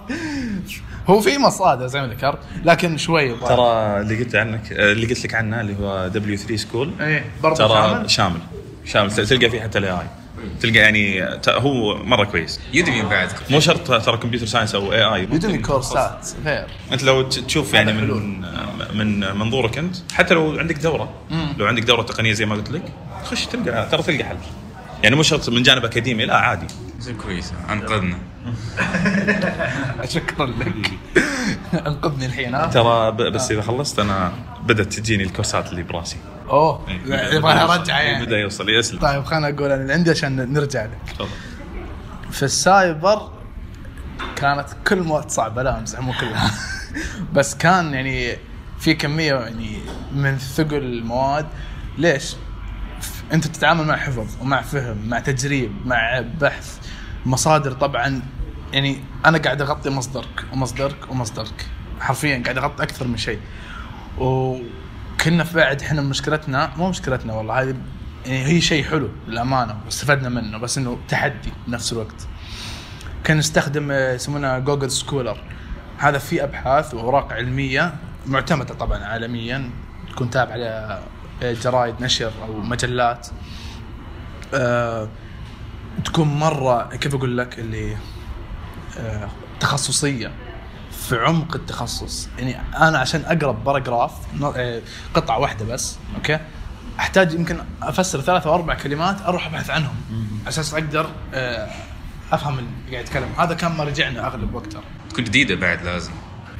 هو 1.08 1.20
في 1.20 1.38
مصادر 1.38 1.86
زي 1.86 2.00
ما 2.00 2.06
ذكرت 2.06 2.38
لكن 2.64 2.96
شوي 2.96 3.36
ترى 3.36 4.00
اللي 4.00 4.24
قلت 4.24 4.34
عنك 4.34 4.72
اللي 4.72 5.06
قلت 5.06 5.24
لك 5.24 5.34
عنه 5.34 5.60
اللي 5.60 5.76
هو 5.80 6.08
W 6.08 6.36
3 6.36 6.56
School 6.56 6.92
إيه 7.00 7.24
برضه 7.42 7.56
ترى 7.56 7.68
شامل؟ 8.08 8.10
شامل. 8.10 8.40
شامل. 8.84 9.10
تلقى 9.26 9.50
فيه 9.50 9.60
حتى 9.60 9.78
ال 9.78 9.90
AI 9.90 10.06
تلقى 10.60 10.78
يعني 10.78 11.36
ت- 11.36 11.48
هو 11.48 12.04
مرة 12.04 12.24
كويس. 12.24 12.60
Udemy 12.72 13.02
بعد. 13.02 13.28
مو 13.50 13.60
شرط 13.60 14.04
ترى 14.04 14.16
computer 14.16 14.46
science 14.46 14.74
أو 14.74 14.92
AI 14.92 15.04
Udemy 15.04 15.58
كورسات 15.58 16.28
غير. 16.44 16.66
أنت 16.92 17.02
لو 17.02 17.22
تشوف 17.22 17.74
يعني 17.74 17.92
من. 17.92 18.44
من 18.94 19.20
منظورك 19.36 19.78
أنت 19.78 19.96
حتى 20.12 20.34
لو 20.34 20.58
عندك 20.58 20.78
دورة 20.78 21.12
لو 21.58 21.66
عندك 21.66 21.82
دورة 21.82 22.02
تقنية 22.02 22.32
زي 22.32 22.46
ما 22.46 22.54
قلت 22.54 22.70
لك 22.70 22.82
خش 23.24 23.46
تلقى 23.46 23.88
ترى 23.90 24.02
تلقى 24.02 24.24
حل. 24.24 24.36
يعني 25.04 25.16
مو 25.16 25.22
شرط 25.22 25.48
من 25.48 25.62
جانب 25.62 25.84
أكاديمي 25.84 26.24
لا 26.26 26.36
عادي. 26.36 26.66
زي 26.98 27.12
كويس. 27.12 27.52
أنقذنا. 27.70 28.18
شكرا 30.14 30.46
لك. 30.46 30.90
أنقذني 31.86 32.26
الحين 32.26 32.54
ها؟ 32.54 32.66
ترى 32.66 33.10
بس 33.30 33.50
إذا 33.50 33.62
خلصت 33.62 33.98
أنا 33.98 34.32
بدأت 34.62 34.92
تجيني 34.92 35.22
الكورسات 35.22 35.70
اللي 35.70 35.82
براسي. 35.82 36.16
أوه. 36.48 36.86
يبغى 37.06 37.52
ارجع 37.52 38.00
إيه، 38.00 38.06
يعني. 38.06 38.26
بدأ 38.26 38.38
يوصل 38.38 38.70
يسلم 38.70 38.98
طيب 39.00 39.24
خليني 39.24 39.48
أقول 39.48 39.72
أنا 39.72 39.82
اللي 39.82 39.92
عندي 39.92 40.10
عشان 40.10 40.52
نرجع 40.52 40.84
لك. 40.84 40.98
تفضل. 41.14 41.28
في 42.30 42.42
السايبر 42.42 43.30
كانت 44.36 44.66
كل 44.88 45.02
مواد 45.02 45.30
صعبة 45.30 45.62
لا 45.62 45.78
أمزح 45.78 46.00
مو 46.00 46.12
كلها. 46.12 46.50
بس 47.34 47.54
كان 47.54 47.94
يعني 47.94 48.36
في 48.78 48.94
كمية 48.94 49.34
يعني 49.34 49.78
من 50.14 50.38
ثقل 50.38 50.76
المواد. 50.76 51.46
ليش؟ 51.98 52.36
انت 53.32 53.46
تتعامل 53.46 53.84
مع 53.84 53.96
حفظ 53.96 54.26
ومع 54.40 54.62
فهم 54.62 55.08
مع 55.08 55.18
تجريب 55.20 55.86
مع 55.86 56.24
بحث 56.40 56.78
مصادر 57.26 57.72
طبعا. 57.72 58.22
يعني 58.72 58.98
أنا 59.26 59.38
قاعد 59.38 59.62
أغطي 59.62 59.90
مصدرك 59.90 60.44
ومصدرك 60.52 61.10
ومصدرك. 61.10 61.66
حرفيا 62.00 62.42
قاعد 62.44 62.58
أغطي 62.58 62.82
أكثر 62.82 63.06
من 63.06 63.16
شيء. 63.16 63.38
وكنا 64.18 65.44
في 65.44 65.56
بعد 65.56 65.82
إحنا 65.82 66.02
مشكلتنا 66.02 66.70
مو 66.76 66.88
مشكلتنا 66.88 67.34
والله 67.34 67.62
هذه 67.62 67.74
يعني 68.26 68.46
هي 68.46 68.60
شيء 68.60 68.84
حلو 68.84 69.08
للأمانة 69.28 69.76
واستفدنا 69.84 70.28
منه 70.28 70.58
بس 70.58 70.78
إنه 70.78 70.98
تحدي 71.08 71.52
بنفس 71.66 71.92
الوقت. 71.92 72.26
كان 73.24 73.36
نستخدم 73.38 73.90
آه، 73.90 74.12
يسمونها 74.14 74.58
جوجل 74.58 74.90
سكولر 74.90 75.38
هذا 75.98 76.18
فيه 76.18 76.44
أبحاث 76.44 76.94
وأوراق 76.94 77.32
علمية 77.32 77.94
معتمدة 78.26 78.74
طبعا 78.74 79.04
عالميا 79.04 79.70
تكون 80.10 80.30
تابعه 80.30 81.00
لجرائد 81.42 81.94
نشر 82.00 82.32
أو 82.42 82.60
مجلات. 82.60 83.28
آه، 84.54 85.08
تكون 86.04 86.28
مرة 86.28 86.88
كيف 86.96 87.14
أقول 87.14 87.38
لك؟ 87.38 87.58
اللي 87.58 87.96
آه، 88.98 89.28
تخصصية. 89.60 90.32
في 91.08 91.16
عمق 91.18 91.54
التخصص. 91.54 92.28
يعني 92.38 92.56
أنا 92.76 92.98
عشان 92.98 93.22
أقرأ 93.26 93.52
paragraph 93.52 94.12
آه، 94.56 94.80
قطعة 95.14 95.38
واحدة 95.38 95.64
بس 95.64 95.96
أوكي؟ 96.16 96.38
أحتاج 96.98 97.32
يمكن 97.34 97.58
أفسر 97.82 98.20
ثلاث 98.20 98.46
أو 98.46 98.54
أربع 98.54 98.74
كلمات 98.74 99.22
أروح 99.22 99.46
أبحث 99.46 99.70
عنهم. 99.70 99.96
على 100.40 100.48
أساس 100.48 100.74
أقدر 100.74 101.10
آه، 101.34 101.68
أفهم 102.32 102.58
اللي 102.58 102.70
قاعد 102.90 103.04
يتكلم. 103.04 103.28
هذا 103.38 103.54
كان 103.54 103.72
مرجعنا 103.72 104.26
أغلب 104.26 104.54
وقتها. 104.54 104.82
تكون 105.10 105.24
جديدة 105.24 105.54
بعد 105.54 105.82
لازم. 105.82 106.12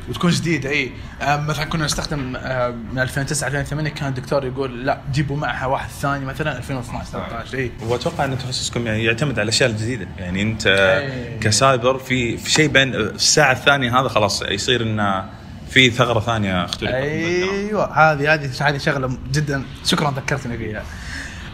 وتكون 0.09 0.31
جديده 0.31 0.71
أي 0.71 0.91
آه، 1.23 1.37
مثلا 1.37 1.65
كنا 1.65 1.85
نستخدم 1.85 2.37
آه، 2.37 2.75
من 2.93 2.99
2009 2.99 3.49
2008 3.49 3.91
كان 3.91 4.09
الدكتور 4.09 4.45
يقول 4.45 4.87
لا 4.87 5.01
جيبوا 5.13 5.37
معها 5.37 5.67
واحد 5.67 5.91
ثاني 5.91 6.25
مثلا 6.25 6.59
2012 6.59 7.11
13 7.11 7.59
أي. 7.59 7.71
وأتوقع 7.81 8.25
إن 8.25 8.39
تخصصكم 8.39 8.87
يعني 8.87 9.05
يعتمد 9.05 9.33
على 9.33 9.43
الاشياء 9.43 9.71
الجديده 9.71 10.07
يعني 10.19 10.43
أنت 10.43 10.67
إيه. 10.67 11.41
كسايبر 11.41 11.99
في 11.99 12.37
في 12.37 12.51
شيء 12.51 12.69
بين 12.69 12.95
الساعة 12.95 13.53
الثانية 13.53 14.01
هذا 14.01 14.09
خلاص 14.09 14.43
يصير 14.43 14.83
انه 14.83 15.25
في 15.71 15.91
ثغرة 15.91 16.21
ثانية 16.21 16.65
اخترقت 16.65 16.95
أيوه 16.95 18.13
هذه 18.13 18.35
هذه 18.35 18.51
هذه 18.61 18.79
شغلة 18.79 19.19
جدا. 19.33 19.65
شكرا 19.85 20.11
ذكرتني 20.11 20.59
فيها. 20.59 20.83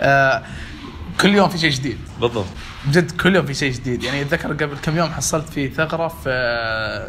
آه 0.03 0.43
كل 1.21 1.35
يوم 1.35 1.49
في 1.49 1.59
شيء 1.59 1.71
جديد. 1.71 1.99
بالضبط. 2.21 2.47
جد 2.89 3.11
كل 3.11 3.37
يوم 3.37 3.47
في 3.47 3.55
شيء 3.55 3.73
جديد. 3.73 4.03
يعني 4.03 4.23
أتذكر 4.23 4.53
قبل 4.53 4.77
كم 4.83 4.97
يوم 4.97 5.11
حصلت 5.11 5.49
في 5.49 5.69
ثغرة 5.69 6.09
في 6.09 6.31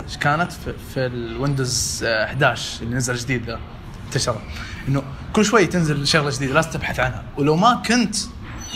إيش 0.05 0.17
كانت؟ 0.17 0.51
في, 0.51 0.74
في 0.93 1.05
الويندوز 1.05 2.03
آه، 2.03 2.26
11 2.26 2.84
اللي 2.84 2.95
نزل 2.95 3.15
جديد 3.15 3.45
ذا 3.45 3.59
انتشر. 4.05 4.41
إنه 4.88 5.03
كل 5.34 5.45
شوي 5.45 5.65
تنزل 5.67 6.07
شغلة 6.07 6.32
جديدة 6.36 6.53
لازم 6.53 6.69
تبحث 6.69 6.99
عنها. 6.99 7.24
ولو 7.38 7.55
ما 7.55 7.82
كنت 7.88 8.15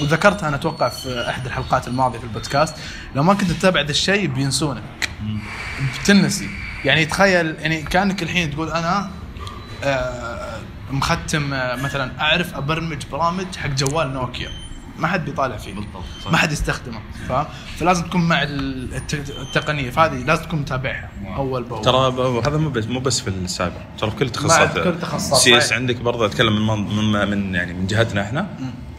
وذكرتها 0.01 0.47
أنا 0.47 0.55
أتوقع 0.55 0.89
في 0.89 1.29
أحد 1.29 1.45
الحلقات 1.45 1.87
الماضية 1.87 2.17
في 2.19 2.23
البودكاست 2.23 2.75
لو 3.15 3.23
ما 3.23 3.33
كنت 3.33 3.51
تتابع 3.51 3.81
ذا 3.81 3.91
الشيء 3.91 4.27
بينسونك. 4.27 4.83
بتنسي. 6.01 6.49
يعني 6.85 7.05
تخيل 7.05 7.55
يعني 7.59 7.81
كأنك 7.81 8.23
الحين 8.23 8.51
تقول 8.51 8.71
أنا 8.71 9.11
آه، 9.83 10.59
مختم 10.91 11.53
آه، 11.53 11.75
مثلا 11.75 12.11
أعرف 12.19 12.55
أبرمج 12.55 13.05
برامج 13.11 13.55
حق 13.55 13.69
جوال 13.69 14.13
نوكيا 14.13 14.64
ما 14.97 15.07
حد 15.07 15.25
بيطالع 15.25 15.57
فيك. 15.57 15.75
بالضبط،. 15.75 16.31
ما 16.31 16.37
حد 16.37 16.51
يستخدمه 16.51 16.99
فاهم؟ 17.29 17.45
فلازم 17.77 18.03
تكون 18.03 18.27
مع 18.27 18.43
الت- 18.43 19.13
التقنية. 19.29 19.89
فهذه 19.89 20.13
لازم 20.13 20.43
تكون 20.43 20.59
متابعها 20.59 21.09
أول 21.37 21.63
بأول. 21.63 21.81
ترى 21.81 22.07
هذا 22.47 22.57
مو 22.57 22.69
بس 22.69 22.85
مو 22.85 22.99
بس 22.99 23.19
في 23.19 23.27
السايبر. 23.27 23.81
ترى 23.99 24.11
في 24.11 24.15
كل 24.17 24.25
التخصصات 24.25 24.71
في 24.71 24.83
كل 24.83 24.89
التخصصات، 24.89 25.39
CS. 25.39 25.73
عندك 25.73 25.95
برضه 25.95 26.25
أتكلم 26.25 26.67
من 26.67 26.95
من, 26.95 27.29
من 27.29 27.55
يعني 27.55 27.73
من 27.73 27.87
جهتنا 27.87 28.21
إحنا. 28.21 28.47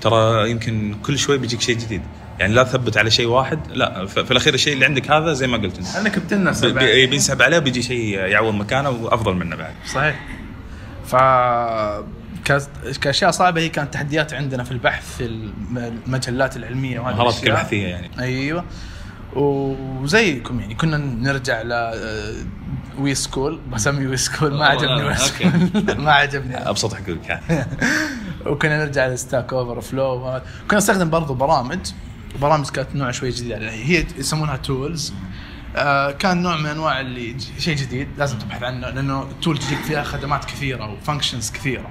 ترى 0.00 0.50
يمكن 0.50 0.96
كل 1.06 1.18
شوي 1.18 1.38
بيجيك 1.38 1.60
شيء 1.60 1.76
جديد. 1.78 2.02
يعني 2.38 2.54
لا 2.54 2.62
تثبت 2.62 2.96
على 2.96 3.10
شيء 3.10 3.26
واحد 3.26 3.58
لا 3.72 4.06
في 4.06 4.30
الأخير 4.30 4.54
الشيء 4.54 4.72
اللي 4.72 4.84
عندك 4.84 5.10
هذا 5.10 5.32
زي 5.32 5.46
ما 5.46 5.56
قلت 5.56 5.78
أنت. 5.78 5.96
انك 5.96 6.18
بتنسى 6.18 6.72
بي- 6.72 7.06
بينسحب 7.06 7.42
عليه 7.42 7.58
بيجي 7.58 7.82
شيء 7.82 8.18
يعوض 8.18 8.54
مكانه 8.54 8.90
وأفضل 8.90 9.34
منه 9.34 9.56
بعد. 9.56 9.74
صحيح. 9.94 10.20
ف 11.06 11.14
كأشياء 13.00 13.30
صعبة 13.30 13.60
هي 13.60 13.68
كانت 13.68 13.94
تحديات 13.94 14.34
عندنا 14.34 14.64
في 14.64 14.72
البحث 14.72 15.16
في 15.16 15.26
الم- 15.26 16.00
المجلات 16.06 16.56
العلمية 16.56 17.00
وهذه 17.00 17.14
مهاراتك 17.14 17.36
الأشياء. 17.36 17.56
البحثيه 17.58 17.86
يعني. 17.86 18.10
أيوه. 18.20 18.64
وزيكم 19.36 20.60
يعني 20.60 20.74
كنا 20.74 20.96
نرجع 20.96 21.62
ل 21.62 21.72
W 22.98 23.14
School 23.14 23.60
بسمي 23.72 24.06
W 24.06 24.16
School 24.16 24.54
ما 24.54 24.66
عجبني 24.66 25.04
W. 25.04 25.14
School. 25.16 25.50
ما 26.04 26.12
عجبني. 26.12 26.56
أبسط 26.68 26.94
حقوق 26.94 27.18
يعني 27.28 27.66
وكنا 28.46 28.84
نرجع 28.84 29.06
ل 29.06 29.52
Stack 29.52 29.80
Overflow 29.80 30.40
كنا 30.70 30.78
نستخدم 30.78 31.10
برضو 31.10 31.34
برامج. 31.34 31.78
برامج 32.40 32.66
كانت 32.70 32.88
نوع 32.94 33.10
شوي 33.10 33.30
جديد 33.30 33.50
يعني. 33.50 33.70
هي 33.70 34.06
يسمونها 34.18 34.56
tools 34.56 35.12
آه 35.76 36.10
كان 36.10 36.42
نوع 36.42 36.56
من 36.56 36.66
أنواع 36.66 37.00
اللي 37.00 37.36
شيء 37.58 37.76
جديد. 37.76 38.08
لازم 38.18 38.38
تبحث 38.38 38.62
عنه 38.62 38.88
لأنه 38.90 39.22
ال 39.22 39.29
tool 39.29 39.58
تجيك 39.58 39.78
فيها 39.78 40.02
خدمات 40.02 40.44
كثيرة 40.44 40.92
و 40.92 40.98
functions 40.98 41.50
كثيرة. 41.50 41.90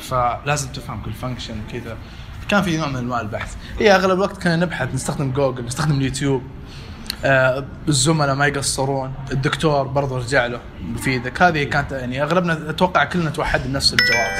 فلازم 0.00 0.68
تفهم 0.72 1.02
كل 1.02 1.12
function 1.12 1.60
وكذا. 1.68 1.96
كان 2.48 2.62
في 2.62 2.76
نوع 2.76 2.88
من 2.88 2.96
أنواع 2.96 3.20
البحث. 3.20 3.56
هي 3.78 3.94
أغلب 3.94 4.10
الوقت 4.12 4.42
كنا 4.42 4.56
نبحث 4.56 4.94
نستخدم 4.94 5.30
جوجل 5.32 5.64
نستخدم 5.64 5.98
اليوتيوب. 5.98 6.42
آه 7.24 7.64
الزملاء 7.88 8.34
ما 8.34 8.46
يقصرون. 8.46 9.14
الدكتور 9.32 9.82
برضو 9.86 10.16
رجع 10.16 10.46
له 10.46 10.60
بيفيدك 10.80 11.42
هذه 11.42 11.64
كانت 11.64 11.92
يعني 11.92 12.22
أغلبنا 12.22 12.70
أتوقع 12.70 13.04
كلنا 13.04 13.30
توحد 13.30 13.60
بنفس 13.68 13.92
الجواب. 13.92 14.38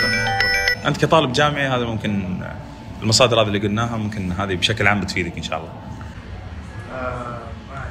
أنت 0.86 0.96
كطالب 1.04 1.32
جامعي 1.32 1.68
هذا 1.68 1.84
ممكن 1.84 2.42
المصادر 3.02 3.40
هذه 3.42 3.46
اللي 3.46 3.58
قلناها 3.58 3.96
ممكن 3.96 4.32
هذه 4.32 4.54
بشكل 4.54 4.86
عام 4.86 5.00
بتفيدك 5.00 5.36
إن 5.36 5.42
شاء 5.42 5.58
الله. 5.58 5.72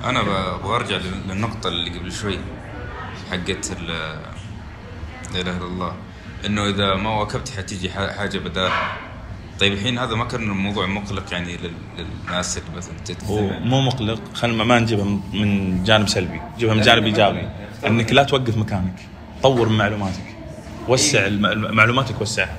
أنا 0.09 0.21
ب- 0.21 0.61
برجع 0.63 0.95
لل- 0.95 1.27
للنقطة 1.29 1.67
اللي 1.67 1.99
قبل 1.99 2.11
شوي 2.11 2.39
حقت 3.31 3.71
لا 3.81 4.19
إله 5.41 5.57
إلا 5.57 5.65
الله. 5.65 5.93
إنه 6.47 6.69
إذا 6.69 6.95
ما 6.95 7.09
واكبت 7.09 7.49
حتيجي 7.57 7.89
ح- 7.89 8.17
حاجة 8.17 8.37
بدالها 8.37 8.97
طيب 9.59 9.73
الحين 9.73 9.97
هذا 9.99 10.15
ما 10.15 10.25
كان 10.25 10.41
الموضوع 10.41 10.85
مقلق 10.85 11.23
يعني 11.33 11.57
لل- 11.57 11.71
للناس 12.25 12.57
اللي 12.57 12.77
مثلا 12.77 12.93
تت- 13.05 13.23
هو 13.23 13.41
مو 13.59 13.81
مقلق. 13.81 14.21
خلينا 14.33 14.63
ما 14.63 14.79
نجيبها 14.79 15.05
من- 15.33 15.83
جانب 15.83 16.07
سلبي. 16.07 16.41
جيبها 16.57 16.73
من 16.75 16.81
جانب 16.81 17.05
إيجابي. 17.05 17.49
إنك 17.87 18.11
لا 18.11 18.23
توقف 18.23 18.57
مكانك. 18.57 18.95
طور 19.43 19.69
من 19.69 19.77
معلوماتك. 19.77 20.23
وسع 20.87 21.25
الم- 21.27 21.75
معلوماتك 21.75 22.21
وسعها. 22.21 22.55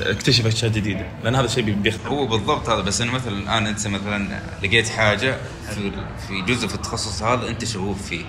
اكتشف 0.00 0.46
أشياء 0.46 0.70
جديدة. 0.72 1.06
لأن 1.24 1.34
هذا 1.34 1.44
الشيء 1.46 1.64
بيخدم 1.64 2.06
هو 2.08 2.26
بالضبط 2.26 2.68
هذا. 2.68 2.80
بس 2.82 3.00
إنه 3.00 3.12
مثلا 3.12 3.32
الآن 3.38 3.66
أنت 3.66 3.86
مثلا 3.86 4.40
لقيت 4.62 4.88
حاجة 4.88 5.36
في 5.74 5.90
في 6.28 6.40
جزء 6.42 6.68
في 6.68 6.74
التخصص 6.74 7.22
هذا 7.22 7.48
أنت 7.48 7.64
شغوف 7.64 8.02
فيه. 8.08 8.24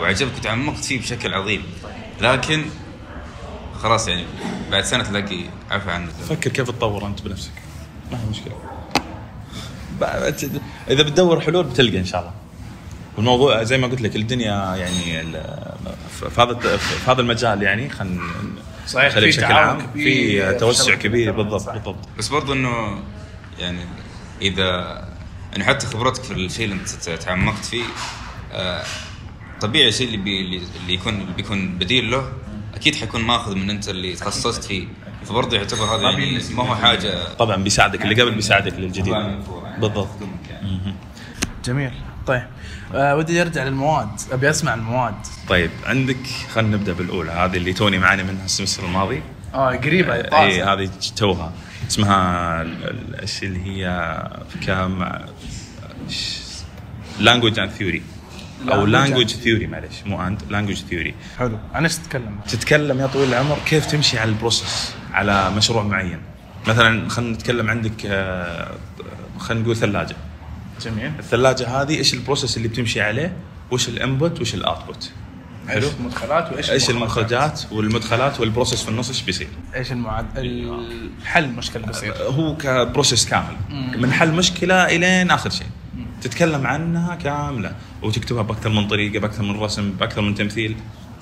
وعجبك 0.00 0.32
وتعمقت 0.38 0.84
فيه 0.84 0.98
بشكل 1.00 1.34
عظيم. 1.34 1.62
لكن 2.20 2.64
خلاص 3.76 4.08
يعني 4.08 4.24
بعد 4.70 4.84
سنة 4.84 5.04
تلاقي 5.04 5.40
عفى 5.70 5.90
عنه 5.90 6.08
فكر 6.28 6.50
كيف 6.50 6.70
تطور 6.70 7.06
أنت 7.06 7.22
بنفسك. 7.22 7.50
ما 8.12 8.18
هي 8.20 8.30
مشكلة. 8.30 8.54
إذا 10.90 11.02
بتدور 11.02 11.40
حلول 11.40 11.64
بتلقى 11.64 11.98
إن 11.98 12.04
شاء 12.04 12.20
الله. 12.20 12.32
والموضوع 13.16 13.62
زي 13.62 13.78
ما 13.78 13.86
قلت 13.86 14.00
لك 14.00 14.16
الدنيا 14.16 14.76
يعني 14.76 15.20
ال- 15.20 15.66
في 16.10 16.40
هذا 16.40 16.76
في 16.76 17.10
هذا 17.10 17.20
المجال 17.20 17.62
يعني 17.62 17.88
خلينا 17.90 18.22
صحيح، 18.86 19.14
في 19.14 19.26
بشكل 19.26 19.44
عام. 19.44 19.78
في 19.94 20.54
توسع 20.54 20.94
كبير 20.94 21.02
كبيرة، 21.02 21.30
بالضبط. 21.32 21.68
بالضبط. 21.72 22.08
بس 22.18 22.28
برضو 22.28 22.52
إنه 22.52 22.98
يعني 23.58 23.80
إذا 24.42 24.64
يعني 25.52 25.64
حتى 25.64 25.86
خبرتك 25.86 26.22
في 26.22 26.32
الشيء 26.32 26.64
اللي 26.64 26.76
أنت 26.76 27.08
تعمقت 27.08 27.64
فيه 27.64 27.84
آه، 28.52 28.84
طبيعي 29.60 29.88
الشيء 29.88 30.06
اللي, 30.06 30.16
بي 30.16 30.40
اللي 30.82 30.94
يكون 30.94 31.14
اللي 31.14 31.32
بيكون 31.36 31.78
بديل 31.78 32.10
له 32.10 32.32
أكيد 32.76 32.94
حيكون 32.94 33.20
ماخذ 33.22 33.54
من 33.54 33.70
أنت 33.70 33.88
اللي 33.88 34.14
تخصصت 34.14 34.64
فيه. 34.64 34.86
فبرضه 35.24 35.56
يعتبر 35.56 35.84
هذا 35.84 36.02
يعني 36.02 36.38
ما 36.50 36.62
هو 36.62 36.74
حاجة. 36.74 37.32
طبعا 37.38 37.56
بيساعدك 37.56 38.02
اللي 38.02 38.22
قبل 38.22 38.34
بيساعدك 38.34 38.74
للجديد. 38.74 39.14
بالضبط. 39.78 40.08
جميل. 41.64 41.90
طيب. 42.26 42.42
آه 42.94 43.16
ودي 43.16 43.42
ارجع 43.42 43.64
للمواد. 43.64 44.08
أبي 44.32 44.50
أسمع 44.50 44.74
المواد. 44.74 45.14
طيب 45.48 45.70
عندك 45.84 46.16
خلينا 46.54 46.76
نبدأ 46.76 46.92
بالأولى. 46.92 47.30
هذه 47.32 47.56
اللي 47.56 47.72
توني 47.72 47.98
معاني 47.98 48.22
منها 48.22 48.44
السمستر 48.44 48.84
الماضي. 48.84 49.22
آه 49.54 49.76
قريبة 49.76 50.14
اي. 50.14 50.62
هذه 50.62 50.90
توها. 51.16 51.52
اسمها 51.90 52.62
ال- 52.62 52.84
ال- 52.84 53.20
إيش 53.20 53.42
اللي 53.42 53.64
هي؟ 53.64 54.16
كم؟ 54.66 55.08
language 57.20 57.58
and 57.58 57.70
theory 57.70 58.02
أو 58.68 58.86
Language 58.86 58.88
language 58.88 59.26
theory 59.26 59.66
معلش 59.66 60.02
مو 60.06 60.26
and 60.26 60.42
language 60.50 60.76
theory 60.76 61.14
حلو. 61.38 61.58
عن 61.74 61.82
إيش 61.82 61.96
تتكلم؟ 61.96 62.38
تتكلم 62.48 63.00
يا 63.00 63.06
طويل 63.06 63.28
العمر 63.28 63.58
كيف 63.66 63.86
تمشي 63.86 64.18
على 64.18 64.30
ال 64.30 64.38
process 64.38 64.92
على 65.12 65.50
مشروع 65.50 65.82
معين؟ 65.82 66.18
مثلا 66.66 67.08
خلينا 67.08 67.32
نتكلم 67.32 67.70
عندك 67.70 68.06
آه، 68.06 68.70
خلينا 69.38 69.62
نقول 69.62 69.76
ثلاجة. 69.76 70.16
جميل. 70.82 71.12
الثلاجة 71.18 71.82
هذه 71.82 71.96
إيش 71.96 72.14
ال 72.14 72.19
process 72.19 72.56
اللي 72.56 72.68
بتمشي 72.68 73.00
عليه؟ 73.00 73.36
وش 73.70 73.88
ال 73.88 73.97
input 73.97 74.40
وش 74.40 74.54
ال 74.54 74.62
output 74.62 75.10
حلو. 75.68 75.88
المدخلات 76.00 76.52
وإيش 76.52 76.70
إيش 76.70 76.90
المخرجات؟ 76.90 77.60
والمدخلات 77.72 78.40
وال 78.40 78.49
process 78.49 78.82
في 78.82 78.88
النص 78.88 79.08
إيش 79.08 79.22
بيصير؟ 79.22 79.48
إيش 79.74 79.92
المعد 79.92 80.26
الحل 80.36 81.44
المشكلة 81.44 81.86
بيصير. 81.86 82.14
هو 82.16 82.56
ك 82.56 82.65
process 82.65 83.26
كامل. 83.28 83.56
من 83.96 84.12
حل 84.12 84.32
مشكلة 84.32 84.74
إلين 84.74 85.30
آخر 85.30 85.50
شيء. 85.50 85.66
تتكلم 86.22 86.66
عنها 86.66 87.14
كاملة 87.14 87.72
وتكتبها 88.02 88.42
بأكثر 88.42 88.70
من 88.70 88.88
طريقة 88.88 89.18
بأكثر 89.18 89.42
من 89.42 89.60
رسم 89.60 89.90
بأكثر 89.90 90.22
من 90.22 90.34
تمثيل. 90.34 90.76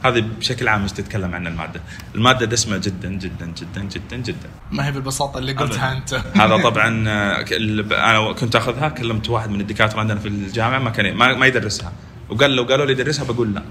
هذه 0.04 0.24
بشكل 0.38 0.68
عام 0.68 0.82
إيش 0.82 0.92
تتكلم 0.92 1.34
عن 1.34 1.46
المادة؟ 1.46 1.80
المادة 2.14 2.46
دسمة 2.46 2.76
جدا 2.76 3.08
جدا 3.08 3.46
جدا 3.46 3.82
جدا 3.82 4.16
جدا. 4.16 4.48
ما 4.72 4.86
هي 4.86 4.92
بالبساطة 4.92 5.38
اللي 5.38 5.52
قلتها 5.52 5.92
أنت. 5.92 6.14
هذا 6.42 6.56
طبعا 6.56 6.88
أنا 6.88 8.32
كنت 8.32 8.56
أخذها 8.56 8.88
كلمت 8.88 9.30
واحد 9.30 9.50
من 9.50 9.60
الدكاترة 9.60 10.00
عندنا 10.00 10.20
في 10.20 10.28
الجامعة 10.28 10.78
ما 10.78 10.90
كان 10.90 11.14
ما, 11.14 11.34
ما 11.34 11.46
يدرسها. 11.46 11.92
وقال 12.30 12.56
لو 12.56 12.64
قالوا 12.64 12.86
لي 12.86 12.94
درسها 12.94 13.24
بقول 13.24 13.54
لا. 13.54 13.62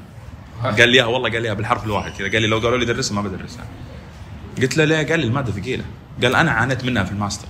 قال 0.63 0.89
لي 0.89 0.95
إياها 0.95 1.05
والله 1.05 1.30
قال 1.32 1.41
لي 1.41 1.45
إياها 1.47 1.55
بالحرف 1.55 1.86
الواحد 1.86 2.11
كذا. 2.11 2.32
قال 2.32 2.41
لي 2.41 2.47
لو 2.47 2.59
قالوا 2.59 2.78
لي 2.78 2.86
درسها 2.86 3.15
ما 3.15 3.21
بدرسها 3.21 3.65
قلت 4.61 4.78
له 4.78 4.86
ليه؟ 4.86 5.07
قال 5.07 5.19
لي 5.19 5.26
المادة 5.26 5.51
ثقيلة. 5.51 5.84
قال 6.24 6.36
أنا 6.36 6.51
عانيت 6.51 6.86
منها 6.86 7.03
في 7.03 7.11
الماستر. 7.11 7.47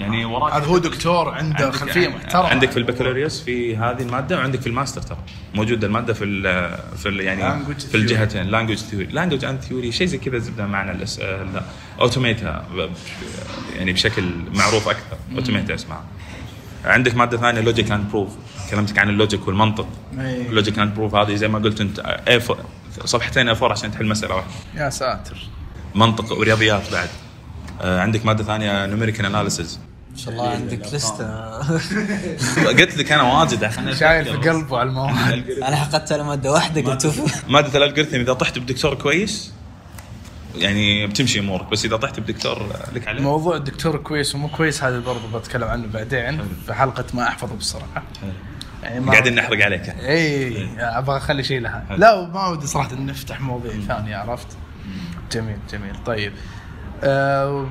يعني 0.00 0.24
وراك 0.24 0.52
هذا 0.52 0.66
هو 0.66 0.78
دكتور 0.78 1.28
عنده 1.28 1.70
خلفية 1.70 2.08
محترمة. 2.08 2.48
عندك 2.48 2.70
في 2.70 2.76
البكالوريوس 2.76 3.40
في 3.40 3.76
هذه 3.76 4.02
المادة 4.02 4.36
وعندك 4.36 4.60
في 4.60 4.66
الماستر 4.66 5.02
ترى. 5.02 5.18
موجوده 5.54 5.86
المادة 5.86 6.12
في 6.12 6.24
ال 6.24 6.42
في 6.96 7.08
ال 7.08 7.20
يعني 7.20 7.64
Language 7.64 7.80
في 7.80 7.92
theory. 7.92 7.94
الجهتين 7.94 8.42
language 8.42 8.76
theory 8.76 9.06
language 9.06 9.44
and 9.44 9.60
theory 9.60 9.92
شيء 9.92 10.06
زي 10.06 10.18
كذا 10.18 10.38
زبدة 10.38 10.66
معنى 10.66 10.90
الأس... 10.90 11.20
لا 11.20 11.62
automata 12.00 12.64
يعني 13.76 13.92
بشكل 13.92 14.24
معروف 14.54 14.88
أكثر. 14.88 15.16
automata 15.36 15.74
اسمها 15.74 16.04
عندك 16.84 17.14
مادة 17.14 17.36
ثانية 17.36 17.60
logic 17.60 17.90
and 17.90 18.10
proof 18.10 18.30
كلمتك 18.70 18.98
عن 18.98 19.08
ال 19.08 19.15
logic 19.15 19.48
والمنطق. 19.48 19.88
logic 20.50 20.78
and 20.78 20.94
proof 20.94 21.14
هذه 21.14 21.34
زي 21.34 21.48
ما 21.48 21.58
قلت 21.58 21.80
أنت 21.80 22.00
A4 22.28 22.54
صفحتين 23.04 23.54
A4 23.54 23.62
عشان 23.62 23.92
تحل 23.92 24.06
مسألة 24.06 24.34
واحدة. 24.34 24.50
يا 24.74 24.90
ساتر. 24.90 25.36
منطق 25.94 26.32
ورياضيات 26.32 26.92
بعد. 26.92 27.08
عندك 27.82 28.26
مادة 28.26 28.44
ثانية 28.44 28.86
numerical 28.86 29.26
analysis 29.26 29.80
ما 30.12 30.18
شاء 30.18 30.34
الله 30.34 30.50
عندك 30.50 30.94
لستة. 30.94 31.58
قلت 32.78 32.96
لك 32.96 33.12
أنا 33.12 33.22
واجد 33.22 33.70
شايل 33.94 34.24
في. 34.24 34.48
قلبه 34.48 34.78
على 34.78 34.88
المواد. 34.88 35.50
أنا 35.68 35.76
حقدت 35.76 36.12
على 36.12 36.24
مادة 36.24 36.52
واحدة 36.52 36.90
قلت 36.90 37.14
ماده 37.48 37.78
ال 37.78 37.82
algorithm 37.82 38.16
إذا 38.16 38.32
طحت 38.32 38.58
بدكتور 38.58 38.94
كويس 38.94 39.52
يعني 40.56 41.06
بتمشي 41.06 41.38
أمورك 41.38 41.70
بس 41.70 41.84
إذا 41.84 41.96
طحت 41.96 42.20
بدكتور 42.20 42.66
لك 42.94 43.08
عليه. 43.08 43.22
موضوع 43.22 43.56
الدكتور 43.56 43.96
كويس 43.96 44.34
ومو 44.34 44.48
كويس 44.48 44.84
هذا 44.84 45.00
برضه 45.00 45.38
بتكلم 45.38 45.68
عنه 45.68 45.86
بعدين. 45.86 46.40
في 46.66 46.74
حلقة 46.74 47.04
ما 47.14 47.28
أحفظه 47.28 47.54
بصراحة. 47.54 48.02
يعني 48.82 49.00
ما 49.00 49.12
قاعدين 49.12 49.34
نحرق 49.34 49.64
عليك 49.64 49.88
اي 49.88 50.66
أبغى 50.78 51.16
أخلي 51.16 51.42
شيء 51.44 51.60
لها. 51.60 51.86
لا 51.90 52.26
ما 52.26 52.48
ودي 52.48 52.66
صراحة 52.66 52.94
نفتح 52.94 53.40
مواضيع 53.40 53.72
ثانية 53.88 54.16
عرفت؟ 54.16 54.46
جميل 55.32 55.56
جميل. 55.72 55.94
طيب. 56.06 56.32
آه 57.04 57.66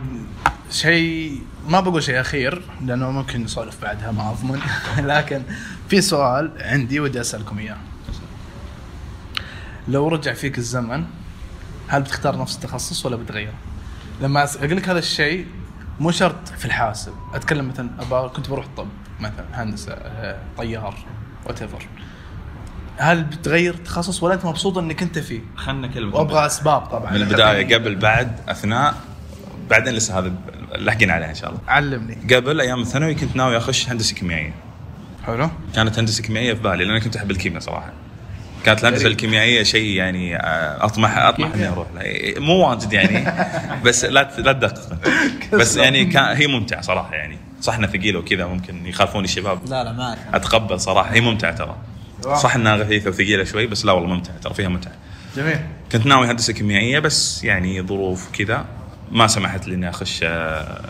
شيء 0.70 1.42
ما 1.68 1.80
بقول 1.80 2.04
شيء 2.04 2.22
أخير 2.22 2.62
لأنه 2.86 3.12
ممكن 3.12 3.44
نسولف 3.44 3.82
بعدها 3.82 4.12
ما 4.12 4.32
أضمن. 4.32 4.60
لكن 5.12 5.44
في 5.90 6.02
سؤال 6.02 6.52
عندي 6.60 7.00
ودي 7.00 7.22
أسألكم 7.22 7.60
إياه. 7.60 7.78
لو 9.88 10.08
رجع 10.08 10.34
فيك 10.34 10.58
الزمن 10.58 11.06
هل 11.88 12.02
بتختار 12.02 12.38
نفس 12.38 12.56
التخصص 12.56 13.06
ولا 13.06 13.16
بتغيره؟ 13.16 13.54
لما 14.22 14.48
أقول 14.56 14.78
لك 14.78 14.90
هذا 14.90 15.00
الشيء 15.00 15.48
مو 16.00 16.12
شرط 16.12 16.48
في 16.58 16.66
الحاسب. 16.66 17.14
أتكلم 17.34 17.68
مثلا 17.70 17.90
أبا 18.00 18.28
كنت 18.28 18.50
بروح 18.50 18.66
طب 18.78 18.88
مثلا 19.20 19.46
هندسة 19.54 19.94
آه، 19.94 20.40
طيار 20.58 20.96
وات 21.46 21.60
هل 22.98 23.24
بتغير 23.24 23.74
تخصص 23.74 24.24
ولا 24.24 24.34
أنت 24.34 24.46
مبسوط 24.46 24.78
إنك 24.78 25.02
أنت 25.04 25.20
فيه؟ 25.20 25.42
خلنا 25.56 25.88
نكلم 25.88 26.14
وأبغى 26.14 26.46
أسباب 26.46 26.82
طبعا. 26.82 27.12
من 27.12 27.22
البداية 27.22 27.76
قبل 27.76 27.96
بعد 27.96 28.40
أثناء. 28.50 29.11
بعدين 29.72 29.94
لسه 29.94 30.20
هذا 30.20 30.34
لاحقين 30.76 31.12
عليه 31.12 31.26
إن 31.26 31.36
شاء 31.36 31.50
الله. 31.50 31.62
علمني. 31.68 32.36
قبل 32.36 32.62
أيام 32.62 32.82
الثانوي 32.82 33.16
كنت 33.16 33.36
ناوي 33.36 33.58
أخش 33.58 33.90
هندسة 33.90 34.16
كيميائية. 34.16 34.54
حلو. 35.26 35.50
كانت 35.76 36.00
هندسة 36.00 36.24
كيميائية 36.24 36.54
في 36.54 36.62
بالي 36.62 36.86
لأن 36.86 37.00
كنت 37.00 37.16
أحب 37.16 37.32
الكيمياء 37.32 37.62
صراحة. 37.62 37.92
كانت 38.66 38.80
الهندسة. 38.82 39.08
الكيميائية 39.08 39.64
شيء 39.64 39.96
يعني 39.96 40.36
آه، 40.36 40.86
اطمح 40.86 41.18
أطمح 41.18 41.54
إني. 41.54 41.68
أروح 41.68 41.88
لها. 41.96 42.04
إيه، 42.04 42.40
مو 42.40 42.70
واجد 42.70 42.94
يعني 42.94 43.32
بس 43.86 44.06
لا 44.06 44.10
لا 44.38 44.52
تدقق. 44.52 44.98
بس 45.54 45.78
يعني 45.78 46.06
كان 46.06 46.38
هي 46.38 46.48
ممتعة 46.48 46.82
صراحة 46.82 47.16
يعني. 47.16 47.38
صح 47.62 47.76
انها 47.76 47.90
ثقيلة 47.90 48.20
وكذا 48.20 48.46
ممكن 48.46 48.86
يخالفوني 48.86 49.26
الشباب. 49.26 49.60
لا 49.70 49.84
لا 49.84 49.92
معك 49.92 50.18
أتقبل 50.34 50.80
صراحة. 50.80 51.14
هي 51.14 51.22
ممتعة 51.22 51.56
ترى. 51.56 51.76
صح 52.36 52.56
انها 52.56 52.78
خفيفه 52.78 53.10
وثقيلة 53.10 53.44
شوي 53.44 53.68
بس 53.68 53.86
لا 53.86 53.92
والله 53.92 54.10
ممتعة 54.10 54.38
ترى 54.38 54.54
فيها 54.54 54.70
متعة. 54.70 54.94
جميل. 55.38 55.60
كنت 55.92 56.06
ناوي 56.06 56.28
هندسة 56.28 56.54
كيميائية 56.54 57.00
بس 57.00 57.44
يعني 57.44 57.82
ظروف 57.82 58.30
كذا. 58.32 58.66
ما 59.12 59.28
سمحت 59.28 59.68
لي 59.68 59.76
إني 59.76 59.90
أخش 59.90 60.20
آه، 60.24 60.82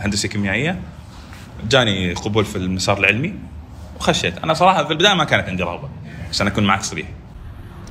هندسة 0.00 0.28
كيميائية. 0.28 0.80
جاني 1.68 2.12
قبول 2.12 2.44
في 2.44 2.56
المسار 2.56 2.98
العلمي 2.98 3.34
وخشيت. 3.96 4.38
أنا 4.38 4.54
صراحة 4.54 4.84
في 4.84 4.92
البداية 4.92 5.14
ما 5.14 5.24
كانت 5.24 5.48
عندي 5.48 5.62
رغبة 5.62 5.88
عشان 6.30 6.46
اكون 6.46 6.64
معك 6.64 6.82
صريح 6.82 7.08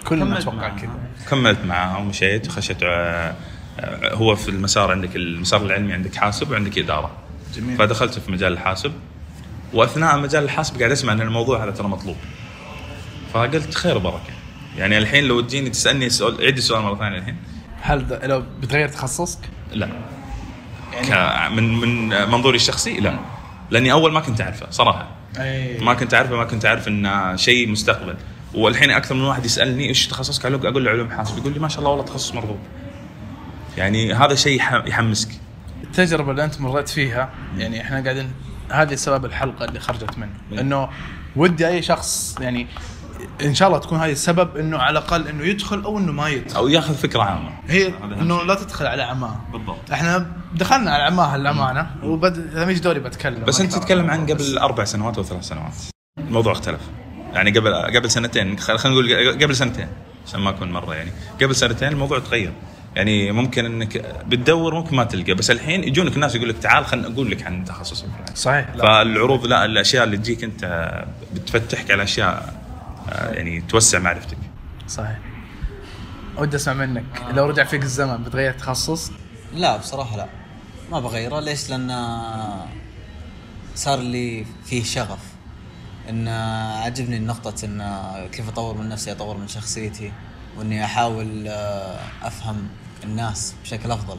كلنا 0.05 0.25
كملت 0.25 0.47
أتوقع. 0.47 0.69
كذا. 0.69 0.89
كملت 1.29 1.59
معها 1.65 1.97
ومشيت 1.97 2.47
وخشيت 2.47 2.77
آه، 2.83 3.35
آه، 3.79 4.13
هو 4.13 4.35
في 4.35 4.49
المسار 4.49 4.91
عندك 4.91 5.15
المسار 5.15 5.65
العلمي 5.65 5.93
عندك 5.93 6.15
حاسب 6.15 6.51
وعندك 6.51 6.77
إدارة. 6.77 7.11
جميل. 7.55 7.77
فدخلت 7.77 8.19
في 8.19 8.31
مجال 8.31 8.53
الحاسب 8.53 8.91
وأثناء 9.73 10.17
مجال 10.17 10.43
الحاسب 10.43 10.77
قاعد 10.79 10.91
أسمع 10.91 11.13
إن 11.13 11.21
الموضوع 11.21 11.63
هذا 11.63 11.71
ترى 11.71 11.87
مطلوب. 11.87 12.15
فقلت 13.33 13.75
خير 13.75 13.97
وبركة. 13.97 14.33
يعني 14.77 14.97
الحين 14.97 15.23
لو 15.23 15.41
تجيني 15.41 15.69
تسألني 15.69 16.09
سؤال 16.09 16.41
عيد 16.41 16.57
السؤال 16.57 16.81
مرة 16.81 16.95
ثانية 16.95 17.17
الحين. 17.17 17.35
هل 17.81 18.07
د- 18.07 18.19
لو 18.23 18.43
بتغير 18.61 18.87
تخصصك؟ 18.87 19.39
لا. 19.73 19.89
ك... 21.05 21.11
من 21.51 21.79
من 21.79 22.09
منظوري 22.31 22.55
الشخصي 22.55 22.99
لا. 22.99 23.19
لأني 23.71 23.91
أول 23.91 24.11
ما 24.11 24.19
كنت 24.19 24.41
أعرفه 24.41 24.67
صراحة. 24.71 25.07
أي. 25.39 25.77
ما 25.79 25.93
كنت 25.93 26.13
أعرفه 26.13 26.35
ما 26.35 26.43
كنت 26.43 26.65
أعرف 26.65 26.87
انه 26.87 27.35
شيء 27.35 27.69
مستقبل. 27.69 28.15
والحين 28.53 28.91
أكثر 28.91 29.15
من 29.15 29.21
واحد 29.21 29.45
يسألني 29.45 29.87
إيش 29.89 30.07
تخصصك 30.07 30.45
أقول 30.45 30.67
أقول 30.67 30.85
له 30.85 30.91
علوم 30.91 31.09
حاسب 31.11 31.37
يقول 31.37 31.53
لي 31.53 31.59
ما 31.59 31.67
شاء 31.67 31.79
الله 31.79 31.89
والله 31.91 32.05
تخصص 32.05 32.33
مرغوب. 32.33 32.59
يعني 33.77 34.13
هذا 34.13 34.35
شيء 34.35 34.57
يح- 34.57 34.83
يحمسك. 34.85 35.29
التجربة 35.83 36.31
اللي 36.31 36.43
أنت 36.43 36.61
مريت 36.61 36.89
فيها 36.89 37.29
يعني 37.57 37.81
إحنا 37.81 38.03
قاعدين 38.03 38.31
هذه 38.71 38.95
سبب 38.95 39.25
الحلقة 39.25 39.65
اللي 39.65 39.79
خرجت 39.79 40.17
منه. 40.17 40.61
إنه 40.61 40.89
ودي 41.35 41.67
أي 41.67 41.81
شخص 41.81 42.35
يعني 42.41 42.67
إن 43.41 43.53
شاء 43.55 43.67
الله 43.67 43.79
تكون 43.79 43.99
هذه 43.99 44.11
السبب 44.11 44.57
إنه 44.57 44.77
على 44.77 44.99
الأقل 44.99 45.27
إنه 45.27 45.43
يدخل 45.43 45.83
أو 45.83 45.97
إنه 45.97 46.11
ما 46.11 46.29
يدخل. 46.29 46.55
أو 46.55 46.67
ياخذ 46.67 46.95
فكرة 46.95 47.21
عامة. 47.21 47.49
هي 47.67 47.93
إنه. 48.03 48.43
لا 48.43 48.55
تدخل 48.55 48.85
على 48.85 49.03
عماه 49.03 49.35
بالضبط. 49.53 49.91
إحنا 49.91 50.25
دخلنا 50.55 50.91
على 50.91 51.03
عماه 51.03 51.35
الامانه 51.35 51.87
وبد 52.03 52.37
لما 52.53 52.71
يجي 52.71 52.79
دوري 52.79 52.99
بتكلم. 52.99 53.43
بس 53.43 53.61
أنت. 53.61 53.73
تتكلم 53.73 54.09
عن 54.11 54.25
قبل 54.25 54.57
أربع 54.57 54.83
سنوات 54.83 55.17
أو 55.17 55.23
ثلاث 55.23 55.43
سنوات. 55.43 55.73
الموضوع 56.19 56.51
اختلف. 56.51 56.81
يعني 57.33 57.51
قبل 57.59 57.73
قبل 57.73 58.11
سنتين 58.11 58.59
خل- 58.59 58.77
خلينا 58.77 59.01
نقول 59.01 59.43
قبل 59.43 59.55
سنتين 59.55 59.87
عشان 60.27 60.39
ما 60.39 60.49
أكون 60.49 60.71
مرة 60.71 60.95
يعني. 60.95 61.11
قبل 61.41 61.55
سنتين 61.55 61.87
الموضوع 61.87 62.19
تغير. 62.19 62.53
يعني 62.95 63.31
ممكن 63.31 63.65
إنك 63.65 64.15
بتدور 64.27 64.73
ممكن 64.75 64.95
ما 64.95 65.03
تلقى. 65.03 65.33
بس 65.33 65.51
الحين 65.51 65.83
يجونك 65.83 66.17
ناس 66.17 66.35
يقول 66.35 66.49
لك 66.49 66.57
تعال 66.57 66.85
خلينا 66.85 67.07
أقول 67.07 67.31
لك 67.31 67.43
عن 67.43 67.61
الفلاني. 67.61 68.35
صحيح. 68.35 68.71
فالعروض 68.71 69.45
لا 69.45 69.65
الأشياء 69.65 70.03
اللي 70.03 70.17
تجيك 70.17 70.43
أنت 70.43 70.91
بتفتحك 71.35 71.91
على 71.91 72.03
أشياء 72.03 72.53
يعني 73.11 73.61
توسع 73.61 73.99
معرفتك. 73.99 74.37
صحيح. 74.87 75.19
ودي 76.37 76.55
أسمع 76.55 76.73
منك 76.73 77.23
لو 77.29 77.45
رجع 77.45 77.63
فيك 77.63 77.83
الزمن 77.83 78.23
بتغير 78.23 78.53
تخصص؟ 78.53 79.11
لا 79.53 79.77
بصراحة 79.77 80.17
لا. 80.17 80.27
ما 80.91 80.99
بغيره. 80.99 81.39
ليش؟ 81.39 81.69
لأن 81.69 81.89
صار 83.75 83.99
لي 83.99 84.45
فيه 84.65 84.83
شغف. 84.83 85.19
إن 86.09 86.27
عجبني 86.83 87.19
نقطة 87.19 87.65
إن 87.65 87.81
كيف 88.31 88.49
أطور 88.49 88.77
من 88.77 88.89
نفسي 88.89 89.11
أطور 89.11 89.37
من 89.37 89.47
شخصيتي 89.47 90.11
وإني 90.57 90.85
أحاول 90.85 91.47
آه، 91.47 91.99
أفهم 92.23 92.67
الناس 93.03 93.55
بشكل 93.63 93.91
أفضل. 93.91 94.17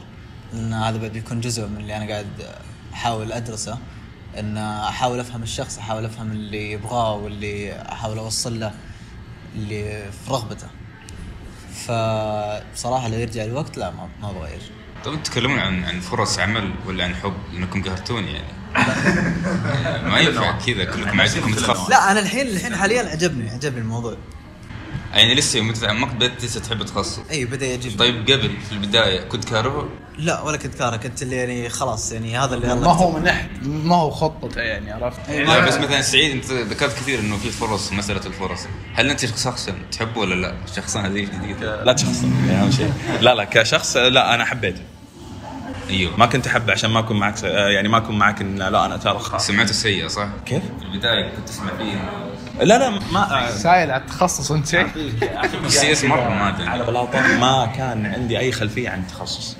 لأن 0.53 0.73
هذا 0.73 1.07
بيكون 1.07 1.41
جزء 1.41 1.67
من 1.67 1.77
اللي 1.77 1.97
أنا 1.97 2.07
قاعد 2.07 2.27
أحاول 2.93 3.31
أدرسه. 3.31 3.77
إن 4.37 4.57
أحاول 4.57 5.19
أفهم 5.19 5.43
الشخص 5.43 5.77
أحاول 5.77 6.05
أفهم 6.05 6.31
اللي 6.31 6.71
يبغاه 6.71 7.13
واللي 7.13 7.81
أحاول 7.81 8.17
أوصل 8.17 8.59
له 8.59 8.73
اللي 9.55 10.11
في 10.25 10.31
رغبته. 10.31 10.67
فبصراحة 11.87 13.07
لو 13.07 13.17
يرجع 13.19 13.43
الوقت 13.43 13.77
لا 13.77 13.91
ما 13.91 14.09
ما 14.21 14.31
بغير 14.31 14.59
طب 15.05 15.11
أنتم 15.11 15.23
تتكلمون 15.23 15.59
عن 15.59 15.83
عن 15.83 15.99
فرص 15.99 16.39
عمل 16.39 16.71
ولا 16.85 17.03
عن 17.03 17.15
حب؟ 17.15 17.33
لأنكم 17.53 17.83
قهرتوني 17.83 18.31
يعني. 18.33 18.59
ما 20.11 20.19
ينفع 20.19 20.51
كذا 20.51 20.83
كلكم 20.85 21.21
عندكم 21.21 21.53
تخصص 21.53 21.89
لا 21.89 22.11
أنا 22.11 22.19
الحين 22.19 22.47
الحين 22.47 22.75
حاليا 22.75 23.09
عجبني 23.09 23.49
عجبني 23.49 23.81
الموضوع. 23.81 24.17
يعني 25.13 25.35
لسه 25.35 25.61
متى 25.61 25.87
ما 25.87 26.05
بدأت 26.05 26.43
لسه 26.43 26.59
تحب 26.59 26.83
تخصص 26.83 27.19
اي 27.31 27.45
بدأ 27.45 27.65
يعجبني. 27.65 27.95
طيب 27.95 28.15
قبل 28.15 28.57
في 28.67 28.71
البداية 28.71 29.21
كنت 29.21 29.45
كارهه؟ 29.45 29.89
لا 30.17 30.41
ولا 30.41 30.57
كنت 30.57 30.75
كاره 30.75 30.97
كنت 30.97 31.21
اللي 31.21 31.35
يعني 31.35 31.69
خلاص 31.69 32.11
يعني 32.11 32.37
هذا 32.37 32.55
اللي 32.55 32.67
ما 32.75 32.91
هو 32.91 33.11
من 33.11 33.23
ناحيه 33.23 33.49
ما 33.63 33.95
هو 33.95 34.09
خطته 34.11 34.61
يعني 34.61 34.91
عرفت؟ 34.91 35.29
لا 35.29 35.59
بس 35.59 35.77
مثلا 35.77 36.01
سعيد 36.01 36.31
أنت 36.31 36.51
ذكرت 36.51 36.93
كثير 36.93 37.19
إنه 37.19 37.37
في 37.37 37.49
فرص 37.49 37.93
مسألة 37.93 38.25
الفرص. 38.25 38.59
هل 38.93 39.09
أنت 39.09 39.25
شخصا 39.25 39.73
تحبه 39.91 40.19
ولا 40.19 40.35
لا؟ 40.35 40.53
شخصا 40.75 41.01
هذه 41.01 41.21
جديده 41.21 41.83
لا 41.83 41.93
تشخص 41.93 42.23
يعني 42.23 42.63
أهم 42.63 42.71
شيء. 42.71 42.93
لا 43.21 43.35
لا 43.35 43.43
كشخص 43.43 43.97
لا 43.97 44.35
أنا 44.35 44.45
حبيته. 44.45 44.81
إيوه. 45.89 46.17
ما 46.17 46.25
كنت 46.25 46.47
أحبه 46.47 46.71
عشان 46.73 46.89
ما 46.89 46.99
أكون 46.99 47.19
معك 47.19 47.37
س- 47.37 47.43
يعني 47.43 47.87
ما 47.89 47.97
أكون 47.97 48.17
معك 48.17 48.41
إن 48.41 48.55
لا 48.55 48.85
أنا 48.85 48.97
ترى 48.97 49.19
خلاص. 49.19 49.47
سمعته 49.47 49.71
سيئه 49.73 50.07
صح؟ 50.07 50.27
كيف؟ 50.45 50.63
في 50.79 50.85
البداية 50.85 51.29
كنت 51.35 51.49
تسمع 51.49 51.71
فيه. 51.77 52.09
لا 52.65 52.77
لا 52.77 52.89
ما 53.11 53.51
سايل 53.51 53.91
على 53.91 54.01
التخصص 54.01 54.51
أنت. 54.51 54.67
شيء 55.67 55.91
اس 55.91 56.03
مرة 56.03 56.29
ما 56.29 56.49
أدري. 56.49 56.67
على 56.67 56.83
بلاطه 56.85 57.21
ما 57.37 57.73
كان 57.77 58.05
عندي 58.05 58.39
أي 58.39 58.51
خلفية 58.51 58.89
عن 58.89 58.99
التخصص. 58.99 59.57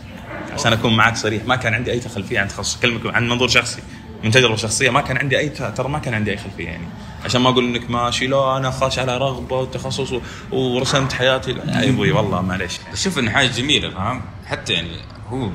عشان 0.54 0.74
أكون 0.74 0.96
معك 0.98 1.16
صريح 1.18 1.46
ما 1.46 1.56
كان 1.56 1.74
عندي 1.74 1.92
أي 1.92 2.02
خلفيه 2.02 2.40
عن 2.40 2.46
التخصص. 2.48 2.78
اكلمك 2.78 3.16
عن 3.16 3.30
منظور 3.30 3.48
شخصي 3.48 3.82
من 4.24 4.32
تجربة 4.32 4.56
شخصية 4.56 4.90
ما 4.90 5.02
كان 5.02 5.18
عندي 5.18 5.40
أي 5.40 5.50
ترى 5.50 5.90
ما 5.90 6.00
كان 6.00 6.14
عندي 6.14 6.32
أي 6.32 6.38
خلفية 6.38 6.66
يعني. 6.66 6.88
عشان 7.26 7.42
ما 7.42 7.50
أقول 7.50 7.64
إنك 7.76 7.90
ماشي 7.90 8.28
لا 8.28 8.58
أنا 8.58 8.72
خاش 8.72 9.00
على 9.00 9.18
رغبة 9.18 9.58
وتخصص 9.58 10.12
و- 10.12 10.22
ورسمت 10.52 11.14
حياتي. 11.14 11.54
لا 11.54 11.82
يا 11.82 11.90
أبوي 11.90 12.12
والله 12.12 12.42
معليش. 12.42 12.74
بس 12.94 13.04
شوف 13.04 13.20
إنه 13.20 13.32
حاجة 13.32 13.48
جميلة 13.48 13.90
فاهم؟ 13.90 14.22
حتى 14.46 14.74
يعني 14.74 14.90
هو 15.30 15.50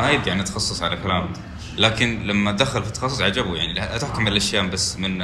ما 0.00 0.10
يدري 0.10 0.30
عن 0.30 0.44
تخصص 0.44 0.82
على 0.82 0.96
كلام. 0.96 1.28
لكن 1.78 2.26
لما 2.26 2.52
دخل 2.52 2.82
في 2.82 2.88
التخصص 2.88 3.20
عجبه 3.20 3.56
يعني. 3.56 3.98
تحكم 3.98 4.20
على 4.20 4.30
الأشياء 4.30 4.66
بس 4.66 4.96
من 4.98 5.18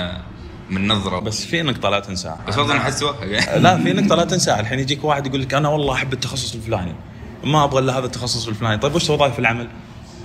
من 0.70 0.88
نظرة. 0.88 1.18
بس 1.18 1.44
في 1.44 1.62
نقطة 1.62 1.88
لا 1.88 2.00
تنساها. 2.00 2.38
بس 2.48 2.56
برضه 2.56 2.72
أنا 2.72 2.80
احس 2.80 3.02
لا 3.64 3.82
في 3.82 3.92
نقطة 3.92 4.16
لا 4.16 4.24
تنساها. 4.24 4.60
الحين 4.60 4.78
يجيك 4.78 5.04
واحد 5.04 5.26
يقول 5.26 5.42
لك 5.42 5.54
أنا 5.54 5.68
والله 5.68 5.94
أحب 5.94 6.12
التخصص 6.12 6.54
الفلاني. 6.54 6.94
ما 7.44 7.64
أبغى 7.64 7.80
إلا 7.80 7.98
هذا 7.98 8.06
التخصص 8.06 8.48
الفلاني. 8.48 8.78
طيب 8.78 8.94
وش 8.94 9.10
وظائف 9.10 9.38
العمل؟ 9.38 9.68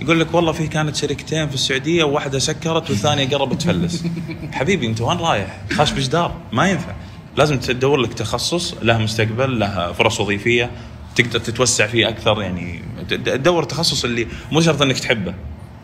يقول 0.00 0.20
لك 0.20 0.34
والله 0.34 0.52
في 0.52 0.66
كانت 0.66 0.96
شركتين 0.96 1.48
في 1.48 1.54
السعودية 1.54 2.04
وواحدة 2.04 2.38
سكرت 2.38 2.90
والثانية 2.90 3.28
قربت 3.28 3.62
تفلس. 3.62 4.04
حبيبي 4.52 4.86
أنت 4.86 5.00
وين 5.00 5.18
رايح؟ 5.18 5.60
خاش 5.72 5.92
بجدار. 5.92 6.34
ما 6.52 6.68
ينفع. 6.68 6.94
لازم 7.36 7.58
تدور 7.58 7.96
لك 7.96 8.14
تخصص 8.14 8.74
له 8.82 8.98
مستقبل 8.98 9.58
له 9.58 9.92
فرص 9.92 10.20
وظيفية. 10.20 10.70
تقدر 11.16 11.38
تتوسع 11.38 11.86
فيه 11.86 12.08
أكثر 12.08 12.42
يعني 12.42 12.82
تدور 13.08 13.64
تخصص 13.64 14.04
اللي 14.04 14.26
مو 14.52 14.60
شرط 14.60 14.82
أنك 14.82 14.98
تحبه. 14.98 15.34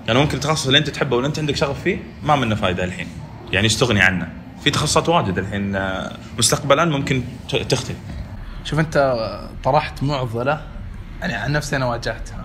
يعني 0.06 0.18
ممكن 0.18 0.34
التخصص 0.36 0.66
اللي 0.66 0.78
أنت 0.78 0.90
تحبه 0.90 1.16
واللي 1.16 1.28
أنت 1.28 1.38
عندك 1.38 1.56
شغف 1.56 1.82
فيه 1.82 1.98
ما 2.22 2.36
منه 2.36 2.54
فائدة 2.54 2.84
الحين 2.84 3.06
يعني 3.52 3.66
استغني 3.66 4.00
عنه. 4.00 4.28
في 4.64 4.70
تخصصات 4.70 5.08
واجد 5.08 5.38
الحين 5.38 5.76
آه، 5.76 6.16
مستقبلا 6.38 6.84
ممكن 6.84 7.22
ت- 7.50 7.56
تختفي. 7.56 7.94
شوف 8.64 8.78
أنت 8.78 9.18
طرحت 9.64 10.02
معضلة 10.02 10.62
يعني 11.20 11.34
عن 11.34 11.52
نفسي 11.52 11.76
أنا 11.76 11.86
واجهتها. 11.86 12.44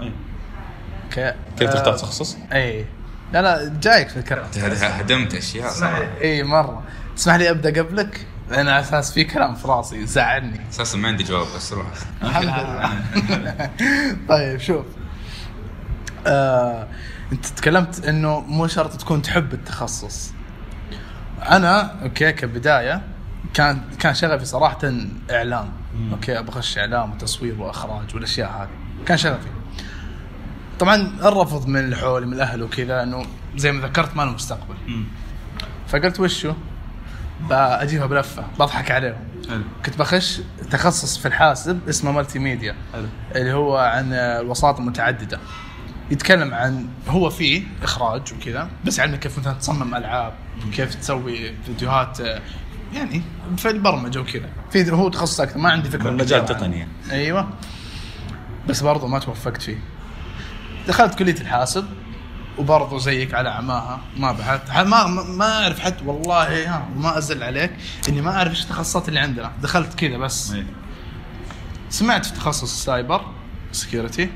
ك... 1.15 1.36
كيف 1.59 1.69
تختار 1.73 1.93
آه، 1.93 1.97
تخصص؟ 1.97 2.38
اي 2.53 2.86
لا 3.34 3.41
لا 3.41 3.73
جايك 3.81 4.09
فكره 4.09 4.41
هدمت 4.84 5.34
أشياء. 5.36 5.71
اي 6.21 6.43
مرة. 6.43 6.84
تسمح 7.15 7.36
لي 7.36 7.49
أبدأ 7.49 7.81
قبلك؟ 7.81 8.25
أنا 8.54 8.72
على 8.72 8.80
أساس 8.80 9.14
في 9.14 9.24
كلام 9.24 9.56
في 9.56 9.68
راسي 9.68 10.06
زعلني 10.06 10.60
أساسا 10.70 10.97
ما 10.97 11.08
عندي 11.08 11.24
جواب 11.24 11.47
بس 11.56 11.74
روح. 11.74 11.86
الحمد 12.24 12.43
لله. 12.43 13.70
طيب 14.30 14.60
شوف. 14.60 14.86
آه، 16.28 16.88
أنت 17.32 17.45
تكلمت 17.45 18.06
إنه 18.06 18.39
مو 18.39 18.68
شرط 18.68 18.95
تكون 19.01 19.22
تحب 19.22 19.54
التخصص. 19.54 20.34
أنا 21.41 22.01
okay 22.03 22.32
كبداية 22.32 23.01
كان 23.54 23.82
كان 23.99 24.14
شغفي 24.14 24.45
صراحة 24.45 24.91
إعلام. 25.32 25.70
okay 26.11 26.39
أخش 26.39 26.78
إعلام 26.78 27.12
وتصوير 27.12 27.62
وإخراج 27.62 28.16
والأشياء 28.16 28.49
هذه. 28.49 29.06
كان 29.06 29.18
شغفي. 29.18 29.47
طبعا 30.80 30.95
الرفض 31.24 31.68
من 31.68 31.80
اللي 31.80 31.95
حولي 31.95 32.26
من 32.26 32.34
الأهل 32.34 32.64
وكذا 32.64 33.04
إنه 33.04 33.26
زي 33.56 33.72
ما 33.72 33.88
ذكرت 33.88 34.16
ما 34.16 34.22
له 34.24 34.32
مستقبل. 34.32 34.76
فقلت 35.88 36.20
وشو؟ 36.20 36.54
بجيبها 37.50 38.06
بلفة 38.06 38.44
بضحك 38.60 38.91
عليهم. 38.91 39.18
حلو. 39.50 39.64
كنت 39.86 39.98
بخش 39.98 40.41
تخصص 40.72 41.18
في 41.18 41.28
الحاسب 41.28 41.80
اسمه 41.89 42.12
multimedia 42.11 42.76
حلو. 42.94 43.08
اللي 43.36 43.54
هو 43.54 43.78
عن 43.78 44.14
الوساطة 44.14 44.80
المتعددة. 44.80 45.39
يتكلم 46.12 46.54
عن 46.54 46.88
هو 47.08 47.30
فيه 47.30 47.64
إخراج 47.84 48.34
وكذا 48.34 48.70
بس 48.86 49.00
علمك 49.00 49.20
كيف 49.20 49.39
مثلا 49.39 49.54
تصمم 49.54 49.96
ألعاب 49.96 50.34
كيف 50.74 50.96
تسوي 50.96 51.54
فيديوهات 51.66 52.20
يعني 52.94 53.22
في 53.58 53.70
البرمجة 53.70 54.20
وكذا. 54.20 54.50
في 54.72 54.91
هو 54.91 55.10
تخصص 55.10 55.41
أكثر 55.41 55.58
ما 55.58 55.70
عندي 55.70 55.89
فكرة. 55.89 56.10
مجال. 56.10 56.46
تقني. 56.46 56.88
أيوه. 57.12 57.50
بس 58.68 58.82
برضو 58.82 59.08
ما 59.08 59.20
توفقت 59.20 59.62
فيه. 59.62 59.78
دخلت 60.88 61.16
كلية 61.16 61.41
الحاسب. 61.41 61.86
وبرضو 62.58 62.97
زيك 62.97 63.34
على 63.34 63.49
عماها. 63.49 63.99
ما 64.18 64.32
بحثت 64.32 64.72
ما 64.72 65.08
ما- 65.08 65.64
أعرف 65.64 65.80
حتى 65.80 66.04
والله 66.06 66.70
ها 66.70 66.88
ما 66.95 67.18
أزل 67.18 67.43
عليك 67.43 67.72
إني 68.10 68.22
ما 68.22 68.38
أعرف 68.38 68.49
إيش 68.51 68.64
التخصصات 68.64 69.10
اللي 69.10 69.20
عندنا. 69.20 69.51
دخلت 69.62 69.93
كذا 69.93 70.18
بس. 70.18 70.51
إيه. 70.51 70.66
سمعت 71.89 72.26
في 72.26 72.34
تخصص 72.34 72.64
ال 72.64 72.73
cyber 72.73 73.22
security 73.72 74.30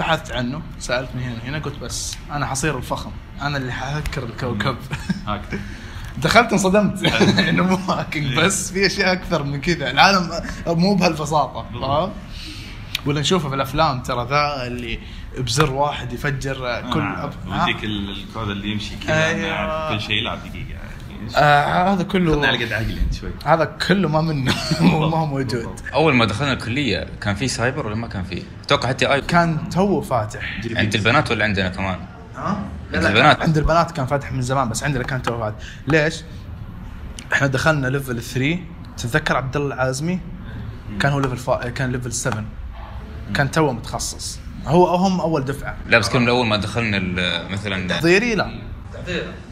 بحثت 0.00 0.32
عنه 0.32 0.62
سالت 0.78 1.08
من 1.14 1.22
هنا 1.22 1.34
وهنا 1.44 1.58
قلت 1.58 1.78
بس 1.78 2.16
أنا 2.32 2.46
حصير 2.46 2.76
الفخم. 2.78 3.10
أنا 3.42 3.56
اللي 3.56 3.72
حهكر 3.72 4.22
الكوكب. 4.24 4.76
دخلت 6.22 6.52
انصدمت. 6.52 7.02
إنه 7.48 7.62
مو 7.64 7.76
hacking 7.76 8.36
بس 8.38 8.72
في 8.72 8.86
أشياء 8.86 9.12
أكثر 9.12 9.42
من 9.42 9.60
كذا. 9.60 9.90
العالم 9.90 10.30
مو 10.66 10.94
بهالبساطة. 10.94 11.66
فاهم 11.80 12.10
ولا 13.06 13.20
نشوفه 13.20 13.48
في 13.48 13.54
الأفلام 13.54 14.02
ترى 14.02 14.26
ذا 14.30 14.66
اللي 14.66 14.98
بزر 15.38 15.70
واحد 15.72 16.12
يفجر 16.12 16.54
كل 16.82 16.92
كل 16.92 17.14
أب-؟ 17.16 17.48
وديك 17.62 17.84
ال- 17.84 18.10
الكود 18.10 18.48
اللي 18.50 18.68
يمشي 18.68 18.96
كذا 19.06 19.24
أيوة. 19.26 19.94
كل 19.94 20.00
شيء 20.00 20.22
لا 20.22 20.34
دقيقة 20.34 20.78
آه 21.36 21.92
هذا 21.94 22.02
كله 22.02 22.46
على 22.46 22.64
قد 22.64 22.72
عقلي 22.72 23.00
انت 23.00 23.14
شوي 23.14 23.30
هذا 23.44 23.64
كله 23.64 24.08
ما 24.08 24.20
منه 24.20 24.54
ما 24.80 24.92
هو 25.18 25.26
موجود 25.26 25.80
أول 25.94 26.14
ما 26.14 26.24
دخلنا 26.24 26.52
الكلية 26.52 27.06
كان 27.20 27.34
في 27.34 27.48
سايبر 27.48 27.86
ولا 27.86 27.94
ما 27.94 28.08
كان 28.08 28.24
في؟ 28.24 28.42
أتوقع 28.64 28.88
حتى 28.88 29.12
اي 29.12 29.20
كان 29.20 29.68
تو 29.68 30.00
فاتح 30.00 30.60
عند 30.76 30.94
البنات 30.94 31.30
ولا 31.30 31.44
عندنا 31.44 31.68
كمان؟ 31.68 31.98
ها؟ 32.36 32.62
عند 32.94 33.04
البنات. 33.04 33.42
عند 33.42 33.58
البنات 33.58 33.90
كان 33.90 34.06
فاتح 34.06 34.32
من 34.32 34.42
زمان 34.42 34.68
بس 34.68 34.84
عندنا 34.84 35.02
كان 35.04 35.22
تو 35.22 35.38
فاتح 35.38 35.56
ليش؟ 35.86 36.22
إحنا 37.32 37.46
دخلنا 37.46 37.86
level 37.86 38.22
3 38.22 38.58
تتذكر 38.96 39.36
عبد 39.36 39.56
الله 39.56 39.74
العازمي 39.74 40.20
كان 41.00 41.12
هو 41.12 41.20
level 41.20 41.36
فا... 41.36 41.68
كان 41.68 41.92
level 41.92 42.12
7 42.12 42.44
كان 43.34 43.50
تو 43.50 43.72
متخصص 43.72 44.40
هو 44.68 44.86
هم 44.86 45.20
أول 45.20 45.44
دفعة. 45.44 45.76
لا 45.88 45.98
بس 45.98 46.08
كنا 46.08 46.20
من 46.20 46.28
اول 46.28 46.46
ما 46.46 46.56
دخلنا 46.56 46.96
ال- 46.96 47.52
مثلا 47.52 47.88
تحضيري؟ 47.88 48.34
لا. 48.34 48.50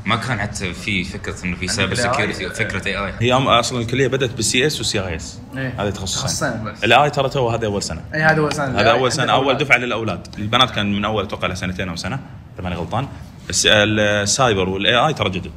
ما 0.04 0.16
كان 0.16 0.40
حتى 0.40 0.72
في 0.74 1.04
فكرة 1.04 1.44
إنه 1.44 1.56
في 1.56 1.68
cyber. 1.68 1.94
security 1.94 2.48
فكرة 2.50 2.88
AI. 2.88 3.12
هي 3.20 3.32
أصلا 3.32 3.80
الكلية 3.80 4.08
بدأت 4.08 4.30
بال 4.30 4.66
CS 4.66 4.78
وال 4.78 5.00
CIS. 5.07 5.38
إيه. 5.56 5.82
هذه 5.82 5.90
تخصصين. 5.90 6.22
تخصصين 6.22 6.64
بس. 6.64 6.84
ال 6.84 6.93
AI 6.93 7.11
ترى 7.10 7.28
تو 7.28 7.48
هذا 7.48 7.66
أول 7.66 7.82
سنة. 7.82 8.00
اي 8.14 8.22
هذا 8.22 8.38
أول 8.38 8.52
سنة. 8.52 8.80
هذا 8.80 8.90
أول 8.90 9.12
سنة. 9.12 9.32
أول. 9.32 9.56
دفعة 9.58 9.76
للأولاد. 9.76 10.26
البنات 10.38 10.70
كان 10.70 10.92
من 10.96 11.04
أول 11.04 11.24
أتوقع 11.24 11.46
له 11.48 11.54
سنتين 11.54 11.88
أو 11.88 11.96
سنة 11.96 12.18
إذا 12.54 12.62
ماني 12.64 12.76
غلطان. 12.76 13.08
الس- 13.50 13.66
ال 13.66 13.84
cyber 13.84 14.68
وال 14.68 15.07
AI 15.07 15.14
ترى 15.14 15.30
جدد 15.30 15.52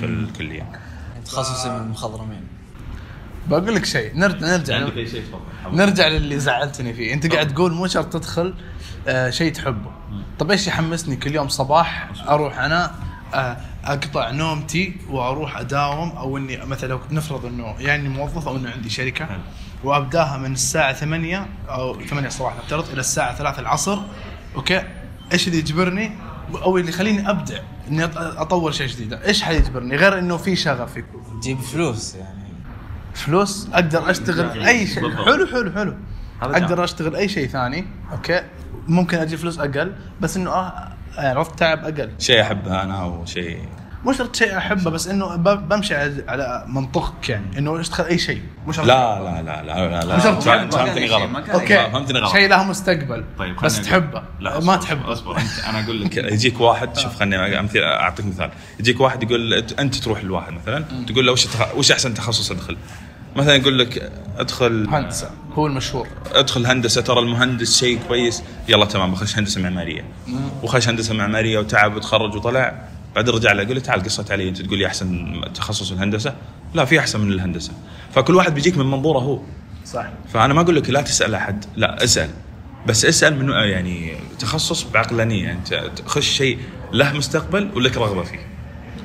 في 0.00 0.06
الكلية. 0.06 0.66
تخصصي 1.26 1.68
من 1.68 1.76
المخضرمين. 1.76 2.43
بقول 3.48 3.74
لك 3.74 3.84
شيء 3.84 4.16
نرجع 4.18 4.46
نرجع 4.46 4.76
أي 4.96 5.06
شيء 5.06 5.22
تفضل. 5.22 5.76
نرجع 5.76 6.08
للي 6.08 6.38
زعلتني 6.38 6.94
فيه. 6.94 7.14
أنت 7.14 7.32
قاعد 7.32 7.54
تقول 7.54 7.72
مو 7.72 7.86
شرط 7.86 8.12
تدخل 8.12 8.54
آه 9.08 9.30
شيء 9.30 9.52
تحبه. 9.52 9.90
طب 10.38 10.50
إيش 10.50 10.66
يحمسني 10.66 11.16
كل 11.16 11.34
يوم 11.34 11.48
صباح 11.48 12.10
أروح 12.28 12.58
أنا 12.58 12.94
آه 13.34 13.56
أقطع 13.84 14.30
نومتي 14.30 14.96
وأروح 15.10 15.58
أداوم 15.58 16.10
أو 16.10 16.36
إني 16.36 16.64
مثلا 16.64 16.88
لو 16.88 17.00
نفرض 17.10 17.46
إنه 17.46 17.74
يعني 17.78 18.08
موظف 18.08 18.48
أو 18.48 18.56
إنه 18.56 18.70
عندي 18.70 18.90
شركة 18.90 19.26
حلو. 19.26 19.38
وأبداها 19.84 20.36
من 20.36 20.52
الساعة 20.52 20.92
8 20.92 21.46
أو 21.68 22.00
8 22.00 22.28
صباحا 22.28 22.58
نفترض 22.58 22.90
إلى 22.90 23.00
الساعة 23.00 23.34
3 23.34 23.60
العصر 23.60 23.98
okay؟ 24.56 24.82
إيش 25.32 25.48
اللي 25.48 25.58
يجبرني؟ 25.58 26.12
أو 26.54 26.78
اللي 26.78 26.88
يخليني 26.88 27.30
أبدع 27.30 27.58
إني 27.88 28.04
أطور 28.14 28.72
شيء 28.72 28.86
جديد. 28.86 29.12
إيش 29.12 29.42
حيجبرني؟ 29.42 29.96
غير 29.96 30.18
إنه 30.18 30.36
في 30.36 30.56
شغف 30.56 30.96
يكون. 30.96 31.40
تجيب 31.40 31.60
فلوس 31.60 32.14
يعني. 32.14 32.43
فلوس 33.14 33.68
أقدر 33.72 34.10
أشتغل 34.10 34.62
أي 34.66 34.86
شيء. 34.86 35.10
حلو 35.24 35.46
حلو 35.46 35.72
حلو 35.72 35.94
أقدر. 36.42 36.84
أشتغل 36.84 37.16
أي 37.16 37.28
شيء 37.28 37.48
ثاني 37.48 37.86
okay 38.12 38.40
ممكن 38.88 39.18
أجيب 39.18 39.38
فلوس 39.38 39.58
أقل 39.58 39.92
بس 40.20 40.36
إنه 40.36 40.50
آه 40.50 40.92
عرفت 41.18 41.58
تعب 41.58 41.78
أقل 41.84 42.10
شيء 42.18 42.42
أحبه 42.42 42.82
أنا 42.82 43.04
وشيء 43.04 43.58
مو 44.04 44.12
شرط 44.12 44.36
شيء 44.36 44.56
أحبه 44.56 44.90
بس 44.90 45.08
إنه 45.08 45.36
بمشي 45.36 45.94
على- 45.94 46.28
على 46.28 46.64
منطقك 46.68 47.28
يعني 47.28 47.58
إنه 47.58 47.80
اشتغل 47.80 48.06
أي 48.06 48.18
شيء. 48.18 48.42
مو 48.66 48.72
شرط 48.72 48.86
لا 48.86 49.20
لا 49.20 49.42
لا 49.42 49.62
لا 49.62 49.88
لا 49.88 50.04
لا. 50.04 50.18
فهمتني 50.18 51.06
غلط. 51.06 51.48
okay. 51.50 51.76
فهمتني 51.90 52.18
غلط. 52.18 52.32
شيء 52.32 52.48
له 52.48 52.64
مستقبل 52.64 53.24
طيب 53.38 53.56
بس 53.56 53.80
تحبه. 53.82 54.22
لا 54.40 54.60
ما 54.60 54.76
تحبه. 54.76 55.12
أصبر. 55.12 55.36
انت 55.36 55.64
أنا 55.68 55.84
أقول 55.84 56.02
لك 56.04 56.16
يجيك 56.16 56.60
واحد 56.60 56.96
شوف 56.96 57.16
خليني 57.16 57.58
امثل 57.60 57.78
أعطيك 57.78 58.26
مثال. 58.26 58.50
يجيك 58.80 59.00
واحد 59.00 59.22
يقول 59.22 59.54
انت 59.78 59.94
تروح 59.94 60.24
لواحد 60.24 60.52
مثلا 60.52 60.84
تقول 61.06 61.26
له 61.26 61.32
وش 61.32 61.46
وش 61.76 61.92
أحسن 61.92 62.14
تخصص 62.14 62.50
أدخل؟ 62.50 62.76
مثلا 63.36 63.54
يقول 63.54 63.78
لك 63.78 64.12
ادخل 64.38 64.86
مهندسه 64.88 65.30
هو 65.54 65.66
المشهور. 65.66 66.08
أدخل 66.32 66.66
هندسة 66.66 67.00
ترى 67.00 67.18
المهندس 67.20 67.78
شيء 67.80 67.98
كويس. 68.08 68.42
يلا 68.68 68.84
تمام 68.84 69.12
بخش 69.12 69.38
هندسة 69.38 69.60
معمارية. 69.60 70.04
وخش 70.62 70.88
هندسة 70.88 71.14
معمارية 71.14 71.58
وتعب 71.58 71.96
وتخرج 71.96 72.34
وطلع 72.36 72.74
بعدين 73.16 73.34
رجع 73.34 73.52
له 73.52 73.62
يقول 73.62 73.74
لي 73.74 73.80
تعال 73.80 74.02
قصت 74.02 74.30
علي 74.30 74.48
أنت 74.48 74.62
تقول 74.62 74.78
لي 74.78 74.86
أحسن 74.86 75.40
تخصص 75.54 75.92
الهندسة؟ 75.92 76.34
لا 76.74 76.84
في 76.84 76.98
أحسن 76.98 77.20
من 77.20 77.32
الهندسة. 77.32 77.72
فكل 78.14 78.34
واحد 78.34 78.54
بيجيك 78.54 78.78
من 78.78 78.86
منظوره 78.86 79.18
هو. 79.18 79.40
صح. 79.84 80.06
فأنا 80.32 80.54
ما 80.54 80.60
أقول 80.60 80.76
لك 80.76 80.90
لا 80.90 81.02
تسأل 81.02 81.34
أحد 81.34 81.64
لا 81.76 82.04
اسأل. 82.04 82.30
بس 82.86 83.04
اسأل 83.04 83.38
من 83.38 83.50
يعني 83.50 84.14
تخصص 84.38 84.82
بعقلانية. 84.82 85.52
انت 85.52 85.74
تخش 85.96 86.28
شيء 86.28 86.58
له 86.92 87.12
مستقبل 87.12 87.70
ولك 87.74 87.96
رغبة 87.96 88.22
فيه. 88.22 88.46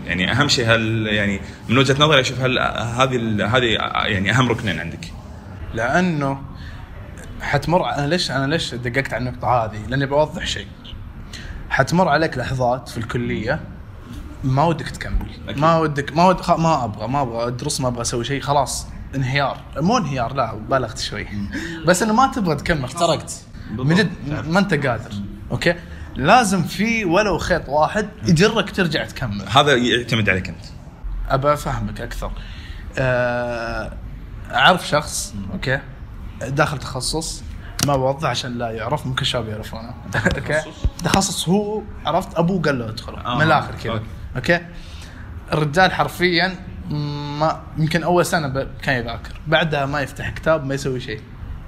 يعني 0.08 0.32
أهم 0.32 0.48
شيء 0.48 0.76
هل 0.76 1.08
يعني 1.08 1.40
من 1.70 1.78
وجهة 1.78 1.96
نظري 2.00 2.22
أشوف 2.22 2.42
هل 2.42 2.60
هذه 2.60 3.46
هذه 3.58 3.66
يعني 4.06 4.32
أهم 4.32 4.50
ركنين 4.50 4.80
عندك. 4.80 5.12
لأنه 5.74 6.42
حتمر 7.42 7.90
أنا 7.90 8.08
ليش 8.08 8.32
أنا 8.32 8.48
ليش 8.48 8.76
دققت 8.76 9.14
على 9.14 9.30
النقطة 9.30 9.66
هذه؟ 9.66 9.86
لأني 9.88 10.06
بوضح 10.06 10.46
شيء. 10.46 10.68
حتمر 11.70 12.08
عليك 12.08 12.38
لحظات 12.38 12.90
في 12.90 12.98
الكلية 12.98 13.60
ما 14.44 14.64
ودك 14.64 14.90
تكمل، 14.90 15.30
أكيد. 15.48 15.62
ما 15.62 15.78
ودك 15.78 16.16
ما 16.16 16.26
ود 16.28 16.42
خ- 16.42 16.60
ما 16.60 16.84
أبغى 16.84 17.08
ما 17.08 17.22
أبغى 17.22 17.48
أدرس 17.48 17.82
ما 17.82 17.88
أبغى 17.88 18.02
أسوي 18.02 18.24
شيء. 18.24 18.42
خلاص 18.42 18.88
انهيار، 19.16 19.58
مو 19.78 19.98
انهيار 19.98 20.34
لا 20.34 20.56
بالغت 20.56 20.98
شوي. 21.00 21.28
بس 21.86 22.04
إنه 22.04 22.14
ما 22.14 22.32
تبغى 22.36 22.56
تكمل. 22.56 22.86
احترقت 22.86 23.34
من 23.72 23.96
جد 23.96 24.12
ما 24.48 24.60
أنت 24.60 24.74
قادر. 24.74 25.12
okay؟ 25.52 25.76
لازم 26.16 26.64
في 26.64 27.06
ولو 27.06 27.38
خيط 27.38 27.70
واحد 27.70 28.10
يجرك 28.28 28.72
ترجع 28.72 29.06
تكمل. 29.06 29.46
هذا 29.50 29.76
يعتمد 29.76 30.30
عليك 30.30 30.50
أنت. 30.50 30.66
أبى 31.30 31.54
أفهمك 31.54 32.02
أكثر. 32.02 32.32
آه، 32.98 33.94
أعرف 34.52 34.88
شخص 34.88 35.34
okay؟ 35.54 35.80
داخل 36.42 36.78
تخصص 36.78 37.44
ما 37.88 37.96
بوضح 37.98 38.30
عشان 38.30 38.58
لا 38.58 38.70
يعرف 38.72 39.06
ممكن 39.06 39.22
الشباب 39.22 39.48
يعرفونه. 39.48 39.94
okay؟ 40.16 40.62
تخصص؟ 41.04 41.50
هو 41.50 41.82
عرفت؟ 42.06 42.38
أبوه 42.38 42.62
قال 42.62 42.80
له 42.80 42.90
ادخله. 42.90 43.18
آه، 43.26 43.36
من 43.36 43.42
الآخر 43.42 43.76
كذا. 43.84 44.04
أوكي؟ 44.40 44.66
الرجال 45.54 45.92
حرفيا 45.92 46.56
ما 47.40 47.62
يمكن 47.78 48.04
أول 48.04 48.26
سنة 48.26 48.68
كان 48.82 49.02
يذاكر. 49.02 49.42
بعدها 49.48 49.86
ما 49.86 50.02
يفتح 50.02 50.30
كتاب 50.30 50.66
ما 50.66 50.74
يسوي 50.76 51.00
شيء. 51.00 51.22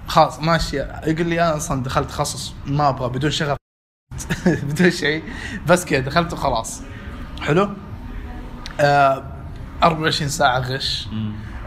خلاص 0.07 0.39
ماشي. 0.39 0.77
يقول 0.77 1.27
لي 1.27 1.41
أنا 1.41 1.57
أصلا 1.57 1.83
دخلت 1.83 2.09
تخصص 2.09 2.53
ما 2.65 2.89
أبغى 2.89 3.09
بدون 3.09 3.31
شغف. 3.31 3.57
بدون 4.69 4.91
شيء. 4.91 5.23
بس 5.67 5.85
كذا 5.85 5.99
دخلت 5.99 6.33
وخلاص. 6.33 6.81
حلو؟ 7.41 7.69
آه 8.79 9.23
24 9.83 10.29
ساعة 10.29 10.59
غش. 10.59 11.07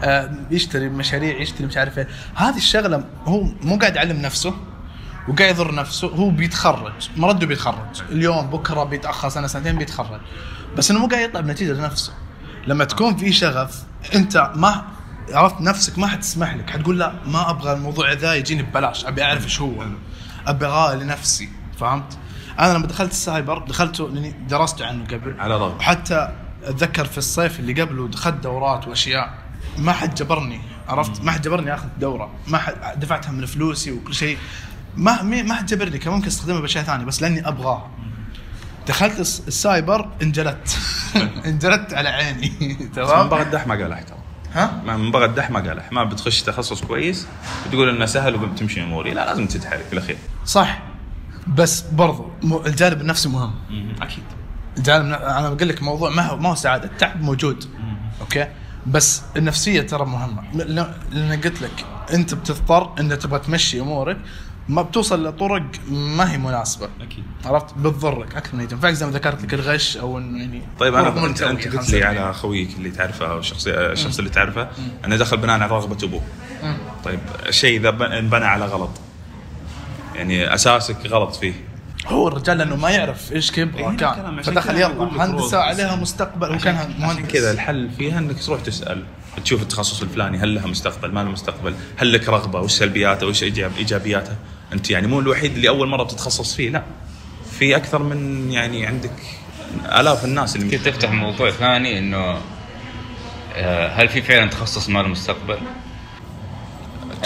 آه 0.03 0.35
يشتري 0.51 0.89
مشاريع 0.89 1.41
يشتري 1.41 1.67
مش 1.67 1.77
عارف 1.77 1.97
إيه. 1.97 2.07
هذه 2.35 2.57
الشغلة 2.57 3.03
هو 3.25 3.41
مو 3.61 3.77
قاعد 3.77 3.95
يعلم 3.95 4.21
نفسه 4.21 4.53
وقاعد 5.27 5.49
يضر 5.55 5.75
نفسه 5.75 6.07
هو 6.07 6.29
بيتخرج. 6.29 7.09
مرده 7.17 7.47
بيتخرج. 7.47 8.01
اليوم 8.09 8.47
بكرة 8.47 8.83
بيتأخر 8.83 9.29
سنة 9.29 9.47
سنتين 9.47 9.77
بيتخرج. 9.77 10.21
بس 10.77 10.91
إنه 10.91 10.99
مو 10.99 11.07
قاعد 11.07 11.29
يطلع 11.29 11.41
بنتيجة 11.41 11.73
لنفسه. 11.73 12.13
لما 12.67 12.85
تكون 12.85 13.17
في 13.17 13.31
شغف 13.31 13.83
أنت 14.15 14.51
ما 14.55 14.85
عرفت 15.33 15.61
نفسك 15.61 15.99
ما 15.99 16.07
حتسمح 16.07 16.55
لك. 16.55 16.69
حتقول 16.69 16.99
لا 16.99 17.13
ما 17.25 17.49
أبغى 17.49 17.73
الموضوع 17.73 18.13
ذا 18.13 18.33
يجيني 18.33 18.63
ببلاش. 18.63 19.05
أبي 19.05 19.23
أعرف 19.23 19.43
إيش 19.43 19.61
هو. 19.61 19.85
ابغاه 20.47 20.95
لنفسي. 20.95 21.49
فهمت؟ 21.79 22.17
أنا 22.59 22.73
لما 22.73 22.87
دخلت 22.87 23.11
السايبر 23.11 23.57
دخلته 23.57 24.09
لأني 24.09 24.35
درست 24.49 24.81
عنه 24.81 25.05
قبل. 25.05 25.35
على 25.39 25.57
رغم. 25.57 25.77
وحتى 25.77 26.35
أتذكر 26.63 27.05
في 27.05 27.17
الصيف 27.17 27.59
اللي 27.59 27.81
قبله 27.81 28.07
دخلت 28.07 28.43
دورات 28.43 28.87
وأشياء. 28.87 29.33
ما 29.77 29.91
حد 29.91 30.15
جبرني 30.15 30.61
عرفت؟ 30.87 31.23
ما 31.23 31.31
حد 31.31 31.41
جبرني 31.41 31.73
أخذ 31.73 31.87
دورة. 31.99 32.31
ما 32.47 32.57
حد 32.57 32.99
دفعتها 32.99 33.31
من 33.31 33.45
فلوسي 33.45 33.91
وكل 33.91 34.13
شيء. 34.13 34.37
ما 34.97 35.21
ما 35.21 35.53
حد 35.53 35.65
جبرني 35.65 35.97
كان 35.97 36.13
ممكن 36.13 36.27
أستخدمها 36.27 36.59
بأشياء 36.59 36.83
ثانية 36.83 37.05
بس 37.05 37.21
لأني 37.21 37.47
أبغاها. 37.47 37.89
دخلت 38.87 39.19
الس- 39.19 39.43
السايبر 39.47 40.09
انجلدت. 40.21 40.77
انجلدت 41.45 41.93
على 41.93 42.09
عيني. 42.09 42.51
من 42.79 42.91
تمام 42.91 43.29
بغى 43.29 43.41
الدح 43.41 43.67
ما 43.67 43.75
قالح 43.75 44.01
ترى. 44.01 44.17
ها؟ 44.53 44.81
ما- 44.85 44.97
من 44.97 45.11
بغى 45.11 45.25
الدح 45.25 45.51
ما 45.51 45.59
قالح 45.59 45.91
ما 45.91 46.03
بتخش 46.03 46.41
تخصص 46.41 46.81
كويس 46.81 47.27
وتقول 47.67 47.89
إنه 47.89 48.05
سهل 48.05 48.35
وبتمشي 48.35 48.83
أموري. 48.83 49.11
لا 49.13 49.25
لازم 49.25 49.47
تتحرك 49.47 49.85
في 49.87 49.93
الأخير. 49.93 50.17
صح. 50.45 50.79
بس 51.47 51.81
برضو 51.81 52.29
الجانب 52.65 53.01
النفسي 53.01 53.29
مهم. 53.29 53.53
أكيد. 54.01 54.23
الجانب 54.77 55.13
أنا 55.13 55.49
بقول 55.49 55.69
لك 55.69 55.83
موضوع 55.83 56.09
ما 56.09 56.21
هو 56.27 56.37
ما 56.37 56.49
هو 56.49 56.55
سعادة 56.55 56.85
التعب 56.85 57.21
موجود. 57.21 57.65
أوكي؟ 58.21 58.47
بس 58.87 59.21
النفسية 59.37 59.81
ترى 59.81 60.05
مهمة. 60.05 60.43
لأن 60.53 61.41
قلت 61.43 61.61
لك 61.61 61.85
أنت 62.13 62.33
بتضطر 62.33 62.93
انك 62.99 63.17
تبغى 63.21 63.39
تمشي 63.39 63.79
أمورك. 63.81 64.17
ما 64.69 64.81
بتوصل 64.81 65.27
لطرق 65.27 65.63
ما 65.89 66.31
هي 66.31 66.37
مناسبة. 66.37 66.89
أكيد. 67.01 67.23
عرفت؟ 67.45 67.73
بتضرك 67.77 68.35
أكثر 68.35 68.55
من 68.55 68.67
تنفعك 68.67 68.93
زي 68.93 69.05
ما 69.05 69.11
ذكرت 69.11 69.43
لك 69.43 69.53
الغش 69.53 69.97
أو 69.97 70.17
انه 70.17 70.39
يعني 70.39 70.61
طيب 70.79 70.95
أنا 70.95 71.25
أنت 71.25 71.43
قلت 71.43 71.89
لي. 71.89 72.03
على 72.03 72.33
خويك 72.33 72.69
اللي 72.77 72.91
تعرفه 72.91 73.31
أو 73.31 73.39
الشخص 73.39 73.67
الشخص 73.67 74.17
اللي 74.17 74.29
تعرفه 74.29 74.69
أنه 75.05 75.15
دخل 75.15 75.37
بناء 75.37 75.59
على 75.59 75.71
رغبة 75.71 75.97
أبوه. 76.03 76.21
مم. 76.63 76.77
طيب 77.03 77.19
الشيء 77.45 77.79
إذا 77.79 77.89
بن- 77.89 78.11
انبنى 78.11 78.45
على 78.45 78.65
غلط. 78.65 78.91
يعني 80.15 80.53
أساسك 80.53 80.97
غلط 81.07 81.35
فيه. 81.35 81.53
هو 82.07 82.27
الرجال 82.27 82.57
لأنه 82.57 82.75
ما 82.75 82.89
يعرف 82.89 83.31
إيش 83.33 83.57
إيه، 83.57 83.63
يبغى 83.63 83.87
الكلام. 83.87 84.15
كان 84.15 84.41
فدخل 84.41 84.75
يلا 84.75 85.25
هندسة. 85.25 85.57
عليها 85.59 85.95
مستقبل 85.95 86.51
هو 86.51 86.57
كان 86.57 86.75
عشان 86.75 86.93
مهندس. 86.99 87.31
كذا 87.31 87.51
الحل 87.51 87.89
فيها 87.97 88.19
إنك 88.19 88.43
تروح 88.43 88.61
تسأل. 88.61 89.03
تشوف 89.43 89.61
التخصص 89.61 90.01
الفلاني 90.01 90.37
هل 90.37 90.55
لها 90.55 90.67
مستقبل؟ 90.67 91.11
ما 91.11 91.19
لها 91.23 91.31
مستقبل. 91.31 91.75
هل 91.97 92.13
لك 92.13 92.29
رغبة؟ 92.29 92.59
وش 92.59 92.71
سلبياته؟ 92.71 93.27
وش 93.27 93.43
إيجاب 93.43 93.71
إيجابياته؟ 93.77 94.35
أنت 94.73 94.89
يعني 94.89 95.07
مو 95.07 95.19
الوحيد 95.19 95.55
اللي 95.55 95.69
أول 95.69 95.87
مرة 95.87 96.03
بتتخصص 96.03 96.55
فيه 96.55 96.69
لا. 96.69 96.83
في 97.59 97.75
أكثر 97.75 98.03
من 98.03 98.51
يعني 98.51 98.85
عندك 98.85 99.11
آلاف 99.85 100.25
الناس 100.25 100.55
اللي 100.55 100.65
ممكن 100.65 100.83
تفتح 100.83 101.11
موضوع 101.11 101.51
ثاني 101.51 101.99
إنه 101.99 102.37
آه، 103.55 103.87
هل 103.87 104.09
في 104.09 104.21
فعلا 104.21 104.49
تخصص 104.49 104.89
ما 104.89 104.99
له 104.99 105.07
مستقبل؟ 105.07 105.57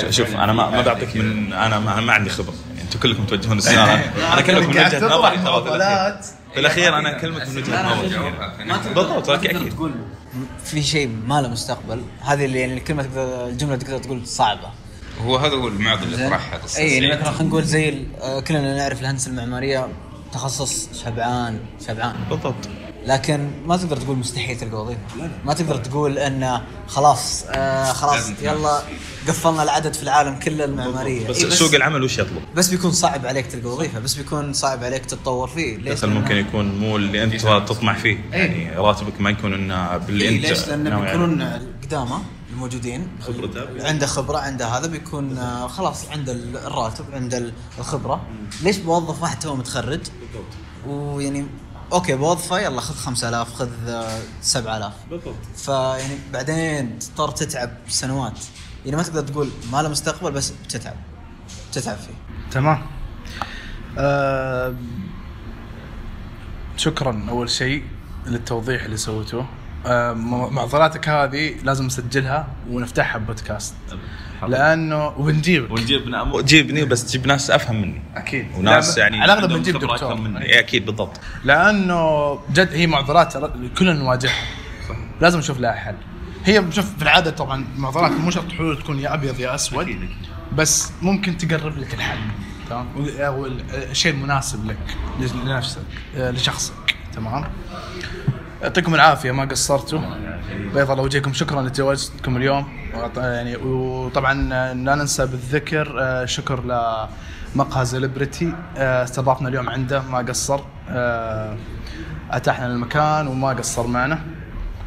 شوف 0.09 0.35
أنا 0.35 0.53
ما 0.53 0.69
ما 0.69 0.81
بعطيك 0.81 1.15
من 1.15 1.53
أنا 1.53 1.79
ما, 1.79 2.01
ما 2.01 2.13
عندي 2.13 2.29
خبرة. 2.29 2.53
يعني 2.69 2.81
أنتم 2.81 2.99
كلكم 2.99 3.25
توجهون 3.25 3.57
السياره 3.57 3.91
أنا 4.33 4.39
اكلمك 4.39 4.63
من 4.63 4.69
وجهه 4.69 5.07
نظري 5.07 5.37
ترى 5.37 5.63
في 6.53 6.59
الأخير. 6.59 6.97
أنا 6.97 7.17
اكلمك 7.17 7.47
من 7.47 7.57
وجهة 7.57 7.93
نظري. 7.93 8.33
بالضبط. 8.95 9.25
تقدر 9.25 9.71
تقول 9.71 9.91
في 10.63 10.83
شيء 10.83 11.07
ما 11.27 11.41
له 11.41 11.47
مستقبل 11.47 12.03
هذه 12.21 12.45
اللي 12.45 12.59
يعني 12.59 12.73
الكلمة 12.73 13.03
تقدر 13.03 13.47
الجملة 13.47 13.75
تقدر 13.75 13.97
تقول 13.97 14.27
صعبة. 14.27 14.69
هو 15.21 15.37
هذا 15.37 15.55
هو 15.55 15.67
المعضله 15.67 16.03
اللي؟ 16.03 16.29
طرحها 16.29 16.59
اي 16.77 16.89
يعني 16.97 17.07
سعيد. 17.07 17.19
مثلا 17.19 17.31
خلينا 17.31 17.49
نقول 17.49 17.63
زي 17.63 18.03
آه، 18.21 18.39
كلنا 18.39 18.77
نعرف 18.77 19.01
الهندسة 19.01 19.29
المعمارية 19.31 19.87
تخصص 20.33 20.89
شبعان 21.05 21.59
شبعان. 21.87 22.15
بالضبط. 22.29 22.69
لكن 23.05 23.49
ما 23.65 23.77
تقدر 23.77 23.97
تقول 23.97 24.17
مستحيل 24.17 24.57
تلقى 24.57 24.81
وظيفة. 24.81 24.99
ما 25.45 25.53
تقدر 25.53 25.75
تقول 25.77 26.17
انه 26.17 26.61
خلاص 26.87 27.45
آه 27.49 27.91
خلاص 27.93 28.29
يلا 28.41 28.81
قفلنا 29.27 29.63
العدد 29.63 29.93
في 29.93 30.03
العالم 30.03 30.39
كله 30.39 30.65
المعمارية. 30.65 31.27
بس, 31.27 31.37
إيه 31.37 31.45
بس 31.47 31.53
سوق 31.53 31.73
العمل 31.73 32.03
وش 32.03 32.19
يطلب؟ 32.19 32.41
بس 32.55 32.67
بيكون 32.67 32.91
صعب 32.91 33.25
عليك 33.25 33.45
تلقى 33.45 33.69
وظيفة. 33.69 33.99
بس 33.99 34.13
بيكون 34.15 34.53
صعب 34.53 34.83
عليك 34.83 35.05
تتطور 35.05 35.47
فيه. 35.47 35.77
ليش؟ 35.77 36.03
ممكن 36.03 36.35
يكون 36.37 36.79
مو 36.79 36.95
اللي 36.95 37.23
أنت 37.23 37.35
تطمح 37.41 37.97
فيه. 37.97 38.17
يعني 38.31 38.71
راتبك 38.77 39.21
ما 39.21 39.29
يكون 39.29 39.53
إنه 39.53 39.97
باللي 39.97 40.25
إيه 40.25 40.35
انت 40.37 40.45
ليش؟ 40.45 40.67
لأن 40.67 40.83
ناوي 40.83 41.07
عليه. 41.07 41.17
بيكونون 41.17 41.61
قدامه 41.83 42.19
الموجودين 42.63 43.07
خبرته. 43.21 43.87
عنده 43.87 44.05
خبرة 44.07 44.37
عنده 44.37 44.67
هذا 44.67 44.87
بيكون 44.87 45.37
آه، 45.37 45.67
خلاص 45.67 46.09
عنده 46.09 46.31
الراتب 46.67 47.05
عنده 47.13 47.51
الخبرة. 47.79 48.27
ليش 48.63 48.77
بوظف 48.77 49.21
واحد 49.21 49.39
تو 49.39 49.55
متخرج؟ 49.55 49.99
ويعني 50.87 51.45
okay 51.93 52.15
بوظفه 52.15 52.59
يلا 52.59 52.81
خذ 52.81 52.95
5000 52.95 53.53
خذ 53.53 53.69
آه، 53.87 54.19
7000 54.41 54.93
بالضبط. 55.09 55.35
فيعني 55.57 56.17
بعدين 56.33 56.99
تضطر 56.99 57.31
تتعب 57.31 57.71
سنوات. 57.87 58.39
يعني 58.85 58.97
ما 58.97 59.03
تقدر 59.03 59.21
تقول 59.21 59.49
ما 59.71 59.81
له 59.81 59.89
مستقبل 59.89 60.31
بس 60.31 60.53
بتتعب. 60.65 60.95
تتعب 61.71 61.97
فيه. 61.97 62.13
تمام. 62.51 62.85
آه 63.97 64.75
شكرا 66.77 67.25
أول 67.29 67.49
شيء 67.49 67.83
للتوضيح 68.27 68.83
اللي 68.83 68.97
سويته. 68.97 69.39
آه 69.39 69.43
م- 69.43 69.58
معضلاتك 70.51 71.09
هذه 71.09 71.55
لازم 71.63 71.85
نسجلها 71.85 72.47
ونفتحها 72.69 73.17
بودكاست 73.17 73.75
لأنه 74.47 75.07
وبنجيبك 75.07 75.71
ونجيب 75.71 76.15
جيبني 76.45 76.85
بس 76.85 77.11
جيب 77.11 77.27
ناس 77.27 77.51
أفهم 77.51 77.81
مني. 77.81 78.01
أكيد. 78.15 78.47
وناس 78.57 78.97
يعني 78.97 79.21
على 79.21 79.33
الأغلب 79.33 79.53
بنجيب 79.53 79.79
دكتور. 79.79 80.15
مني. 80.15 80.45
إيه، 80.45 80.59
أكيد 80.59 80.85
بالضبط. 80.85 81.19
لأنه 81.43 82.39
جد 82.53 82.73
هي 82.73 82.87
معضلات 82.87 83.37
كلنا 83.77 83.93
نواجهها. 83.93 84.45
لازم 85.21 85.39
نشوف 85.39 85.59
لها 85.59 85.71
حل. 85.71 85.95
هي 86.45 86.63
شوف 86.71 86.95
في 86.95 87.01
العادة 87.01 87.31
طبعا 87.31 87.65
معضلات 87.77 88.11
مو 88.11 88.31
شرط 88.31 88.51
حلول 88.51 88.77
تكون 88.77 88.99
يا 88.99 89.13
أبيض 89.13 89.39
يا 89.39 89.55
أسود 89.55 89.79
أكيد، 89.79 90.03
أكيد. 90.03 90.17
بس 90.55 90.91
ممكن 91.01 91.37
تقرب 91.37 91.77
لك 91.77 91.93
الحل 91.93 92.17
تمام؟ 92.69 92.87
أو 93.19 93.45
الشيء 93.73 94.13
المناسب 94.13 94.65
لك 94.65 94.77
لنفسك 95.45 95.81
آه، 96.15 96.31
لشخصك 96.31 96.73
تمام؟ 97.13 97.45
يعطيكم 98.61 98.95
العافية 98.95 99.31
ما 99.31 99.45
قصرتوا. 99.45 99.99
بيض 100.73 100.91
الله 100.91 101.03
وجهكم 101.03 101.33
شكرا 101.33 101.61
لتواجدكم 101.61 102.37
اليوم. 102.37 102.67
يعني 103.17 103.55
وطبعا 103.55 104.33
لا 104.73 104.95
ننسى 104.95 105.25
بالذكر 105.25 105.97
آه، 106.01 106.25
شكر 106.25 106.63
لمقهى 107.55 107.85
زلبرتي 107.85 108.53
آه، 108.77 109.03
استضافنا 109.03 109.49
اليوم 109.49 109.69
عنده 109.69 110.01
ما 110.01 110.17
قصر. 110.17 110.59
آه، 110.89 111.57
أتاحنا 112.31 112.65
المكان 112.65 113.27
وما 113.27 113.49
قصر 113.49 113.87
معنا. 113.87 114.19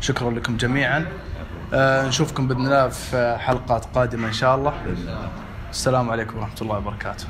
شكرا 0.01 0.31
لكم 0.31 0.57
جميعا. 0.57 1.07
نشوفكم 2.09 2.49
بإذن 2.49 2.67
الله 2.67 2.89
في 2.89 3.37
حلقات 3.41 3.85
قادمة 3.95 4.29
إن 4.29 4.33
شاء 4.33 4.57
الله. 4.57 4.73
السلام 5.71 6.11
عليكم 6.11 6.39
ورحمة 6.39 6.57
الله 6.63 6.77
وبركاته. 6.77 7.27